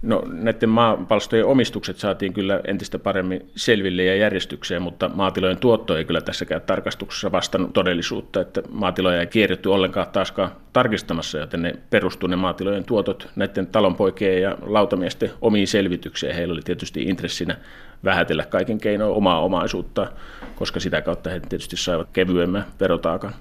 No 0.01 0.23
näiden 0.27 0.69
maapalstojen 0.69 1.45
omistukset 1.45 1.97
saatiin 1.97 2.33
kyllä 2.33 2.61
entistä 2.67 2.99
paremmin 2.99 3.49
selville 3.55 4.03
ja 4.03 4.15
järjestykseen, 4.15 4.81
mutta 4.81 5.09
maatilojen 5.13 5.57
tuotto 5.57 5.97
ei 5.97 6.05
kyllä 6.05 6.21
tässäkään 6.21 6.61
tarkastuksessa 6.61 7.31
vastannut 7.31 7.73
todellisuutta, 7.73 8.41
että 8.41 8.61
maatiloja 8.71 9.19
ei 9.19 9.27
kierretty 9.27 9.69
ollenkaan 9.69 10.07
taaskaan 10.11 10.51
tarkistamassa, 10.73 11.37
joten 11.37 11.61
ne 11.61 11.75
perustuivat 11.89 12.29
ne 12.29 12.35
maatilojen 12.35 12.83
tuotot 12.83 13.29
näiden 13.35 13.67
talonpoikien 13.67 14.41
ja 14.41 14.57
lautamiesten 14.61 15.31
omiin 15.41 15.67
selvityksiin. 15.67 16.35
Heillä 16.35 16.51
oli 16.51 16.61
tietysti 16.61 17.03
intressinä 17.03 17.57
vähätellä 18.03 18.45
kaiken 18.45 18.77
keinoin 18.77 19.13
omaa 19.13 19.41
omaisuutta, 19.41 20.11
koska 20.55 20.79
sitä 20.79 21.01
kautta 21.01 21.29
he 21.29 21.39
tietysti 21.39 21.77
saivat 21.77 22.09
kevyemmän 22.13 22.65
verotaakan. 22.79 23.33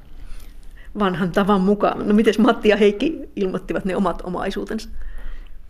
Vanhan 0.98 1.32
tavan 1.32 1.60
mukaan. 1.60 2.08
No 2.08 2.14
miten 2.14 2.34
Matti 2.38 2.68
ja 2.68 2.76
Heikki 2.76 3.20
ilmoittivat 3.36 3.84
ne 3.84 3.96
omat 3.96 4.22
omaisuutensa? 4.24 4.88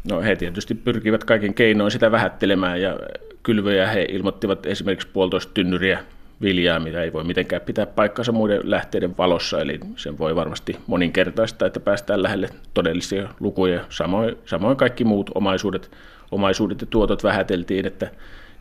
No 0.05 0.21
he 0.23 0.37
tietysti 0.37 0.75
pyrkivät 0.75 1.25
kaiken 1.25 1.55
keinoin 1.55 1.91
sitä 1.91 2.11
vähättelemään 2.11 2.81
ja 2.81 2.99
kylvöjä 3.43 3.87
he 3.87 4.07
ilmoittivat 4.09 4.67
esimerkiksi 4.67 5.09
puolitoista 5.13 5.55
tynnyriä 5.55 5.99
viljaa, 6.43 6.81
mitä 6.81 7.03
ei 7.03 7.13
voi 7.13 7.25
mitenkään 7.25 7.63
pitää 7.63 7.87
paikkansa 7.87 8.33
muiden 8.33 8.61
lähteiden 8.65 9.17
valossa, 9.19 9.61
eli 9.61 9.81
sen 9.97 10.19
voi 10.19 10.37
varmasti 10.37 10.77
moninkertaista, 10.87 11.67
että 11.67 11.81
päästään 11.81 12.23
lähelle 12.23 12.49
todellisia 12.75 13.29
lukuja. 13.41 13.85
Samoin, 13.89 14.37
samoin 14.45 14.77
kaikki 14.77 15.05
muut 15.05 15.31
omaisuudet, 15.35 15.91
omaisuudet 16.31 16.81
ja 16.81 16.87
tuotot 16.91 17.25
vähäteltiin, 17.25 17.87
että 17.87 18.11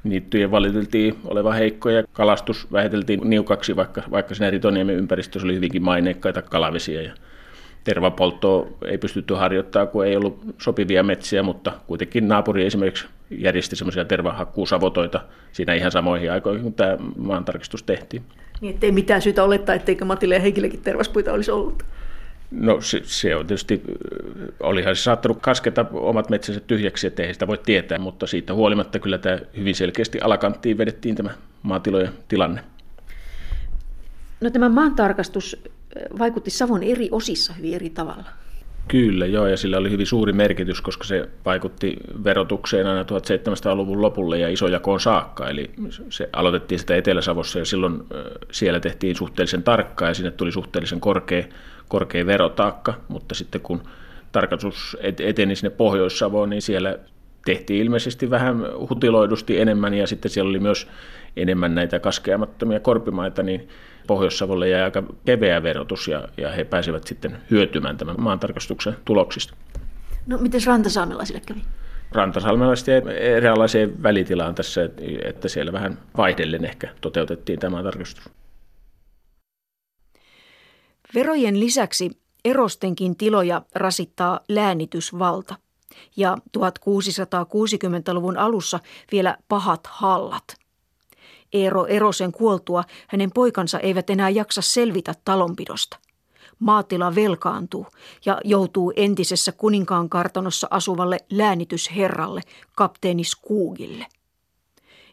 niittyjen 0.03 0.51
valiteltiin 0.51 1.17
olevan 1.25 1.53
heikkoja, 1.53 2.03
kalastus 2.13 2.71
vähäteltiin 2.71 3.21
niukaksi, 3.23 3.75
vaikka, 3.75 4.03
vaikka 4.11 4.35
siinä 4.35 4.49
Ritoniemen 4.49 4.95
ympäristössä 4.95 5.45
oli 5.45 5.55
hyvinkin 5.55 5.83
maineikkaita 5.83 6.41
kalavesiä 6.41 7.01
ja 7.01 7.13
tervapolttoa 7.83 8.67
ei 8.85 8.97
pystytty 8.97 9.33
harjoittaa, 9.33 9.85
kun 9.85 10.05
ei 10.05 10.15
ollut 10.15 10.39
sopivia 10.57 11.03
metsiä, 11.03 11.43
mutta 11.43 11.71
kuitenkin 11.87 12.27
naapuri 12.27 12.65
esimerkiksi 12.65 13.05
järjesti 13.29 13.75
semmoisia 13.75 14.05
tervahakkuusavotoita 14.05 15.21
siinä 15.51 15.73
ihan 15.73 15.91
samoihin 15.91 16.31
aikoihin, 16.31 16.63
kun 16.63 16.73
tämä 16.73 16.97
maantarkistus 17.17 17.83
tehtiin. 17.83 18.23
Niin, 18.61 18.73
ettei 18.73 18.91
mitään 18.91 19.21
syytä 19.21 19.43
olettaa, 19.43 19.75
etteikö 19.75 20.05
Matille 20.05 20.35
ja 20.35 20.41
Heikillekin 20.41 20.81
tervaspuita 20.81 21.33
olisi 21.33 21.51
ollut. 21.51 21.83
No 22.51 22.81
se, 22.81 23.01
se 23.03 23.35
on 23.35 23.47
tietysti, 23.47 23.81
olihan 24.59 24.95
se 24.95 25.01
saattanut 25.01 25.37
kasketa 25.41 25.85
omat 25.91 26.29
metsänsä 26.29 26.61
tyhjäksi, 26.61 27.07
ettei 27.07 27.33
sitä 27.33 27.47
voi 27.47 27.57
tietää, 27.57 27.97
mutta 27.97 28.27
siitä 28.27 28.53
huolimatta 28.53 28.99
kyllä 28.99 29.17
tämä 29.17 29.39
hyvin 29.57 29.75
selkeästi 29.75 30.19
alakanttiin 30.21 30.77
vedettiin 30.77 31.15
tämä 31.15 31.29
maatilojen 31.63 32.09
tilanne. 32.27 32.61
No 34.41 34.49
tämä 34.49 34.69
maantarkastus 34.69 35.63
vaikutti 36.19 36.49
Savon 36.49 36.83
eri 36.83 37.09
osissa 37.11 37.53
hyvin 37.53 37.73
eri 37.73 37.89
tavalla. 37.89 38.29
Kyllä, 38.87 39.25
joo, 39.25 39.47
ja 39.47 39.57
sillä 39.57 39.77
oli 39.77 39.91
hyvin 39.91 40.07
suuri 40.07 40.33
merkitys, 40.33 40.81
koska 40.81 41.03
se 41.03 41.29
vaikutti 41.45 41.97
verotukseen 42.23 42.87
aina 42.87 43.03
1700-luvun 43.03 44.01
lopulle 44.01 44.39
ja 44.39 44.49
isojakoon 44.49 44.99
saakka. 44.99 45.49
Eli 45.49 45.71
se 46.09 46.29
aloitettiin 46.33 46.79
sitä 46.79 46.95
Etelä-Savossa 46.95 47.59
ja 47.59 47.65
silloin 47.65 48.03
siellä 48.51 48.79
tehtiin 48.79 49.15
suhteellisen 49.15 49.63
tarkkaa 49.63 50.07
ja 50.07 50.13
sinne 50.13 50.31
tuli 50.31 50.51
suhteellisen 50.51 50.99
korkea, 50.99 51.43
korkea 51.87 52.25
verotaakka, 52.25 52.93
mutta 53.07 53.35
sitten 53.35 53.61
kun 53.61 53.81
tarkastus 54.31 54.97
eteni 55.01 55.55
sinne 55.55 55.69
Pohjois-Savoon, 55.69 56.49
niin 56.49 56.61
siellä 56.61 56.99
tehtiin 57.45 57.83
ilmeisesti 57.83 58.29
vähän 58.29 58.63
hutiloidusti 58.89 59.59
enemmän 59.59 59.93
ja 59.93 60.07
sitten 60.07 60.31
siellä 60.31 60.49
oli 60.49 60.59
myös 60.59 60.87
enemmän 61.37 61.75
näitä 61.75 61.99
kaskeamattomia 61.99 62.79
korpimaita, 62.79 63.43
niin 63.43 63.67
Pohjois-Savolle 64.07 64.69
jäi 64.69 64.81
aika 64.81 65.03
keveä 65.25 65.63
verotus 65.63 66.07
ja, 66.07 66.27
ja 66.37 66.51
he 66.51 66.63
pääsivät 66.63 67.07
sitten 67.07 67.37
hyötymään 67.51 67.97
tämän 67.97 68.15
maantarkastuksen 68.19 68.95
tuloksista. 69.05 69.53
No 70.27 70.37
miten 70.37 70.61
rantasaamelaisille 70.65 71.41
kävi? 71.45 71.61
Rantasalmelaiset 72.11 72.87
jäi 72.87 73.01
eräänlaiseen 73.19 74.03
välitilaan 74.03 74.55
tässä, 74.55 74.89
että 75.23 75.47
siellä 75.47 75.73
vähän 75.73 75.97
vaihdellen 76.17 76.65
ehkä 76.65 76.89
toteutettiin 77.01 77.59
tämä 77.59 77.83
tarkastus. 77.83 78.29
Verojen 81.15 81.59
lisäksi 81.59 82.11
erostenkin 82.45 83.17
tiloja 83.17 83.61
rasittaa 83.75 84.39
läänitysvalta 84.49 85.55
ja 86.15 86.37
1660-luvun 86.57 88.37
alussa 88.37 88.79
vielä 89.11 89.37
pahat 89.47 89.87
hallat– 89.87 90.43
Eero 91.53 91.85
Erosen 91.85 92.31
kuoltua 92.31 92.83
hänen 93.07 93.31
poikansa 93.31 93.79
eivät 93.79 94.09
enää 94.09 94.29
jaksa 94.29 94.61
selvitä 94.61 95.13
talonpidosta. 95.25 95.97
Maatila 96.59 97.15
velkaantuu 97.15 97.87
ja 98.25 98.41
joutuu 98.43 98.93
entisessä 98.95 99.51
kuninkaan 99.51 100.09
kartanossa 100.09 100.67
asuvalle 100.71 101.17
läänitysherralle, 101.29 102.41
kapteeni 102.75 103.23
Skuugille. 103.23 104.05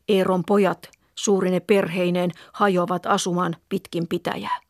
Eeron 0.08 0.44
pojat, 0.44 0.90
suurine 1.14 1.60
perheineen, 1.60 2.30
hajoavat 2.52 3.06
asumaan 3.06 3.56
pitkin 3.68 4.08
pitäjää. 4.08 4.60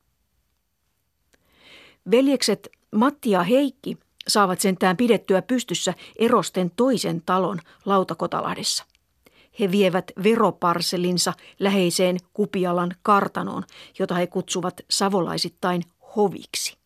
Veljekset 2.11 2.69
Matti 2.95 3.31
ja 3.31 3.43
Heikki 3.43 3.99
saavat 4.29 4.61
sentään 4.61 4.97
pidettyä 4.97 5.43
pystyssä 5.43 5.95
Erosten 6.19 6.71
toisen 6.77 7.23
talon 7.27 7.59
Lautakotalahdessa. 7.85 8.85
He 9.61 9.71
vievät 9.71 10.13
veroparselinsa 10.23 11.33
läheiseen 11.59 12.17
Kupialan 12.33 12.91
kartanoon, 13.03 13.63
jota 13.99 14.15
he 14.15 14.27
kutsuvat 14.27 14.81
savolaisittain 14.91 15.83
hoviksi. 16.17 16.77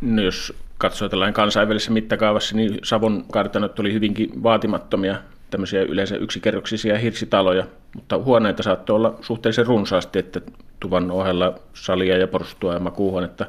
No 0.00 0.22
jos 0.22 0.52
katsoo 0.78 1.08
tällainen 1.08 1.34
kansainvälisessä 1.34 1.92
mittakaavassa, 1.92 2.56
niin 2.56 2.78
Savon 2.82 3.24
kartanot 3.32 3.78
oli 3.78 3.92
hyvinkin 3.92 4.42
vaatimattomia, 4.42 5.16
tämmöisiä 5.50 5.82
yleensä 5.82 6.16
yksikerroksisia 6.16 6.98
hirsitaloja, 6.98 7.66
mutta 7.94 8.18
huoneita 8.18 8.62
saattoi 8.62 8.96
olla 8.96 9.18
suhteellisen 9.20 9.66
runsaasti, 9.66 10.18
että 10.18 10.40
tuvan 10.80 11.10
ohella 11.10 11.54
salia 11.74 12.18
ja 12.18 12.28
porstua 12.28 12.74
ja 12.74 12.80
makuuhuonetta, 12.80 13.46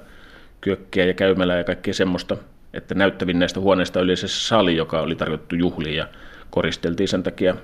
kyökkiä 0.66 1.06
ja 1.06 1.14
käymälää 1.14 1.58
ja 1.58 1.64
kaikkea 1.64 1.94
semmoista, 1.94 2.38
että 2.74 2.96
näyttävin 2.96 3.40
näistä 3.40 3.60
huoneista 3.60 4.00
oli 4.00 4.16
se 4.16 4.28
sali, 4.28 4.76
joka 4.76 5.02
oli 5.02 5.16
tarkoitettu 5.16 5.56
juhliin 5.56 5.96
ja 5.96 6.08
koristeltiin 6.50 7.08
sen 7.08 7.24
takia 7.24 7.56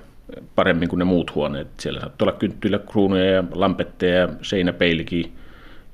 paremmin 0.54 0.88
kuin 0.88 0.98
ne 0.98 1.04
muut 1.04 1.34
huoneet. 1.34 1.68
Siellä 1.78 2.00
saattoi 2.00 2.28
olla 2.28 2.38
kynttilä, 2.38 2.78
kruunuja 2.78 3.24
ja 3.24 3.44
lampetteja 3.52 4.18
ja 4.18 4.28
seinäpeilikin 4.42 5.32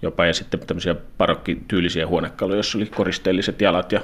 jopa 0.02 0.26
ja 0.26 0.34
sitten 0.34 0.60
tämmöisiä 0.60 0.94
parokkityylisiä 1.18 2.06
huonekaluja, 2.06 2.56
joissa 2.56 2.78
oli 2.78 2.86
koristeelliset 2.86 3.60
jalat 3.60 3.92
ja 3.92 4.00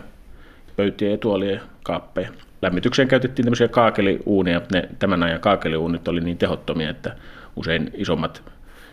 pöytiä 0.76 1.10
ja 1.10 1.18
tuolia 1.18 1.52
ja 1.52 1.60
kaappeja. 1.82 2.28
Lämmitykseen 2.62 3.08
käytettiin 3.08 3.44
tämmöisiä 3.44 3.68
kaakeliuuneja, 3.68 4.60
ne 4.72 4.88
tämän 4.98 5.22
ajan 5.22 5.40
kaakeliuunit 5.40 6.08
oli 6.08 6.20
niin 6.20 6.38
tehottomia, 6.38 6.90
että 6.90 7.16
usein 7.56 7.90
isommat 7.94 8.42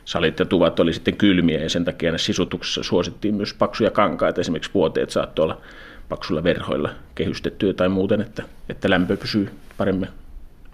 salit 0.05 0.39
ja 0.39 0.45
tuvat 0.45 0.79
oli 0.79 0.93
sitten 0.93 1.17
kylmiä 1.17 1.59
ja 1.59 1.69
sen 1.69 1.85
takia 1.85 2.11
näissä 2.11 2.25
sisutuksessa 2.25 2.83
suosittiin 2.83 3.35
myös 3.35 3.53
paksuja 3.53 3.91
kankaita. 3.91 4.41
Esimerkiksi 4.41 4.73
vuoteet 4.73 5.09
saattoi 5.09 5.43
olla 5.43 5.61
paksulla 6.09 6.43
verhoilla 6.43 6.89
kehystettyä 7.15 7.73
tai 7.73 7.89
muuten, 7.89 8.21
että, 8.21 8.43
että 8.69 8.89
lämpö 8.89 9.17
pysyy 9.17 9.49
paremmin 9.77 10.09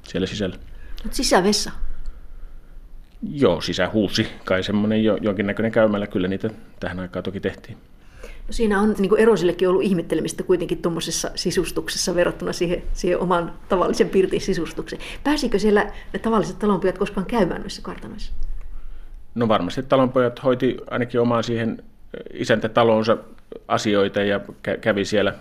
siellä 0.04 0.28
sisällä. 0.28 0.56
Sisävessa? 1.12 1.72
Joo, 3.32 3.62
sisähuusi, 3.62 4.28
kai 4.46 4.64
semmoinen 4.64 5.04
jo, 5.04 5.18
jonkinnäköinen 5.22 5.72
käymällä, 5.72 6.08
kyllä 6.08 6.28
niitä 6.28 6.50
tähän 6.80 7.00
aikaan 7.00 7.24
toki 7.24 7.40
tehtiin. 7.40 7.78
No 8.24 8.54
siinä 8.54 8.82
on 8.82 8.96
niin 9.00 9.18
Erosillekin 9.18 9.70
ollut 9.70 9.84
ihmettelemistä 9.84 10.44
kuitenkin 10.44 10.82
tuommoisessa 10.82 11.32
sisustuksessa 11.36 12.16
verrattuna 12.16 12.54
siihen, 12.54 12.84
siihen 12.94 13.20
oman 13.20 13.54
tavallisen 13.70 14.10
pirtin 14.10 14.42
sisustukseen. 14.42 15.02
Pääsikö 15.24 15.60
siellä 15.60 15.92
ne 16.14 16.20
tavalliset 16.20 16.60
talonpojat 16.60 16.98
koskaan 16.98 17.26
käymään 17.26 17.62
noissa 17.62 17.82
kartanoissa? 17.82 18.34
No 19.38 19.48
varmasti 19.48 19.84
talonpojat 19.84 20.44
hoiti 20.44 20.78
ainakin 20.92 21.22
omaan 21.22 21.44
siihen 21.44 21.84
isäntätalonsa 22.34 23.18
asioita 23.68 24.22
ja 24.22 24.40
kävi 24.82 25.06
siellä 25.06 25.34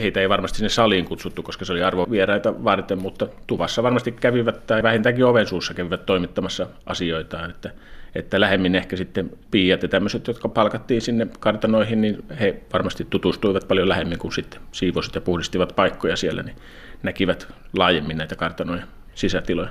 heitä 0.00 0.20
ei 0.20 0.28
varmasti 0.28 0.58
sinne 0.58 0.68
saliin 0.68 1.04
kutsuttu, 1.04 1.42
koska 1.42 1.64
se 1.64 1.72
oli 1.72 1.82
arvovieraita 1.82 2.64
varten, 2.64 3.02
mutta 3.02 3.28
tuvassa 3.46 3.82
varmasti 3.82 4.12
kävivät 4.12 4.66
tai 4.66 4.82
vähintäänkin 4.82 5.24
oven 5.24 5.46
suussa 5.46 5.74
kävivät 5.74 6.06
toimittamassa 6.06 6.66
asioitaan, 6.86 7.50
että, 7.50 7.70
että 8.14 8.40
lähemmin 8.40 8.74
ehkä 8.74 8.96
sitten 8.96 9.30
piiat 9.50 9.82
ja 9.82 9.88
tämmöiset, 9.88 10.26
jotka 10.26 10.48
palkattiin 10.48 11.00
sinne 11.00 11.26
kartanoihin, 11.40 12.00
niin 12.00 12.24
he 12.40 12.60
varmasti 12.72 13.06
tutustuivat 13.10 13.68
paljon 13.68 13.88
lähemmin 13.88 14.18
kuin 14.18 14.32
sitten 14.32 14.60
siivosit 14.72 15.14
ja 15.14 15.20
puhdistivat 15.20 15.72
paikkoja 15.76 16.16
siellä, 16.16 16.42
niin 16.42 16.56
näkivät 17.02 17.48
laajemmin 17.76 18.18
näitä 18.18 18.36
kartanoja 18.36 18.82
sisätiloja. 19.14 19.70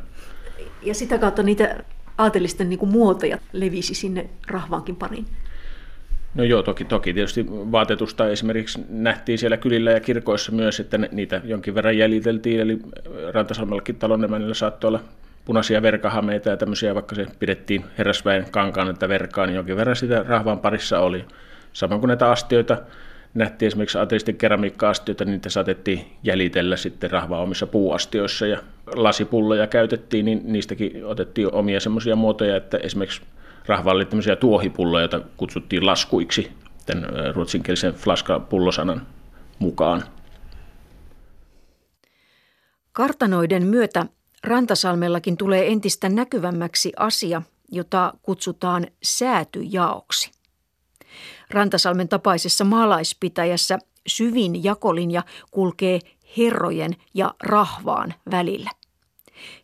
Ja 0.81 0.93
sitä 0.93 1.17
kautta 1.17 1.43
niitä 1.43 1.83
aatelisten 2.17 2.69
niin 2.69 2.87
muotoja 2.87 3.37
levisi 3.53 3.95
sinne 3.95 4.29
rahvaankin 4.47 4.95
pariin. 4.95 5.25
No 6.35 6.43
joo, 6.43 6.63
toki, 6.63 6.85
toki 6.85 7.13
tietysti 7.13 7.45
vaatetusta 7.49 8.29
esimerkiksi 8.29 8.79
nähtiin 8.89 9.37
siellä 9.37 9.57
kylillä 9.57 9.91
ja 9.91 9.99
kirkoissa 9.99 10.51
myös, 10.51 10.79
että 10.79 10.97
niitä 10.97 11.41
jonkin 11.43 11.75
verran 11.75 11.97
jäljiteltiin, 11.97 12.59
eli 12.59 12.79
Rantasalmellakin 13.33 13.95
talonnemännillä 13.95 14.53
saattoi 14.53 14.87
olla 14.87 14.99
punaisia 15.45 15.81
verkahameita 15.81 16.49
ja 16.49 16.57
tämmöisiä, 16.57 16.95
vaikka 16.95 17.15
se 17.15 17.25
pidettiin 17.39 17.85
herrasväen 17.97 18.45
kankaan, 18.51 18.89
että 18.89 19.09
verkaa, 19.09 19.45
niin 19.45 19.55
jonkin 19.55 19.77
verran 19.77 19.95
sitä 19.95 20.23
rahvaan 20.27 20.59
parissa 20.59 20.99
oli. 20.99 21.25
Samoin 21.73 21.99
kuin 21.99 22.07
näitä 22.07 22.31
astioita 22.31 22.77
nähtiin 23.33 23.67
esimerkiksi 23.67 23.97
ateistin 23.97 24.37
keramiikka-astioita, 24.37 25.25
niin 25.25 25.31
niitä 25.31 25.49
saatettiin 25.49 26.05
jäljitellä 26.23 26.77
sitten 26.77 27.11
rahvaan 27.11 27.43
omissa 27.43 27.67
puuastioissa 27.67 28.47
ja 28.47 28.57
lasipulloja 28.95 29.67
käytettiin, 29.67 30.25
niin 30.25 30.41
niistäkin 30.43 31.05
otettiin 31.05 31.53
omia 31.53 31.79
semmoisia 31.79 32.15
muotoja, 32.15 32.55
että 32.57 32.77
esimerkiksi 32.77 33.21
rahvaan 33.65 33.95
oli 33.95 34.05
tämmöisiä 34.05 34.35
tuohipulloja, 34.35 35.01
joita 35.01 35.21
kutsuttiin 35.37 35.85
laskuiksi 35.85 36.51
tämän 36.85 37.35
ruotsinkielisen 37.35 37.93
flaska-pullosanan 37.93 39.07
mukaan. 39.59 40.03
Kartanoiden 42.91 43.67
myötä 43.67 44.05
Rantasalmellakin 44.43 45.37
tulee 45.37 45.71
entistä 45.71 46.09
näkyvämmäksi 46.09 46.93
asia, 46.97 47.41
jota 47.71 48.13
kutsutaan 48.21 48.87
säätyjaoksi. 49.03 50.31
Rantasalmen 51.49 52.07
tapaisessa 52.07 52.63
maalaispitäjässä 52.63 53.79
syvin 54.07 54.63
jakolinja 54.63 55.23
kulkee 55.51 55.99
herrojen 56.37 56.95
ja 57.13 57.33
rahvaan 57.43 58.13
välillä. 58.31 58.69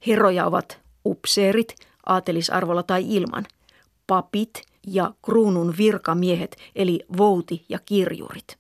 Herroja 0.08 0.46
ovat 0.46 0.80
upseerit, 1.06 1.76
aatelisarvolla 2.06 2.84
tai 2.84 3.06
ilman– 3.16 3.46
papit 4.12 4.62
ja 4.88 5.14
kruunun 5.26 5.74
virkamiehet 5.78 6.56
eli 6.76 7.06
vouti 7.18 7.66
ja 7.70 7.80
kirjurit. 7.86 8.58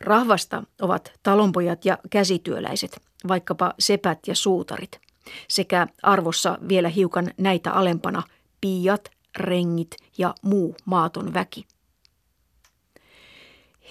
Rahvasta 0.00 0.62
ovat 0.82 1.12
talonpojat 1.22 1.84
ja 1.84 1.98
käsityöläiset, 2.10 3.00
vaikkapa 3.28 3.74
sepät 3.78 4.18
ja 4.26 4.34
suutarit, 4.34 5.00
sekä 5.48 5.86
arvossa 6.02 6.58
vielä 6.68 6.88
hiukan 6.88 7.30
näitä 7.38 7.72
alempana 7.72 8.22
piiat, 8.60 9.10
rengit 9.36 9.96
ja 10.18 10.34
muu 10.42 10.76
maaton 10.84 11.34
väki. 11.34 11.66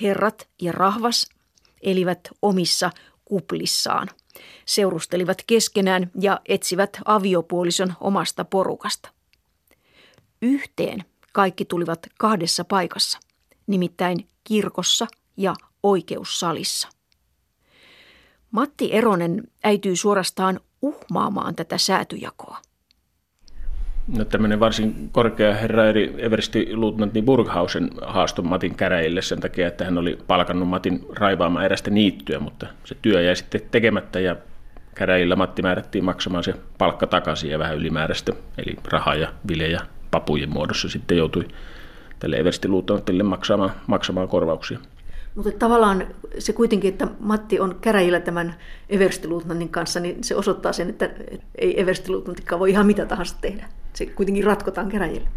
Herrat 0.02 0.48
ja 0.62 0.72
rahvas 0.72 1.30
elivät 1.84 2.20
omissa 2.42 2.92
kuplissaan, 3.26 4.08
seurustelivat 4.66 5.38
keskenään 5.48 6.12
ja 6.22 6.42
etsivät 6.46 7.00
aviopuolison 7.06 7.94
omasta 8.00 8.46
porukasta– 8.46 9.10
Yhteen 10.44 11.06
kaikki 11.34 11.66
tulivat 11.66 12.08
kahdessa 12.18 12.66
paikassa, 12.66 13.20
nimittäin 13.68 14.30
kirkossa 14.44 15.08
ja 15.38 15.56
oikeussalissa. 15.84 16.88
Matti 18.52 18.94
Eronen 18.94 19.44
äityy 19.64 19.96
suorastaan 19.96 20.60
uhmaamaan 20.82 21.56
tätä 21.56 21.78
säätyjakoa. 21.78 22.58
No 24.08 24.26
tämmöinen 24.26 24.60
varsin 24.60 25.10
korkea 25.12 25.54
herra 25.54 25.86
eri 25.86 26.16
Eversti 26.18 26.76
luutnantti 26.76 27.22
Burghausen 27.22 27.90
haastoi 28.02 28.46
Matin 28.46 28.76
käräjille 28.76 29.22
sen 29.22 29.40
takia, 29.40 29.68
että 29.68 29.86
hän 29.86 29.98
oli 29.98 30.20
palkannut 30.28 30.70
Matin 30.70 31.06
raivaamaan 31.16 31.66
erästä 31.66 31.92
niittyä, 31.92 32.40
mutta 32.40 32.68
se 32.84 32.96
työ 33.02 33.22
jäi 33.22 33.36
sitten 33.36 33.62
tekemättä 33.72 34.20
ja 34.20 34.36
käräjillä 34.96 35.36
Matti 35.36 35.62
määrättiin 35.62 36.06
maksamaan 36.06 36.44
se 36.44 36.54
palkka 36.78 37.08
takaisin 37.08 37.50
ja 37.50 37.60
vähän 37.60 37.78
ylimääräistä, 37.78 38.34
eli 38.58 38.76
rahaa 38.92 39.16
ja 39.16 39.34
vilejä 39.48 39.82
papujen 40.12 40.50
muodossa 40.50 40.90
sitten 40.90 41.18
joutui 41.18 41.48
tälle 42.20 42.38
Eversti 42.38 42.68
luutnantille 42.68 43.24
maksamaan, 43.24 43.72
maksamaan 43.88 44.28
korvauksia. 44.28 44.80
Mutta 45.36 45.52
tavallaan 45.60 46.08
se 46.40 46.54
kuitenkin, 46.54 46.92
että 46.92 47.08
Matti 47.20 47.60
on 47.60 47.76
käräjillä 47.82 48.20
tämän 48.20 48.56
Everstiluutnantin 48.90 49.70
kanssa, 49.70 50.00
niin 50.00 50.24
se 50.24 50.36
osoittaa 50.36 50.74
sen, 50.74 50.90
että 50.90 51.10
ei 51.56 51.82
Everstiluutnantikaan 51.82 52.60
voi 52.60 52.70
ihan 52.70 52.86
mitä 52.86 53.06
tahansa 53.06 53.36
tehdä. 53.42 53.66
Se 53.94 54.06
kuitenkin 54.06 54.44
ratkotaan 54.44 54.90
käräjillä. 54.90 55.30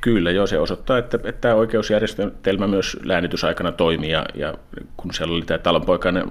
Kyllä, 0.00 0.30
joo, 0.30 0.46
se 0.46 0.58
osoittaa, 0.58 0.98
että, 0.98 1.16
että 1.16 1.40
tämä 1.40 1.54
oikeusjärjestelmä 1.54 2.66
myös 2.66 2.96
läännytysaikana 3.02 3.72
toimii, 3.72 4.10
ja, 4.10 4.26
ja 4.34 4.54
kun 4.96 5.14
siellä 5.14 5.34
oli 5.34 5.42
tämä 5.42 5.58
talonpoikainen 5.58 6.24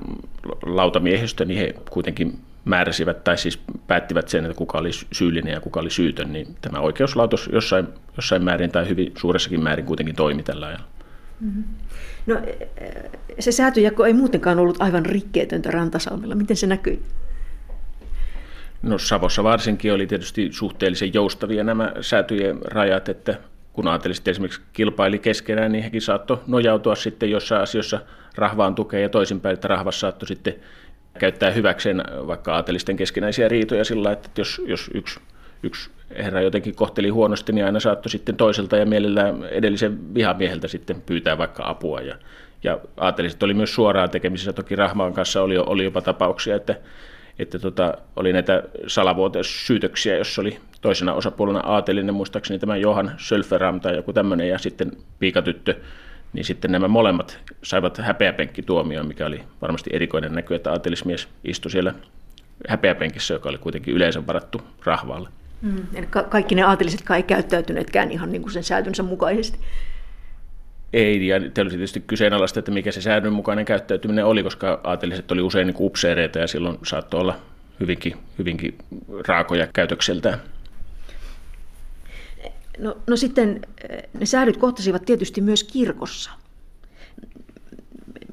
lautamiehistö, 0.66 1.46
niin 1.46 1.60
he 1.60 1.74
kuitenkin 1.90 2.40
määräsivät 2.66 3.24
tai 3.24 3.38
siis 3.38 3.60
päättivät 3.88 4.30
sen, 4.30 4.46
että 4.46 4.58
kuka 4.58 4.78
oli 4.78 4.90
syyllinen 5.12 5.54
ja 5.54 5.62
kuka 5.62 5.80
oli 5.80 5.90
syytön, 5.90 6.34
niin 6.34 6.48
tämä 6.62 6.80
oikeuslautos 6.80 7.50
jossain, 7.54 7.88
jossain 8.18 8.44
määrin 8.44 8.72
tai 8.72 8.90
hyvin 8.90 9.12
suuressakin 9.18 9.64
määrin 9.64 9.86
kuitenkin 9.86 10.16
toimi 10.16 10.44
tällä 10.44 10.66
ajalla. 10.66 10.86
Mm-hmm. 11.40 11.64
No, 12.28 12.42
se 13.40 13.52
säätöjako 13.52 14.06
ei 14.06 14.14
muutenkaan 14.14 14.60
ollut 14.60 14.82
aivan 14.82 15.06
rikkeetöntä 15.06 15.72
Rantasalmella. 15.72 16.36
Miten 16.36 16.58
se 16.58 16.68
näkyi? 16.68 17.02
No 18.84 18.98
Savossa 18.98 19.44
varsinkin 19.44 19.94
oli 19.94 20.08
tietysti 20.08 20.50
suhteellisen 20.52 21.14
joustavia 21.14 21.64
nämä 21.64 21.92
säätyjen 22.02 22.60
rajat, 22.66 23.10
että 23.10 23.38
kun 23.74 23.88
aateliset 23.88 24.28
esimerkiksi 24.28 24.62
kilpaili 24.74 25.20
keskenään, 25.20 25.72
niin 25.72 25.84
hekin 25.84 26.02
saattoi 26.02 26.40
nojautua 26.48 26.96
sitten 26.96 27.32
jossain 27.32 27.62
asioissa 27.62 28.00
rahvaan 28.36 28.76
tukeen 28.76 29.04
ja 29.04 29.10
toisinpäin, 29.10 29.54
että 29.54 29.68
rahvas 29.68 30.00
saattoi 30.00 30.28
sitten 30.28 30.56
käyttää 31.20 31.52
hyväkseen 31.52 32.04
vaikka 32.28 32.56
aatelisten 32.56 32.96
keskinäisiä 32.96 33.48
riitoja 33.48 33.84
sillä 33.84 34.12
että 34.12 34.30
jos, 34.38 34.62
jos 34.66 34.92
yksi, 34.94 35.20
yksi 35.64 35.90
herra 36.18 36.42
jotenkin 36.42 36.76
kohteli 36.76 37.10
huonosti, 37.10 37.54
niin 37.54 37.66
aina 37.66 37.80
saattoi 37.80 38.10
sitten 38.10 38.36
toiselta 38.36 38.78
ja 38.78 38.86
mielellään 38.86 39.44
edellisen 39.44 40.14
vihamieheltä 40.14 40.68
sitten 40.68 41.02
pyytää 41.02 41.38
vaikka 41.38 41.64
apua. 41.68 42.02
Ja, 42.02 42.16
ja 42.64 42.80
aateliset 42.98 43.44
oli 43.44 43.54
myös 43.54 43.76
suoraan 43.76 44.10
tekemisissä, 44.10 44.54
toki 44.54 44.76
Rahmaan 44.76 45.14
kanssa 45.14 45.42
oli, 45.42 45.58
oli 45.58 45.84
jopa 45.84 46.02
tapauksia, 46.02 46.56
että, 46.56 46.76
että 47.40 47.60
tota, 47.60 47.98
oli 48.16 48.34
näitä 48.34 48.64
salavuoteussyytöksiä, 48.88 50.18
jossa 50.18 50.42
oli 50.42 50.60
toisena 50.82 51.14
osapuolena 51.14 51.60
aatelinen, 51.60 52.16
muistaakseni 52.16 52.60
tämä 52.60 52.78
Johan 52.78 53.12
Sölferam 53.18 53.80
tai 53.82 53.96
joku 53.96 54.14
tämmöinen, 54.14 54.50
ja 54.50 54.58
sitten 54.60 54.92
piikatyttö, 55.20 55.76
niin 56.34 56.46
sitten 56.46 56.72
nämä 56.72 56.88
molemmat 56.88 57.40
saivat 57.64 57.98
häpeäpenkkituomioon, 57.98 59.08
mikä 59.08 59.26
oli 59.26 59.44
varmasti 59.62 59.90
erikoinen 59.94 60.36
näky, 60.36 60.56
että 60.56 60.72
aatelismies 60.72 61.28
istui 61.44 61.72
siellä 61.72 61.94
häpeäpenkissä, 62.68 63.34
joka 63.34 63.50
oli 63.50 63.58
kuitenkin 63.58 63.94
yleensä 63.94 64.28
varattu 64.28 64.62
rahvaalle. 64.86 65.30
Mm, 65.62 65.86
eli 65.94 66.08
ka- 66.08 66.24
kaikki 66.24 66.56
ne 66.56 66.64
aatelisetkaan 66.64 67.18
ei 67.18 67.24
käyttäytyneetkään 67.24 68.12
ihan 68.12 68.32
niin 68.32 68.42
kuin 68.42 68.52
sen 68.52 68.64
säätönsä 68.64 69.04
mukaisesti. 69.04 69.60
Ei, 70.94 71.28
ja 71.28 71.40
te 71.54 71.62
olisi 71.62 71.78
tietysti 71.78 72.04
kyseenalaista, 72.08 72.60
että 72.60 72.72
mikä 72.72 72.92
se 72.92 73.02
säännönmukainen 73.02 73.66
käyttäytyminen 73.66 74.26
oli, 74.26 74.44
koska 74.44 74.82
aateliset 74.84 75.32
oli 75.32 75.42
usein 75.42 75.68
niin 75.68 75.76
upseereita 75.80 76.40
ja 76.40 76.48
silloin 76.48 76.78
saattoi 76.84 77.20
olla 77.22 77.36
hyvinkin, 77.80 78.18
hyvinkin 78.40 78.78
raakoja 79.28 79.68
käytökseltään. 79.68 80.40
No, 82.78 82.98
no 83.08 83.16
sitten 83.16 83.62
eh, 83.90 84.04
ne 84.20 84.26
säädyt 84.26 84.58
kohtasivat 84.58 85.06
tietysti 85.06 85.42
myös 85.42 85.64
kirkossa. 85.64 86.32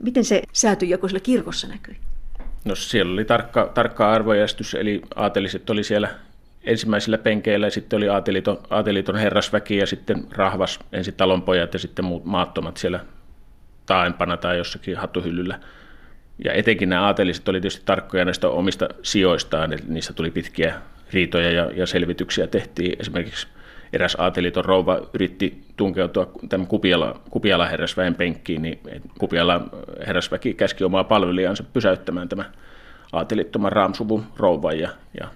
Miten 0.02 0.24
se 0.24 0.42
säätyjako 0.52 1.08
siellä 1.08 1.20
kirkossa 1.20 1.68
näkyi? 1.68 1.96
No 2.64 2.74
siellä 2.74 3.12
oli 3.12 3.24
tarkka, 3.24 3.70
tarkka 3.74 4.12
arvojärjestys, 4.12 4.74
eli 4.74 5.02
aateliset 5.14 5.70
oli 5.70 5.84
siellä 5.84 6.08
ensimmäisillä 6.64 7.18
penkeillä 7.18 7.66
ja 7.66 7.70
sitten 7.70 7.96
oli 7.96 8.08
aateliton, 8.08 8.58
aateliton 8.70 9.16
herrasväki 9.16 9.76
ja 9.76 9.86
sitten 9.86 10.26
rahvas, 10.30 10.78
ensin 10.92 11.14
talonpojat 11.14 11.72
ja 11.72 11.78
sitten 11.78 12.04
muut 12.04 12.24
maattomat 12.24 12.76
siellä 12.76 13.00
taaempana 13.86 14.36
tai 14.36 14.58
jossakin 14.58 14.96
hattuhyllyllä. 14.96 15.58
Ja 16.44 16.52
etenkin 16.52 16.88
nämä 16.88 17.02
aateliset 17.02 17.48
oli 17.48 17.60
tietysti 17.60 17.82
tarkkoja 17.84 18.24
näistä 18.24 18.48
omista 18.48 18.88
sijoistaan, 19.02 19.72
eli 19.72 19.82
niissä 19.88 20.12
tuli 20.12 20.30
pitkiä 20.30 20.74
riitoja 21.12 21.50
ja, 21.50 21.70
ja 21.74 21.86
selvityksiä 21.86 22.46
tehtiin. 22.46 22.96
Esimerkiksi 23.00 23.46
eräs 23.92 24.16
aateliton 24.18 24.64
rouva 24.64 25.00
yritti 25.14 25.64
tunkeutua 25.76 26.32
tämän 26.48 26.66
Kupiala, 26.66 27.20
Kupiala 27.30 27.66
herrasväen 27.66 28.14
penkkiin, 28.14 28.62
niin 28.62 28.80
Kupiala 29.18 29.60
herrasväki 30.06 30.54
käski 30.54 30.84
omaa 30.84 31.04
palvelijansa 31.04 31.64
pysäyttämään 31.72 32.28
tämä 32.28 32.44
aatelittoman 33.12 33.72
raamsuvun 33.72 34.26
rouvan 34.36 34.78
ja, 34.78 34.88
ja 35.20 35.28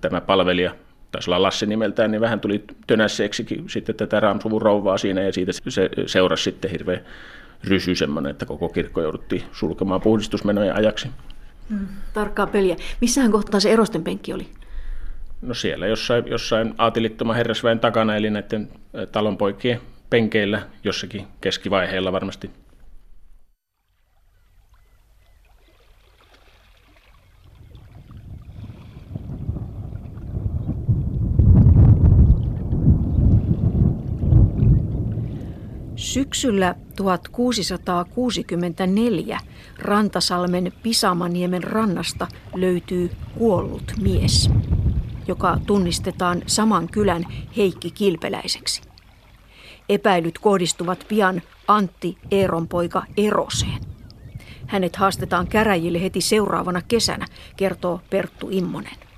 tämä 0.00 0.20
palvelija, 0.20 0.74
taisi 1.12 1.30
olla 1.30 1.42
Lasse 1.42 1.66
nimeltään, 1.66 2.10
niin 2.10 2.20
vähän 2.20 2.40
tuli 2.40 2.64
tönässeeksikin 2.86 3.68
sitten 3.68 3.94
tätä 3.94 4.20
Raamsuvun 4.20 4.62
rouvaa 4.62 4.98
siinä 4.98 5.22
ja 5.22 5.32
siitä 5.32 5.52
se 5.68 5.90
seurasi 6.06 6.42
sitten 6.42 6.70
hirveän 6.70 7.00
rysy 7.64 7.94
semmoinen, 7.94 8.30
että 8.30 8.46
koko 8.46 8.68
kirkko 8.68 9.02
jouduttiin 9.02 9.42
sulkemaan 9.52 10.00
puhdistusmenojen 10.00 10.74
ajaksi. 10.74 11.08
Mm, 11.68 11.86
tarkkaa 12.14 12.46
peliä. 12.46 12.76
Missähän 13.00 13.32
kohtaa 13.32 13.60
se 13.60 13.72
erosten 13.72 14.04
penkki 14.04 14.32
oli? 14.32 14.46
No 15.42 15.54
siellä 15.54 15.86
jossain, 15.86 16.26
jossain 16.26 16.74
aatilittoman 16.78 17.36
herrasväen 17.36 17.80
takana, 17.80 18.16
eli 18.16 18.30
näiden 18.30 18.68
talonpoikien 19.12 19.80
penkeillä 20.10 20.62
jossakin 20.84 21.26
keskivaiheella 21.40 22.12
varmasti 22.12 22.50
Syksyllä 36.00 36.74
1664 36.96 39.40
Rantasalmen 39.78 40.72
Pisamaniemen 40.82 41.64
rannasta 41.64 42.28
löytyy 42.54 43.10
kuollut 43.38 43.92
mies, 44.00 44.50
joka 45.26 45.58
tunnistetaan 45.66 46.42
saman 46.46 46.88
kylän 46.88 47.26
Heikki 47.56 47.90
Kilpeläiseksi. 47.90 48.82
Epäilyt 49.88 50.38
kohdistuvat 50.38 51.04
pian 51.08 51.42
Antti 51.68 52.18
Eeron 52.30 52.68
poika 52.68 53.02
Eroseen. 53.16 53.80
Hänet 54.66 54.96
haastetaan 54.96 55.46
käräjille 55.46 56.02
heti 56.02 56.20
seuraavana 56.20 56.82
kesänä, 56.82 57.26
kertoo 57.56 58.00
Perttu 58.10 58.48
Immonen. 58.50 59.09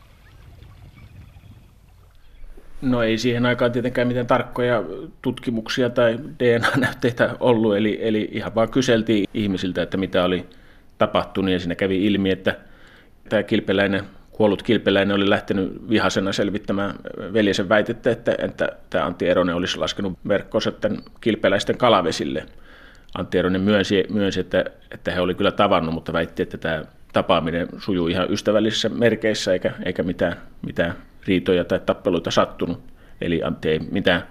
No 2.83 3.03
ei 3.03 3.19
siihen 3.19 3.47
aikaan 3.47 3.73
tietenkään 3.73 4.09
mitään 4.09 4.27
tarkkoja 4.27 4.83
tutkimuksia 5.23 5.91
tai 5.91 6.19
DNA-näytteitä 6.39 7.37
ollut, 7.41 7.77
eli, 7.77 7.99
eli 8.01 8.29
ihan 8.33 8.55
vaan 8.55 8.71
kyseltiin 8.71 9.29
ihmisiltä, 9.35 9.83
että 9.83 9.97
mitä 9.97 10.25
oli 10.25 10.47
tapahtunut, 10.99 11.51
ja 11.51 11.59
siinä 11.59 11.75
kävi 11.75 12.07
ilmi, 12.07 12.31
että 12.31 12.57
tämä 13.29 13.43
kilpeläinen, 13.43 14.05
kuollut 14.31 14.63
kilpeläinen 14.63 15.17
oli 15.17 15.31
lähtenyt 15.31 15.89
vihasena 15.89 16.33
selvittämään 16.33 16.95
veljesen 17.33 17.69
väitettä, 17.69 18.11
että, 18.11 18.35
että 18.39 18.69
tämä 18.91 19.07
Antti 19.07 19.29
Eronen 19.29 19.55
olisi 19.55 19.79
laskenut 19.79 20.19
verkkonsa 20.29 20.73
tämän 20.73 20.99
kilpeläisten 21.21 21.79
kalavesille. 21.79 22.47
Antti 23.15 23.39
Eronen 23.39 23.61
myönsi, 23.61 24.05
myönsi 24.11 24.41
että, 24.41 24.65
että 24.91 25.11
he 25.11 25.21
oli 25.21 25.35
kyllä 25.35 25.53
tavannut, 25.53 25.95
mutta 25.95 26.13
väitti, 26.13 26.43
että 26.43 26.59
tämä 26.59 26.85
tapaaminen 27.13 27.69
sujuu 27.79 28.09
ihan 28.09 28.33
ystävällisissä 28.33 28.89
merkeissä 28.89 29.53
eikä, 29.53 29.73
eikä 29.85 30.03
mitään, 30.03 30.37
mitään 30.67 30.95
riitoja 31.27 31.65
tai 31.65 31.81
tappeluita 31.87 32.31
sattunut. 32.31 32.83
Eli 33.21 33.43
Antti 33.43 33.69
ei 33.69 33.79
mitään 33.91 34.23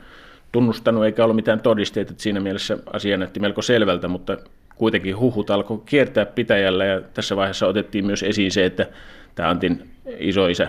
tunnustanut 0.51 1.05
eikä 1.05 1.23
ollut 1.23 1.35
mitään 1.35 1.59
todisteita, 1.59 2.11
että 2.11 2.23
siinä 2.23 2.39
mielessä 2.39 2.77
asia 2.93 3.17
näytti 3.17 3.39
melko 3.39 3.61
selvältä, 3.61 4.07
mutta 4.07 4.37
kuitenkin 4.75 5.17
huhut 5.17 5.49
alkoi 5.49 5.81
kiertää 5.85 6.25
pitäjällä 6.25 6.85
ja 6.85 7.01
tässä 7.01 7.35
vaiheessa 7.35 7.67
otettiin 7.67 8.05
myös 8.05 8.23
esiin 8.23 8.51
se, 8.51 8.65
että 8.65 8.87
tämä 9.35 9.49
Antin 9.49 9.89
isoisä 10.19 10.67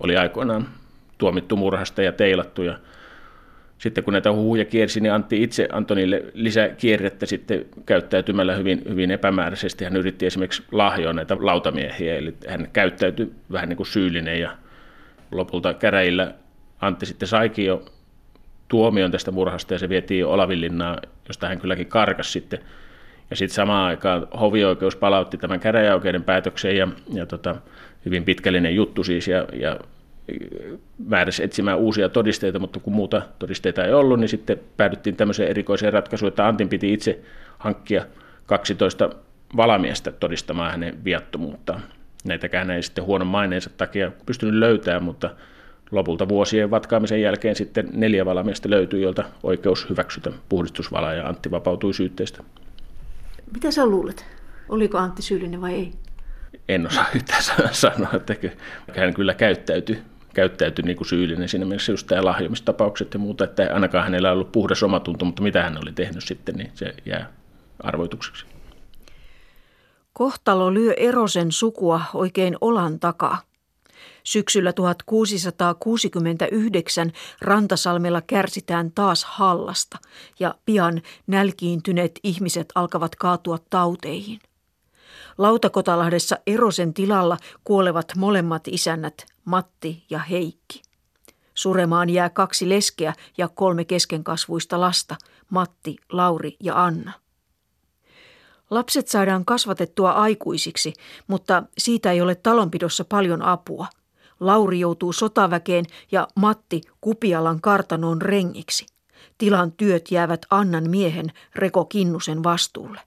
oli 0.00 0.16
aikoinaan 0.16 0.68
tuomittu 1.18 1.56
murhasta 1.56 2.02
ja 2.02 2.12
teilattu 2.12 2.62
ja 2.62 2.78
sitten 3.78 4.04
kun 4.04 4.12
näitä 4.12 4.32
huhuja 4.32 4.64
kiersi, 4.64 5.00
niin 5.00 5.12
Antti 5.12 5.42
itse 5.42 5.68
Antonille 5.72 6.24
lisäkierrettä 6.34 7.26
sitten 7.26 7.64
käyttäytymällä 7.86 8.56
hyvin, 8.56 8.82
hyvin 8.88 9.10
epämääräisesti. 9.10 9.84
Hän 9.84 9.96
yritti 9.96 10.26
esimerkiksi 10.26 10.62
lahjoa 10.72 11.12
näitä 11.12 11.36
lautamiehiä, 11.40 12.16
eli 12.16 12.34
hän 12.48 12.68
käyttäytyi 12.72 13.32
vähän 13.52 13.68
niin 13.68 13.76
kuin 13.76 13.86
syyllinen 13.86 14.40
ja 14.40 14.56
lopulta 15.32 15.74
käräjillä 15.74 16.34
Antti 16.82 17.06
sitten 17.06 17.28
saikin 17.28 17.66
jo 17.66 17.84
tuomion 18.68 19.10
tästä 19.10 19.30
murhasta 19.30 19.74
ja 19.74 19.78
se 19.78 19.88
vietiin 19.88 20.20
jo 20.20 20.30
Olavinlinnaan, 20.30 20.98
josta 21.28 21.48
hän 21.48 21.58
kylläkin 21.58 21.86
karkas 21.86 22.32
sitten. 22.32 22.58
Ja 23.30 23.36
sitten 23.36 23.54
samaan 23.54 23.88
aikaan 23.88 24.26
hovioikeus 24.40 24.96
palautti 24.96 25.38
tämän 25.38 25.60
käräjäoikeuden 25.60 26.24
päätöksen 26.24 26.76
ja, 26.76 26.88
ja 27.12 27.26
tota, 27.26 27.56
hyvin 28.04 28.24
pitkällinen 28.24 28.74
juttu 28.74 29.04
siis 29.04 29.28
ja, 29.28 29.46
ja 29.52 29.80
määräsi 31.06 31.44
etsimään 31.44 31.78
uusia 31.78 32.08
todisteita, 32.08 32.58
mutta 32.58 32.80
kun 32.80 32.92
muuta 32.92 33.22
todisteita 33.38 33.84
ei 33.84 33.92
ollut, 33.92 34.20
niin 34.20 34.28
sitten 34.28 34.60
päädyttiin 34.76 35.16
tämmöiseen 35.16 35.50
erikoiseen 35.50 35.92
ratkaisuun, 35.92 36.28
että 36.28 36.48
Antin 36.48 36.68
piti 36.68 36.92
itse 36.92 37.20
hankkia 37.58 38.04
12 38.46 39.10
valamiestä 39.56 40.12
todistamaan 40.12 40.70
hänen 40.70 41.04
viattomuuttaan. 41.04 41.82
Näitäkään 42.24 42.70
ei 42.70 42.82
sitten 42.82 43.04
huonon 43.04 43.26
maineensa 43.26 43.70
takia 43.76 44.12
pystynyt 44.26 44.54
löytämään, 44.54 45.02
mutta 45.02 45.30
lopulta 45.90 46.28
vuosien 46.28 46.70
vatkaamisen 46.70 47.22
jälkeen 47.22 47.56
sitten 47.56 47.88
neljä 47.92 48.24
valamiestä 48.24 48.70
löytyi, 48.70 49.02
joilta 49.02 49.24
oikeus 49.42 49.90
hyväksytä 49.90 50.32
puhdistusvala 50.48 51.12
ja 51.12 51.28
Antti 51.28 51.50
vapautui 51.50 51.94
syytteistä. 51.94 52.42
Mitä 53.54 53.70
sä 53.70 53.86
luulet? 53.86 54.26
Oliko 54.68 54.98
Antti 54.98 55.22
syyllinen 55.22 55.60
vai 55.60 55.74
ei? 55.74 55.92
En 56.68 56.86
osaa 56.86 57.06
yhtään 57.14 57.42
sanoa, 57.72 58.10
että 58.14 58.34
hän 58.96 59.14
kyllä 59.14 59.34
käyttäytyi, 59.34 59.98
käyttäytyi 60.34 60.84
niin 60.84 60.96
kuin 60.96 61.08
syyllinen 61.08 61.48
siinä 61.48 61.66
mielessä 61.66 61.92
just 61.92 62.06
tämä 62.06 62.24
lahjomistapaukset 62.24 63.14
ja 63.14 63.20
muuta, 63.20 63.44
että 63.44 63.70
ainakaan 63.74 64.04
hänellä 64.04 64.28
ei 64.28 64.32
ollut 64.32 64.52
puhdas 64.52 64.82
omatunto, 64.82 65.24
mutta 65.24 65.42
mitä 65.42 65.62
hän 65.62 65.78
oli 65.82 65.92
tehnyt 65.92 66.24
sitten, 66.24 66.54
niin 66.54 66.70
se 66.74 66.94
jää 67.06 67.26
arvoitukseksi. 67.80 68.51
Kohtalo 70.12 70.74
lyö 70.74 70.92
Erosen 70.92 71.52
sukua 71.52 72.00
oikein 72.14 72.56
olan 72.60 73.00
takaa. 73.00 73.42
Syksyllä 74.24 74.72
1669 74.72 77.12
Rantasalmella 77.40 78.22
kärsitään 78.22 78.92
taas 78.92 79.24
hallasta 79.24 79.98
ja 80.40 80.54
pian 80.64 81.02
nälkiintyneet 81.26 82.20
ihmiset 82.22 82.72
alkavat 82.74 83.16
kaatua 83.16 83.58
tauteihin. 83.70 84.40
Lautakotalahdessa 85.38 86.36
Erosen 86.46 86.94
tilalla 86.94 87.36
kuolevat 87.64 88.12
molemmat 88.16 88.68
isännät, 88.68 89.26
Matti 89.44 90.04
ja 90.10 90.18
Heikki. 90.18 90.82
Suremaan 91.54 92.10
jää 92.10 92.30
kaksi 92.30 92.68
leskeä 92.68 93.14
ja 93.38 93.48
kolme 93.48 93.84
keskenkasvuista 93.84 94.80
lasta, 94.80 95.16
Matti, 95.50 95.96
Lauri 96.12 96.56
ja 96.60 96.84
Anna. 96.84 97.21
Lapset 98.72 99.08
saadaan 99.08 99.44
kasvatettua 99.44 100.10
aikuisiksi, 100.10 100.92
mutta 101.26 101.62
siitä 101.78 102.12
ei 102.12 102.20
ole 102.20 102.34
talonpidossa 102.34 103.04
paljon 103.04 103.42
apua. 103.42 103.86
Lauri 104.40 104.80
joutuu 104.80 105.12
sotaväkeen 105.12 105.84
ja 106.12 106.28
Matti 106.36 106.80
Kupialan 107.00 107.60
kartanoon 107.60 108.22
rengiksi. 108.22 108.86
Tilan 109.38 109.72
työt 109.72 110.10
jäävät 110.10 110.46
Annan 110.50 110.90
miehen 110.90 111.32
Reko 111.54 111.84
Kinnusen 111.84 112.42
vastuulle. 112.42 113.00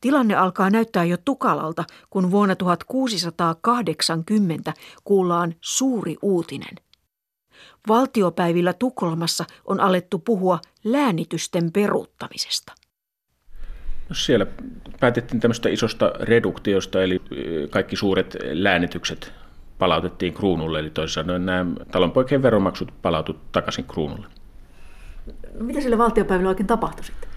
Tilanne 0.00 0.34
alkaa 0.34 0.70
näyttää 0.70 1.04
jo 1.04 1.16
tukalalta, 1.24 1.84
kun 2.10 2.30
vuonna 2.30 2.56
1680 2.56 4.74
kuullaan 5.04 5.54
suuri 5.60 6.16
uutinen. 6.22 6.74
Valtiopäivillä 7.88 8.72
Tukholmassa 8.72 9.44
on 9.64 9.80
alettu 9.80 10.18
puhua 10.18 10.58
läänitysten 10.84 11.72
peruuttamisesta. 11.72 12.83
No 14.08 14.14
siellä 14.14 14.46
päätettiin 15.00 15.40
tämmöistä 15.40 15.68
isosta 15.68 16.12
reduktiosta, 16.20 17.02
eli 17.02 17.22
kaikki 17.70 17.96
suuret 17.96 18.36
läänitykset 18.52 19.32
palautettiin 19.78 20.34
kruunulle, 20.34 20.78
eli 20.78 20.90
toisin 20.90 21.14
sanoen 21.14 21.46
nämä 21.46 21.66
talonpoikien 21.90 22.42
veromaksut 22.42 22.92
palautu 23.02 23.36
takaisin 23.52 23.84
kruunulle. 23.84 24.26
No, 25.58 25.64
mitä 25.64 25.80
sille 25.80 25.98
valtiopäivillä 25.98 26.48
oikein 26.48 26.66
tapahtui 26.66 27.04
sitten? 27.04 27.28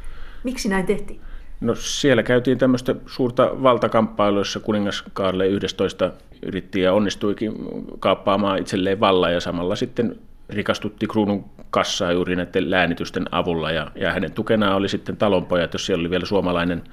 Miksi 0.44 0.70
näin 0.70 0.86
tehtiin? 0.86 1.22
No 1.62 1.76
siellä 1.76 2.24
käytiin 2.24 2.58
tämmöistä 2.58 2.96
suurta 3.06 3.64
valtakamppailua, 3.64 4.40
jossa 4.40 4.60
kuningas 4.60 5.04
Kaarle 5.14 5.48
11 5.48 6.12
yritti 6.44 6.82
ja 6.82 6.94
onnistuikin 6.94 7.54
kaappaamaan 8.00 8.60
itselleen 8.60 9.00
vallan 9.00 9.34
ja 9.34 9.40
samalla 9.40 9.76
sitten 9.76 10.20
rikastutti 10.50 11.08
kruunun 11.08 11.46
kassaa 11.70 12.12
juuri 12.12 12.36
näiden 12.36 12.72
läänitysten 12.72 13.26
avulla 13.32 13.72
ja, 13.72 13.92
ja 13.96 14.14
hänen 14.14 14.32
tukenaan 14.32 14.76
oli 14.76 14.90
sitten 14.90 15.18
talonpojat, 15.18 15.74
jos 15.74 15.86
siellä 15.86 16.02
oli 16.02 16.10
vielä 16.10 16.26
suomalainen, 16.26 16.84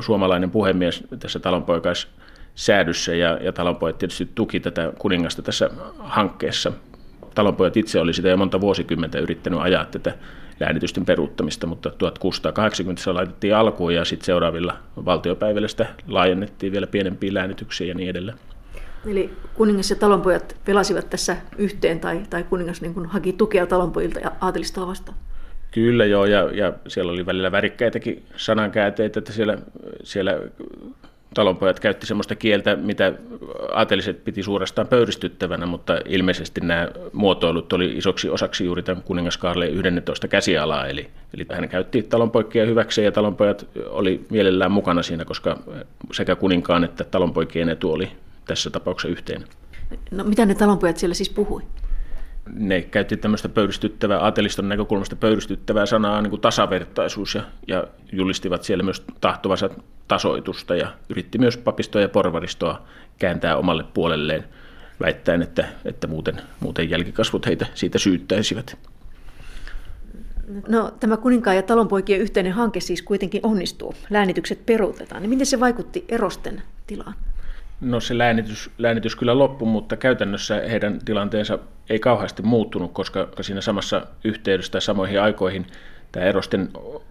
suomalainen 0.00 0.50
puhemies 0.50 1.04
tässä 1.18 1.38
talonpoikais 1.38 2.08
säädyssä 2.54 3.14
ja, 3.14 3.38
ja 3.42 3.52
talonpojat 3.52 3.98
tietysti 3.98 4.28
tuki 4.34 4.60
tätä 4.60 4.92
kuningasta 4.98 5.42
tässä 5.42 5.70
hankkeessa. 5.98 6.72
Talonpojat 7.34 7.76
itse 7.76 8.00
oli 8.00 8.12
sitä 8.12 8.28
jo 8.28 8.36
monta 8.36 8.60
vuosikymmentä 8.60 9.18
yrittänyt 9.18 9.60
ajaa 9.60 9.84
tätä 9.84 10.14
läänitysten 10.60 11.04
peruuttamista, 11.04 11.66
mutta 11.66 11.90
1680 11.90 13.02
se 13.02 13.12
laitettiin 13.12 13.56
alkuun 13.56 13.94
ja 13.94 14.04
sitten 14.04 14.26
seuraavilla 14.26 14.76
valtiopäivillä 15.04 15.68
sitä 15.68 15.86
laajennettiin 16.08 16.72
vielä 16.72 16.86
pienempiin 16.86 17.34
läänityksiin 17.34 17.88
ja 17.88 17.94
niin 17.94 18.10
edelleen. 18.10 18.38
Eli 19.06 19.30
kuningas 19.54 19.90
ja 19.90 19.96
talonpojat 19.96 20.56
pelasivat 20.64 21.10
tässä 21.10 21.36
yhteen 21.58 22.00
tai, 22.00 22.20
tai 22.30 22.44
kuningas 22.44 22.80
niin 22.80 22.94
kuin 22.94 23.06
haki 23.06 23.32
tukea 23.32 23.66
talonpojilta 23.66 24.20
ja 24.20 24.32
aatelistoa 24.40 24.86
vastaan? 24.86 25.18
Kyllä 25.70 26.04
joo, 26.04 26.26
ja, 26.26 26.50
ja 26.52 26.72
siellä 26.88 27.12
oli 27.12 27.26
välillä 27.26 27.52
värikkäitäkin 27.52 28.22
sanankäänteitä, 28.36 29.18
että 29.18 29.32
siellä, 29.32 29.58
siellä 30.02 30.40
talonpojat 31.34 31.80
käytti 31.80 32.06
sellaista 32.06 32.34
kieltä, 32.34 32.76
mitä 32.76 33.12
aateliset 33.72 34.24
piti 34.24 34.42
suorastaan 34.42 34.88
pöyristyttävänä, 34.88 35.66
mutta 35.66 35.98
ilmeisesti 36.04 36.60
nämä 36.60 36.88
muotoilut 37.12 37.72
oli 37.72 37.96
isoksi 37.96 38.28
osaksi 38.28 38.64
juuri 38.64 38.82
tämän 38.82 39.02
kuningas 39.02 39.38
Kaarle 39.38 39.68
11 39.68 40.28
käsialaa, 40.28 40.86
eli, 40.86 41.10
eli 41.34 41.46
hän 41.52 41.68
käytti 41.68 42.02
talonpoikia 42.02 42.66
hyväkseen 42.66 43.04
ja 43.04 43.12
talonpojat 43.12 43.66
oli 43.86 44.26
mielellään 44.30 44.72
mukana 44.72 45.02
siinä, 45.02 45.24
koska 45.24 45.58
sekä 46.12 46.36
kuninkaan 46.36 46.84
että 46.84 47.04
talonpoikien 47.04 47.68
etu 47.68 47.92
oli 47.92 48.10
tässä 48.46 48.70
tapauksessa 48.70 49.12
yhteinen. 49.12 49.48
No 50.10 50.24
mitä 50.24 50.46
ne 50.46 50.54
talonpojat 50.54 50.96
siellä 50.96 51.14
siis 51.14 51.30
puhui? 51.30 51.62
ne 52.52 52.82
käytti 52.82 53.16
tämmöistä 53.16 53.48
pöyristyttävää, 53.48 54.20
aateliston 54.20 54.68
näkökulmasta 54.68 55.16
pöyristyttävää 55.16 55.86
sanaa 55.86 56.22
niin 56.22 56.30
kuin 56.30 56.40
tasavertaisuus 56.40 57.34
ja, 57.34 57.42
ja 57.68 57.84
julistivat 58.12 58.62
siellä 58.62 58.84
myös 58.84 59.04
tahtovansa 59.20 59.70
tasoitusta 60.08 60.76
ja 60.76 60.92
yritti 61.08 61.38
myös 61.38 61.56
papistoa 61.56 62.02
ja 62.02 62.08
porvaristoa 62.08 62.82
kääntää 63.18 63.56
omalle 63.56 63.84
puolelleen 63.94 64.44
väittäen, 65.00 65.42
että, 65.42 65.68
että 65.84 66.06
muuten, 66.06 66.40
muuten 66.60 66.90
jälkikasvut 66.90 67.46
heitä 67.46 67.66
siitä 67.74 67.98
syyttäisivät. 67.98 68.78
No, 70.68 70.90
tämä 71.00 71.16
kuninkaan 71.16 71.56
ja 71.56 71.62
talonpoikien 71.62 72.20
yhteinen 72.20 72.52
hanke 72.52 72.80
siis 72.80 73.02
kuitenkin 73.02 73.40
onnistuu. 73.42 73.94
Läänitykset 74.10 74.66
peruutetaan. 74.66 75.22
Niin 75.22 75.30
miten 75.30 75.46
se 75.46 75.60
vaikutti 75.60 76.04
erosten 76.08 76.62
tilaan? 76.86 77.14
No 77.80 78.00
se 78.00 78.18
läänitys, 78.18 78.70
läänitys 78.78 79.16
kyllä 79.16 79.38
loppui, 79.38 79.68
mutta 79.68 79.96
käytännössä 79.96 80.62
heidän 80.70 80.98
tilanteensa 81.04 81.58
ei 81.90 81.98
kauheasti 81.98 82.42
muuttunut, 82.42 82.92
koska 82.92 83.28
siinä 83.40 83.60
samassa 83.60 84.06
yhteydessä 84.24 84.80
samoihin 84.80 85.22
aikoihin 85.22 85.66
tämä 86.12 86.26
erosten 86.26 86.68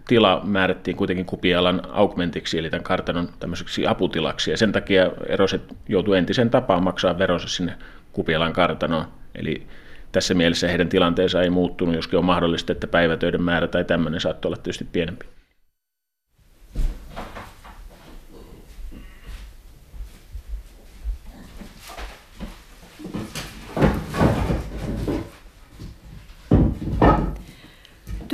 tila 0.08 0.40
määrättiin 0.44 0.96
kuitenkin 0.96 1.26
kupialan 1.26 1.82
augmentiksi, 1.92 2.58
eli 2.58 2.70
tämän 2.70 2.84
kartanon 2.84 3.28
tämmöiseksi 3.40 3.86
aputilaksi, 3.86 4.50
ja 4.50 4.56
sen 4.56 4.72
takia 4.72 5.10
eroset 5.26 5.62
joutuivat 5.88 6.18
entisen 6.18 6.50
tapaan 6.50 6.84
maksaa 6.84 7.18
veronsa 7.18 7.48
sinne 7.48 7.74
kupialan 8.12 8.52
kartanoon. 8.52 9.04
Eli 9.34 9.66
tässä 10.12 10.34
mielessä 10.34 10.68
heidän 10.68 10.88
tilanteensa 10.88 11.42
ei 11.42 11.50
muuttunut, 11.50 11.94
joskin 11.94 12.18
on 12.18 12.24
mahdollista, 12.24 12.72
että 12.72 12.86
päivätöiden 12.86 13.42
määrä 13.42 13.68
tai 13.68 13.84
tämmöinen 13.84 14.20
saattoi 14.20 14.48
olla 14.48 14.56
tietysti 14.56 14.86
pienempi. 14.92 15.26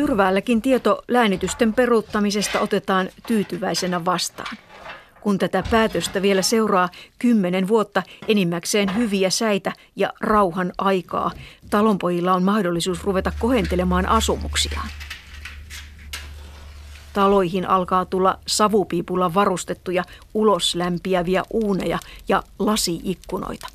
Tyrväälläkin 0.01 0.63
tieto 0.63 1.03
läänitysten 1.09 1.75
peruuttamisesta 1.75 2.61
otetaan 2.61 3.09
tyytyväisenä 3.27 4.05
vastaan. 4.05 4.57
Kun 5.21 5.39
tätä 5.39 5.65
päätöstä 5.71 6.23
vielä 6.23 6.43
seuraa 6.43 6.89
kymmenen 7.19 7.69
vuotta 7.69 8.03
enimmäkseen 8.29 8.97
hyviä 8.97 9.31
säitä 9.31 9.73
ja 9.97 10.13
rauhan 10.21 10.73
aikaa, 10.79 11.31
talonpojilla 11.71 12.35
on 12.35 12.43
mahdollisuus 12.43 13.05
ruveta 13.05 13.33
kohentelemaan 13.39 14.07
asumuksiaan. 14.07 14.89
Taloihin 17.13 17.69
alkaa 17.69 18.05
tulla 18.05 18.39
savupiipulla 18.47 19.35
varustettuja 19.35 20.05
uloslämpiäviä 20.35 21.43
uuneja 21.51 21.99
ja 22.29 22.43
lasiikkunoita. 22.59 23.69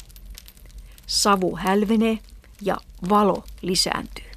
Savu 1.08 1.56
hälvenee 1.56 2.20
ja 2.62 2.78
valo 3.10 3.44
lisääntyy. 3.62 4.35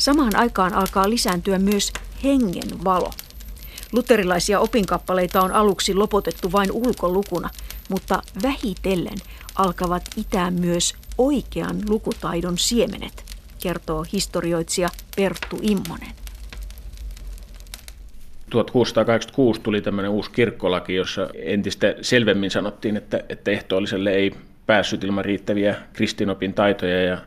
Samaan 0.00 0.36
aikaan 0.36 0.74
alkaa 0.74 1.10
lisääntyä 1.10 1.58
myös 1.58 1.92
hengen 2.24 2.84
valo. 2.84 3.10
Luterilaisia 3.92 4.60
opinkappaleita 4.60 5.42
on 5.42 5.52
aluksi 5.52 5.94
lopotettu 5.94 6.52
vain 6.52 6.72
ulkolukuna, 6.72 7.50
mutta 7.88 8.22
vähitellen 8.42 9.18
alkavat 9.54 10.02
itää 10.16 10.50
myös 10.50 10.94
oikean 11.18 11.76
lukutaidon 11.88 12.58
siemenet, 12.58 13.24
kertoo 13.62 14.04
historioitsija 14.12 14.88
Perttu 15.16 15.58
Immonen. 15.62 16.14
1686 18.50 19.60
tuli 19.60 19.80
tämmöinen 19.82 20.10
uusi 20.10 20.30
kirkkolaki, 20.30 20.94
jossa 20.94 21.28
entistä 21.34 21.94
selvemmin 22.02 22.50
sanottiin, 22.50 22.96
että, 22.96 23.24
että 23.28 23.50
ehtoolliselle 23.50 24.10
ei 24.10 24.32
päässyt 24.66 25.04
ilman 25.04 25.24
riittäviä 25.24 25.76
kristinopin 25.92 26.54
taitoja 26.54 27.02
ja 27.02 27.18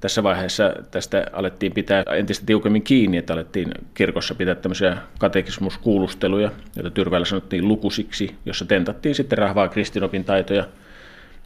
tässä 0.00 0.22
vaiheessa 0.22 0.72
tästä 0.90 1.26
alettiin 1.32 1.72
pitää 1.72 2.04
entistä 2.16 2.46
tiukemmin 2.46 2.82
kiinni, 2.82 3.16
että 3.16 3.32
alettiin 3.32 3.70
kirkossa 3.94 4.34
pitää 4.34 4.54
tämmöisiä 4.54 4.96
katekismuskuulusteluja, 5.18 6.50
joita 6.76 6.90
Tyrvällä 6.90 7.24
sanottiin 7.24 7.68
lukusiksi, 7.68 8.34
jossa 8.46 8.64
tentattiin 8.64 9.14
sitten 9.14 9.38
rahvaa 9.38 9.68
kristinopin 9.68 10.24
taitoja. 10.24 10.64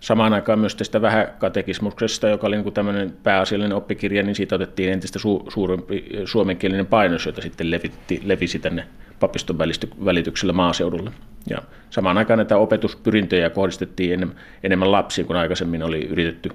Samaan 0.00 0.32
aikaan 0.32 0.58
myös 0.58 0.74
tästä 0.74 1.00
katekismuksesta, 1.38 2.28
joka 2.28 2.46
oli 2.46 2.56
niin 2.56 2.62
kuin 2.62 2.74
tämmöinen 2.74 3.12
pääasiallinen 3.22 3.76
oppikirja, 3.76 4.22
niin 4.22 4.34
siitä 4.34 4.54
otettiin 4.54 4.92
entistä 4.92 5.18
su- 5.18 5.50
suurempi 5.50 6.04
suomenkielinen 6.24 6.86
painos, 6.86 7.26
jota 7.26 7.40
sitten 7.40 7.70
levitti, 7.70 8.22
levisi 8.24 8.58
tänne 8.58 8.86
papiston 9.20 9.58
välityksellä 10.04 10.52
maaseudulle. 10.52 11.10
Ja 11.50 11.58
samaan 11.90 12.18
aikaan 12.18 12.38
näitä 12.38 12.56
opetuspyrintöjä 12.56 13.50
kohdistettiin 13.50 14.12
enemmän, 14.12 14.36
enemmän 14.62 14.92
lapsiin, 14.92 15.26
kun 15.26 15.36
aikaisemmin 15.36 15.82
oli 15.82 16.06
yritetty 16.06 16.50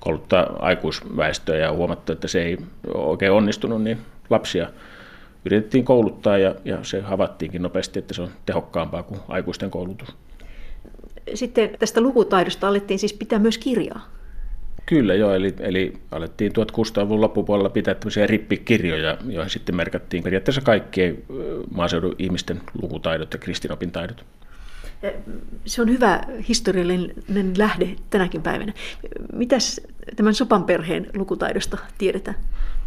kouluttaa 0.00 0.56
aikuisväestöä 0.58 1.56
ja 1.56 1.72
huomattu, 1.72 2.12
että 2.12 2.28
se 2.28 2.42
ei 2.42 2.58
oikein 2.94 3.32
onnistunut, 3.32 3.82
niin 3.82 3.98
lapsia 4.30 4.68
yritettiin 5.44 5.84
kouluttaa 5.84 6.38
ja, 6.38 6.54
ja 6.64 6.84
se 6.84 7.00
havaittiinkin 7.00 7.62
nopeasti, 7.62 7.98
että 7.98 8.14
se 8.14 8.22
on 8.22 8.30
tehokkaampaa 8.46 9.02
kuin 9.02 9.20
aikuisten 9.28 9.70
koulutus. 9.70 10.16
Sitten 11.34 11.70
tästä 11.78 12.00
lukutaidosta 12.00 12.68
alettiin 12.68 12.98
siis 12.98 13.12
pitää 13.12 13.38
myös 13.38 13.58
kirjaa. 13.58 14.08
Kyllä 14.86 15.14
joo, 15.14 15.34
eli, 15.34 15.54
eli 15.58 15.92
alettiin 16.10 16.52
1600-luvun 16.52 17.20
loppupuolella 17.20 17.70
pitää 17.70 17.94
tämmöisiä 17.94 18.26
rippikirjoja, 18.26 19.18
joihin 19.28 19.50
sitten 19.50 19.76
merkattiin 19.76 20.22
periaatteessa 20.22 20.60
kaikkien 20.60 21.22
maaseudun 21.74 22.14
ihmisten 22.18 22.60
lukutaidot 22.82 23.32
ja 23.32 23.38
kristinopin 23.38 23.90
taidot. 23.90 24.24
Se 25.64 25.82
on 25.82 25.88
hyvä 25.88 26.20
historiallinen 26.48 27.52
lähde 27.58 27.88
tänäkin 28.10 28.42
päivänä. 28.42 28.72
Mitäs 29.32 29.80
tämän 30.16 30.34
Sopan 30.34 30.64
perheen 30.64 31.06
lukutaidosta 31.16 31.78
tiedetään? 31.98 32.36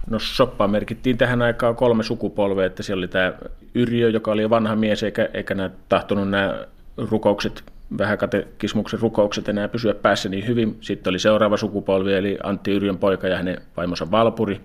No 0.10 0.20
Soppaa 0.20 0.68
merkittiin 0.68 1.18
tähän 1.18 1.42
aikaan 1.42 1.76
kolme 1.76 2.04
sukupolvea, 2.04 2.66
että 2.66 2.84
siellä 2.84 3.00
oli 3.00 3.08
tämä 3.08 3.34
Yrjö, 3.76 4.10
joka 4.10 4.32
oli 4.32 4.50
vanha 4.50 4.76
mies, 4.76 5.04
eikä, 5.04 5.30
eikä 5.34 5.56
nämä 5.56 5.70
tahtonut 5.90 6.30
nämä 6.30 6.66
rukoukset, 6.98 7.64
vähäkatekismuksen 7.98 9.00
rukoukset 9.00 9.50
enää 9.50 9.68
pysyä 9.68 9.94
päässä 9.94 10.30
niin 10.30 10.48
hyvin. 10.48 10.78
Sitten 10.82 11.12
oli 11.12 11.20
seuraava 11.20 11.58
sukupolvi, 11.58 12.14
eli 12.14 12.38
Antti 12.44 12.72
Yrjön 12.72 12.98
poika 12.98 13.28
ja 13.28 13.38
hänen 13.38 13.62
vaimonsa 13.78 14.12
Valpuri. 14.12 14.62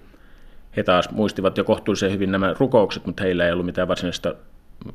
He 0.76 0.82
taas 0.82 1.10
muistivat 1.10 1.58
jo 1.58 1.64
kohtuullisen 1.64 2.12
hyvin 2.12 2.32
nämä 2.32 2.54
rukoukset, 2.58 3.06
mutta 3.06 3.22
heillä 3.22 3.46
ei 3.46 3.52
ollut 3.52 3.66
mitään 3.66 3.88
varsinaista 3.88 4.34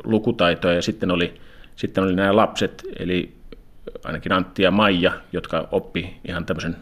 lukutaitoa. 0.04 0.74
Ja 0.74 0.82
sitten 0.82 1.12
oli 1.12 1.34
sitten 1.76 2.04
oli 2.04 2.16
nämä 2.16 2.36
lapset, 2.36 2.84
eli 3.00 3.34
ainakin 4.04 4.32
Antti 4.32 4.64
ja 4.64 4.72
Maija, 4.72 5.12
jotka 5.34 5.68
oppi 5.72 6.20
ihan 6.28 6.46
tämmöisen 6.46 6.76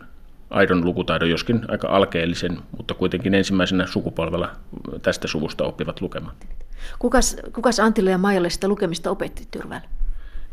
aidon 0.50 0.86
lukutaidon, 0.86 1.30
joskin 1.30 1.62
aika 1.68 1.88
alkeellisen, 1.88 2.58
mutta 2.78 2.94
kuitenkin 2.94 3.34
ensimmäisenä 3.34 3.88
sukupolvella 3.88 4.52
tästä 5.02 5.28
suvusta 5.28 5.64
oppivat 5.64 6.02
lukemaan. 6.02 6.36
Kukas, 7.00 7.38
kukas 7.54 7.80
Antille 7.80 8.12
ja 8.12 8.18
Maijalle 8.18 8.50
sitä 8.50 8.68
lukemista 8.68 9.10
opetti 9.12 9.48
Tyrvällä? 9.52 9.82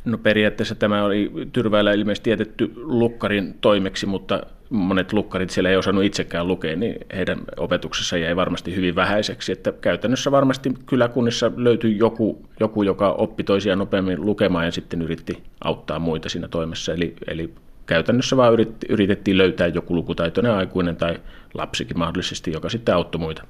No 0.08 0.18
periaatteessa 0.18 0.74
tämä 0.74 1.04
oli 1.04 1.32
Tyrvällä 1.52 1.92
ilmeisesti 1.92 2.30
jätetty 2.30 2.72
lukkarin 2.76 3.54
toimeksi, 3.60 4.06
mutta 4.06 4.40
monet 4.70 5.12
lukkarit 5.12 5.50
siellä 5.50 5.70
ei 5.70 5.76
osannut 5.76 6.04
itsekään 6.04 6.48
lukea, 6.48 6.76
niin 6.76 6.96
heidän 7.16 7.38
opetuksessa 7.56 8.16
jäi 8.16 8.36
varmasti 8.36 8.76
hyvin 8.76 8.94
vähäiseksi. 8.94 9.52
Että 9.52 9.72
käytännössä 9.72 10.30
varmasti 10.30 10.72
kyläkunnissa 10.86 11.52
löytyi 11.56 11.98
joku, 11.98 12.46
joku, 12.60 12.82
joka 12.82 13.12
oppi 13.12 13.44
toisia 13.44 13.76
nopeammin 13.76 14.26
lukemaan 14.26 14.64
ja 14.64 14.72
sitten 14.72 15.02
yritti 15.02 15.42
auttaa 15.64 15.98
muita 15.98 16.28
siinä 16.28 16.48
toimessa. 16.48 16.92
Eli, 16.92 17.14
eli 17.26 17.54
käytännössä 17.86 18.36
vaan 18.36 18.54
yritettiin 18.88 19.38
löytää 19.38 19.66
joku 19.66 19.94
lukutaitoinen 19.94 20.52
aikuinen 20.52 20.96
tai 20.96 21.20
lapsikin 21.54 21.98
mahdollisesti, 21.98 22.52
joka 22.52 22.68
sitten 22.68 22.94
auttoi 22.94 23.20
muita. 23.20 23.42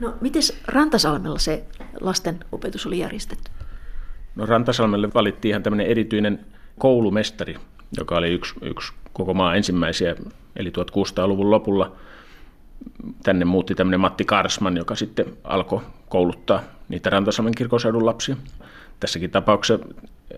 No, 0.00 0.14
miten 0.20 0.42
Rantasalmella 0.66 1.38
se 1.38 1.64
lasten 2.00 2.38
opetus 2.52 2.86
oli 2.86 2.98
järjestetty? 2.98 3.50
No 4.36 4.46
Rantasalmelle 4.46 5.08
valittiin 5.14 5.50
ihan 5.50 5.62
tämmöinen 5.62 5.86
erityinen 5.86 6.40
koulumestari, 6.78 7.56
joka 7.98 8.16
oli 8.16 8.28
yksi, 8.28 8.54
yksi 8.62 8.92
koko 9.12 9.34
maan 9.34 9.56
ensimmäisiä, 9.56 10.16
eli 10.56 10.68
1600-luvun 10.68 11.50
lopulla 11.50 11.96
tänne 13.22 13.44
muutti 13.44 13.74
tämmöinen 13.74 14.00
Matti 14.00 14.24
Karsman, 14.24 14.76
joka 14.76 14.94
sitten 14.94 15.26
alkoi 15.44 15.80
kouluttaa 16.08 16.62
niitä 16.88 17.10
Rantasalmen 17.10 17.54
kirkoseudun 17.54 18.06
lapsia. 18.06 18.36
Tässäkin 19.00 19.30
tapauksessa 19.30 19.86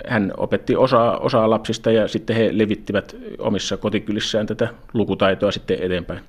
hän 0.07 0.33
opetti 0.37 0.77
osaa, 0.77 1.19
osaa 1.19 1.51
lapsista 1.51 1.91
ja 1.91 2.09
sitten 2.09 2.37
he 2.37 2.51
levittivät 2.53 3.17
omissa 3.39 3.77
kotikylissään 3.77 4.47
tätä 4.47 4.69
lukutaitoa 4.93 5.53
sitten 5.53 5.83
eteenpäin. 5.83 6.21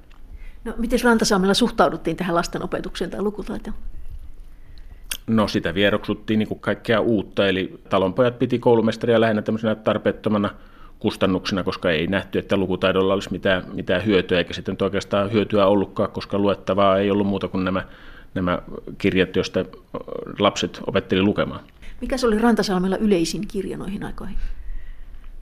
No, 0.65 0.73
miten 0.77 0.99
Rantasalmella 1.03 1.53
suhtauduttiin 1.53 2.17
tähän 2.17 2.35
lasten 2.35 2.63
opetukseen 2.63 3.11
tai 3.11 3.21
lukutaitoon? 3.21 3.75
No 5.27 5.47
sitä 5.47 5.73
vieroksuttiin 5.73 6.39
niin 6.39 6.47
kuin 6.47 6.59
kaikkea 6.59 6.99
uutta, 6.99 7.47
eli 7.47 7.79
talonpojat 7.89 8.39
piti 8.39 8.59
koulumestaria 8.59 9.21
lähinnä 9.21 9.41
tämmöisenä 9.41 9.75
tarpeettomana 9.75 10.49
kustannuksina, 10.99 11.63
koska 11.63 11.91
ei 11.91 12.07
nähty, 12.07 12.39
että 12.39 12.57
lukutaidolla 12.57 13.13
olisi 13.13 13.31
mitään, 13.31 13.63
mitään 13.73 14.05
hyötyä, 14.05 14.37
eikä 14.37 14.53
sitten 14.53 14.77
oikeastaan 14.81 15.31
hyötyä 15.31 15.65
ollutkaan, 15.65 16.11
koska 16.11 16.37
luettavaa 16.37 16.97
ei 16.97 17.11
ollut 17.11 17.27
muuta 17.27 17.47
kuin 17.47 17.63
nämä, 17.63 17.83
nämä 18.33 18.59
kirjat, 18.97 19.35
joista 19.35 19.65
lapset 20.39 20.79
opetteli 20.87 21.21
lukemaan. 21.21 21.61
Mikä 22.01 22.17
se 22.17 22.27
oli 22.27 22.39
Rantasalmella 22.39 22.97
yleisin 22.97 23.47
kirja 23.47 23.77
noihin 23.77 24.03
aikoihin? 24.03 24.37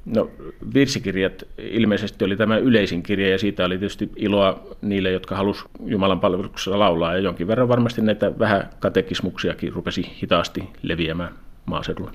No 0.05 0.29
virsikirjat 0.73 1.43
ilmeisesti 1.57 2.25
oli 2.25 2.37
tämä 2.37 2.57
yleisin 2.57 3.03
kirja 3.03 3.29
ja 3.29 3.37
siitä 3.37 3.65
oli 3.65 3.77
tietysti 3.77 4.09
iloa 4.15 4.67
niille, 4.81 5.11
jotka 5.11 5.35
halusivat 5.35 5.71
Jumalan 5.85 6.19
palveluksessa 6.19 6.79
laulaa 6.79 7.13
ja 7.13 7.19
jonkin 7.19 7.47
verran 7.47 7.67
varmasti 7.67 8.01
näitä 8.01 8.39
vähän 8.39 8.69
katekismuksiakin 8.79 9.73
rupesi 9.73 10.17
hitaasti 10.21 10.63
leviämään 10.81 11.33
maaseudulla. 11.65 12.11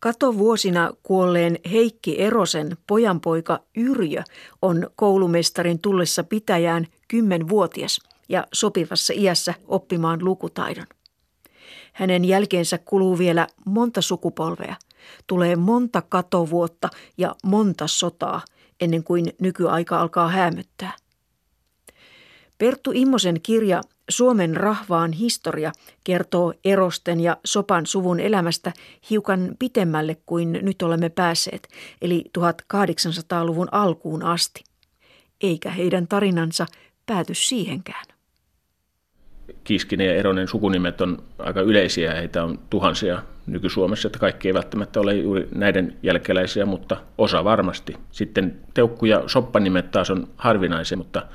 Katovuosina 0.00 0.90
kuolleen 1.02 1.58
Heikki 1.72 2.20
Erosen 2.22 2.76
pojanpoika 2.86 3.60
Yrjö 3.76 4.22
on 4.62 4.90
koulumestarin 4.96 5.78
tullessa 5.78 6.24
pitäjään 6.24 6.86
kymmenvuotias 7.08 8.00
ja 8.28 8.46
sopivassa 8.52 9.12
iässä 9.16 9.54
oppimaan 9.68 10.24
lukutaidon. 10.24 10.86
Hänen 11.92 12.24
jälkeensä 12.24 12.78
kuluu 12.78 13.18
vielä 13.18 13.46
monta 13.64 14.02
sukupolvea. 14.02 14.76
Tulee 15.26 15.56
monta 15.56 16.02
katovuotta 16.02 16.88
ja 17.18 17.34
monta 17.44 17.86
sotaa 17.86 18.40
ennen 18.80 19.04
kuin 19.04 19.32
nykyaika 19.40 20.00
alkaa 20.00 20.28
hämöttää. 20.28 20.92
Perttu 22.58 22.90
Immosen 22.94 23.40
kirja 23.40 23.80
Suomen 24.08 24.56
rahvaan 24.56 25.12
historia 25.12 25.72
kertoo 26.04 26.54
Erosten 26.64 27.20
ja 27.20 27.36
Sopan 27.44 27.86
suvun 27.86 28.20
elämästä 28.20 28.72
hiukan 29.10 29.50
pitemmälle 29.58 30.16
kuin 30.26 30.52
nyt 30.62 30.82
olemme 30.82 31.08
päässeet, 31.08 31.68
eli 32.02 32.24
1800-luvun 32.38 33.68
alkuun 33.72 34.22
asti. 34.22 34.64
Eikä 35.40 35.70
heidän 35.70 36.08
tarinansa 36.08 36.66
pääty 37.06 37.34
siihenkään. 37.34 38.04
Kiskinen 39.64 40.06
ja 40.06 40.14
Eronen 40.14 40.48
sukunimet 40.48 41.00
on 41.00 41.22
aika 41.38 41.60
yleisiä, 41.60 42.14
heitä 42.14 42.44
on 42.44 42.58
tuhansia 42.70 43.22
nyky-Suomessa, 43.46 44.08
että 44.08 44.18
kaikki 44.18 44.48
ei 44.48 44.54
välttämättä 44.54 45.00
ole 45.00 45.14
juuri 45.14 45.48
näiden 45.54 45.96
jälkeläisiä, 46.02 46.66
mutta 46.66 46.96
osa 47.18 47.44
varmasti. 47.44 47.96
Sitten 48.10 48.56
Teukku 48.74 49.06
ja 49.06 49.22
Soppanimet 49.26 49.90
taas 49.90 50.10
on 50.10 50.28
harvinaisia, 50.36 50.96
mutta 50.98 51.26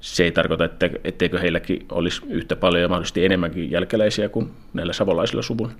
se 0.00 0.24
ei 0.24 0.32
tarkoita, 0.32 0.64
että, 0.64 0.90
etteikö 1.04 1.40
heilläkin 1.40 1.86
olisi 1.92 2.22
yhtä 2.28 2.56
paljon 2.56 2.82
ja 2.82 2.88
mahdollisesti 2.88 3.24
enemmänkin 3.24 3.70
jälkeläisiä 3.70 4.28
kuin 4.28 4.50
näillä 4.74 4.92
savolaisilla 4.92 5.42
suvun. 5.42 5.72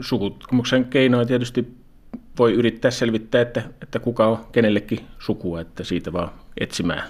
Sukututkimuksen 0.00 0.84
keinoin 0.84 1.28
tietysti 1.28 1.68
voi 2.38 2.52
yrittää 2.54 2.90
selvittää, 2.90 3.40
että, 3.40 3.62
että 3.82 3.98
kuka 3.98 4.26
on 4.26 4.38
kenellekin 4.52 5.00
sukua, 5.18 5.60
että 5.60 5.84
siitä 5.84 6.12
vaan 6.12 6.30
etsimään. 6.60 7.02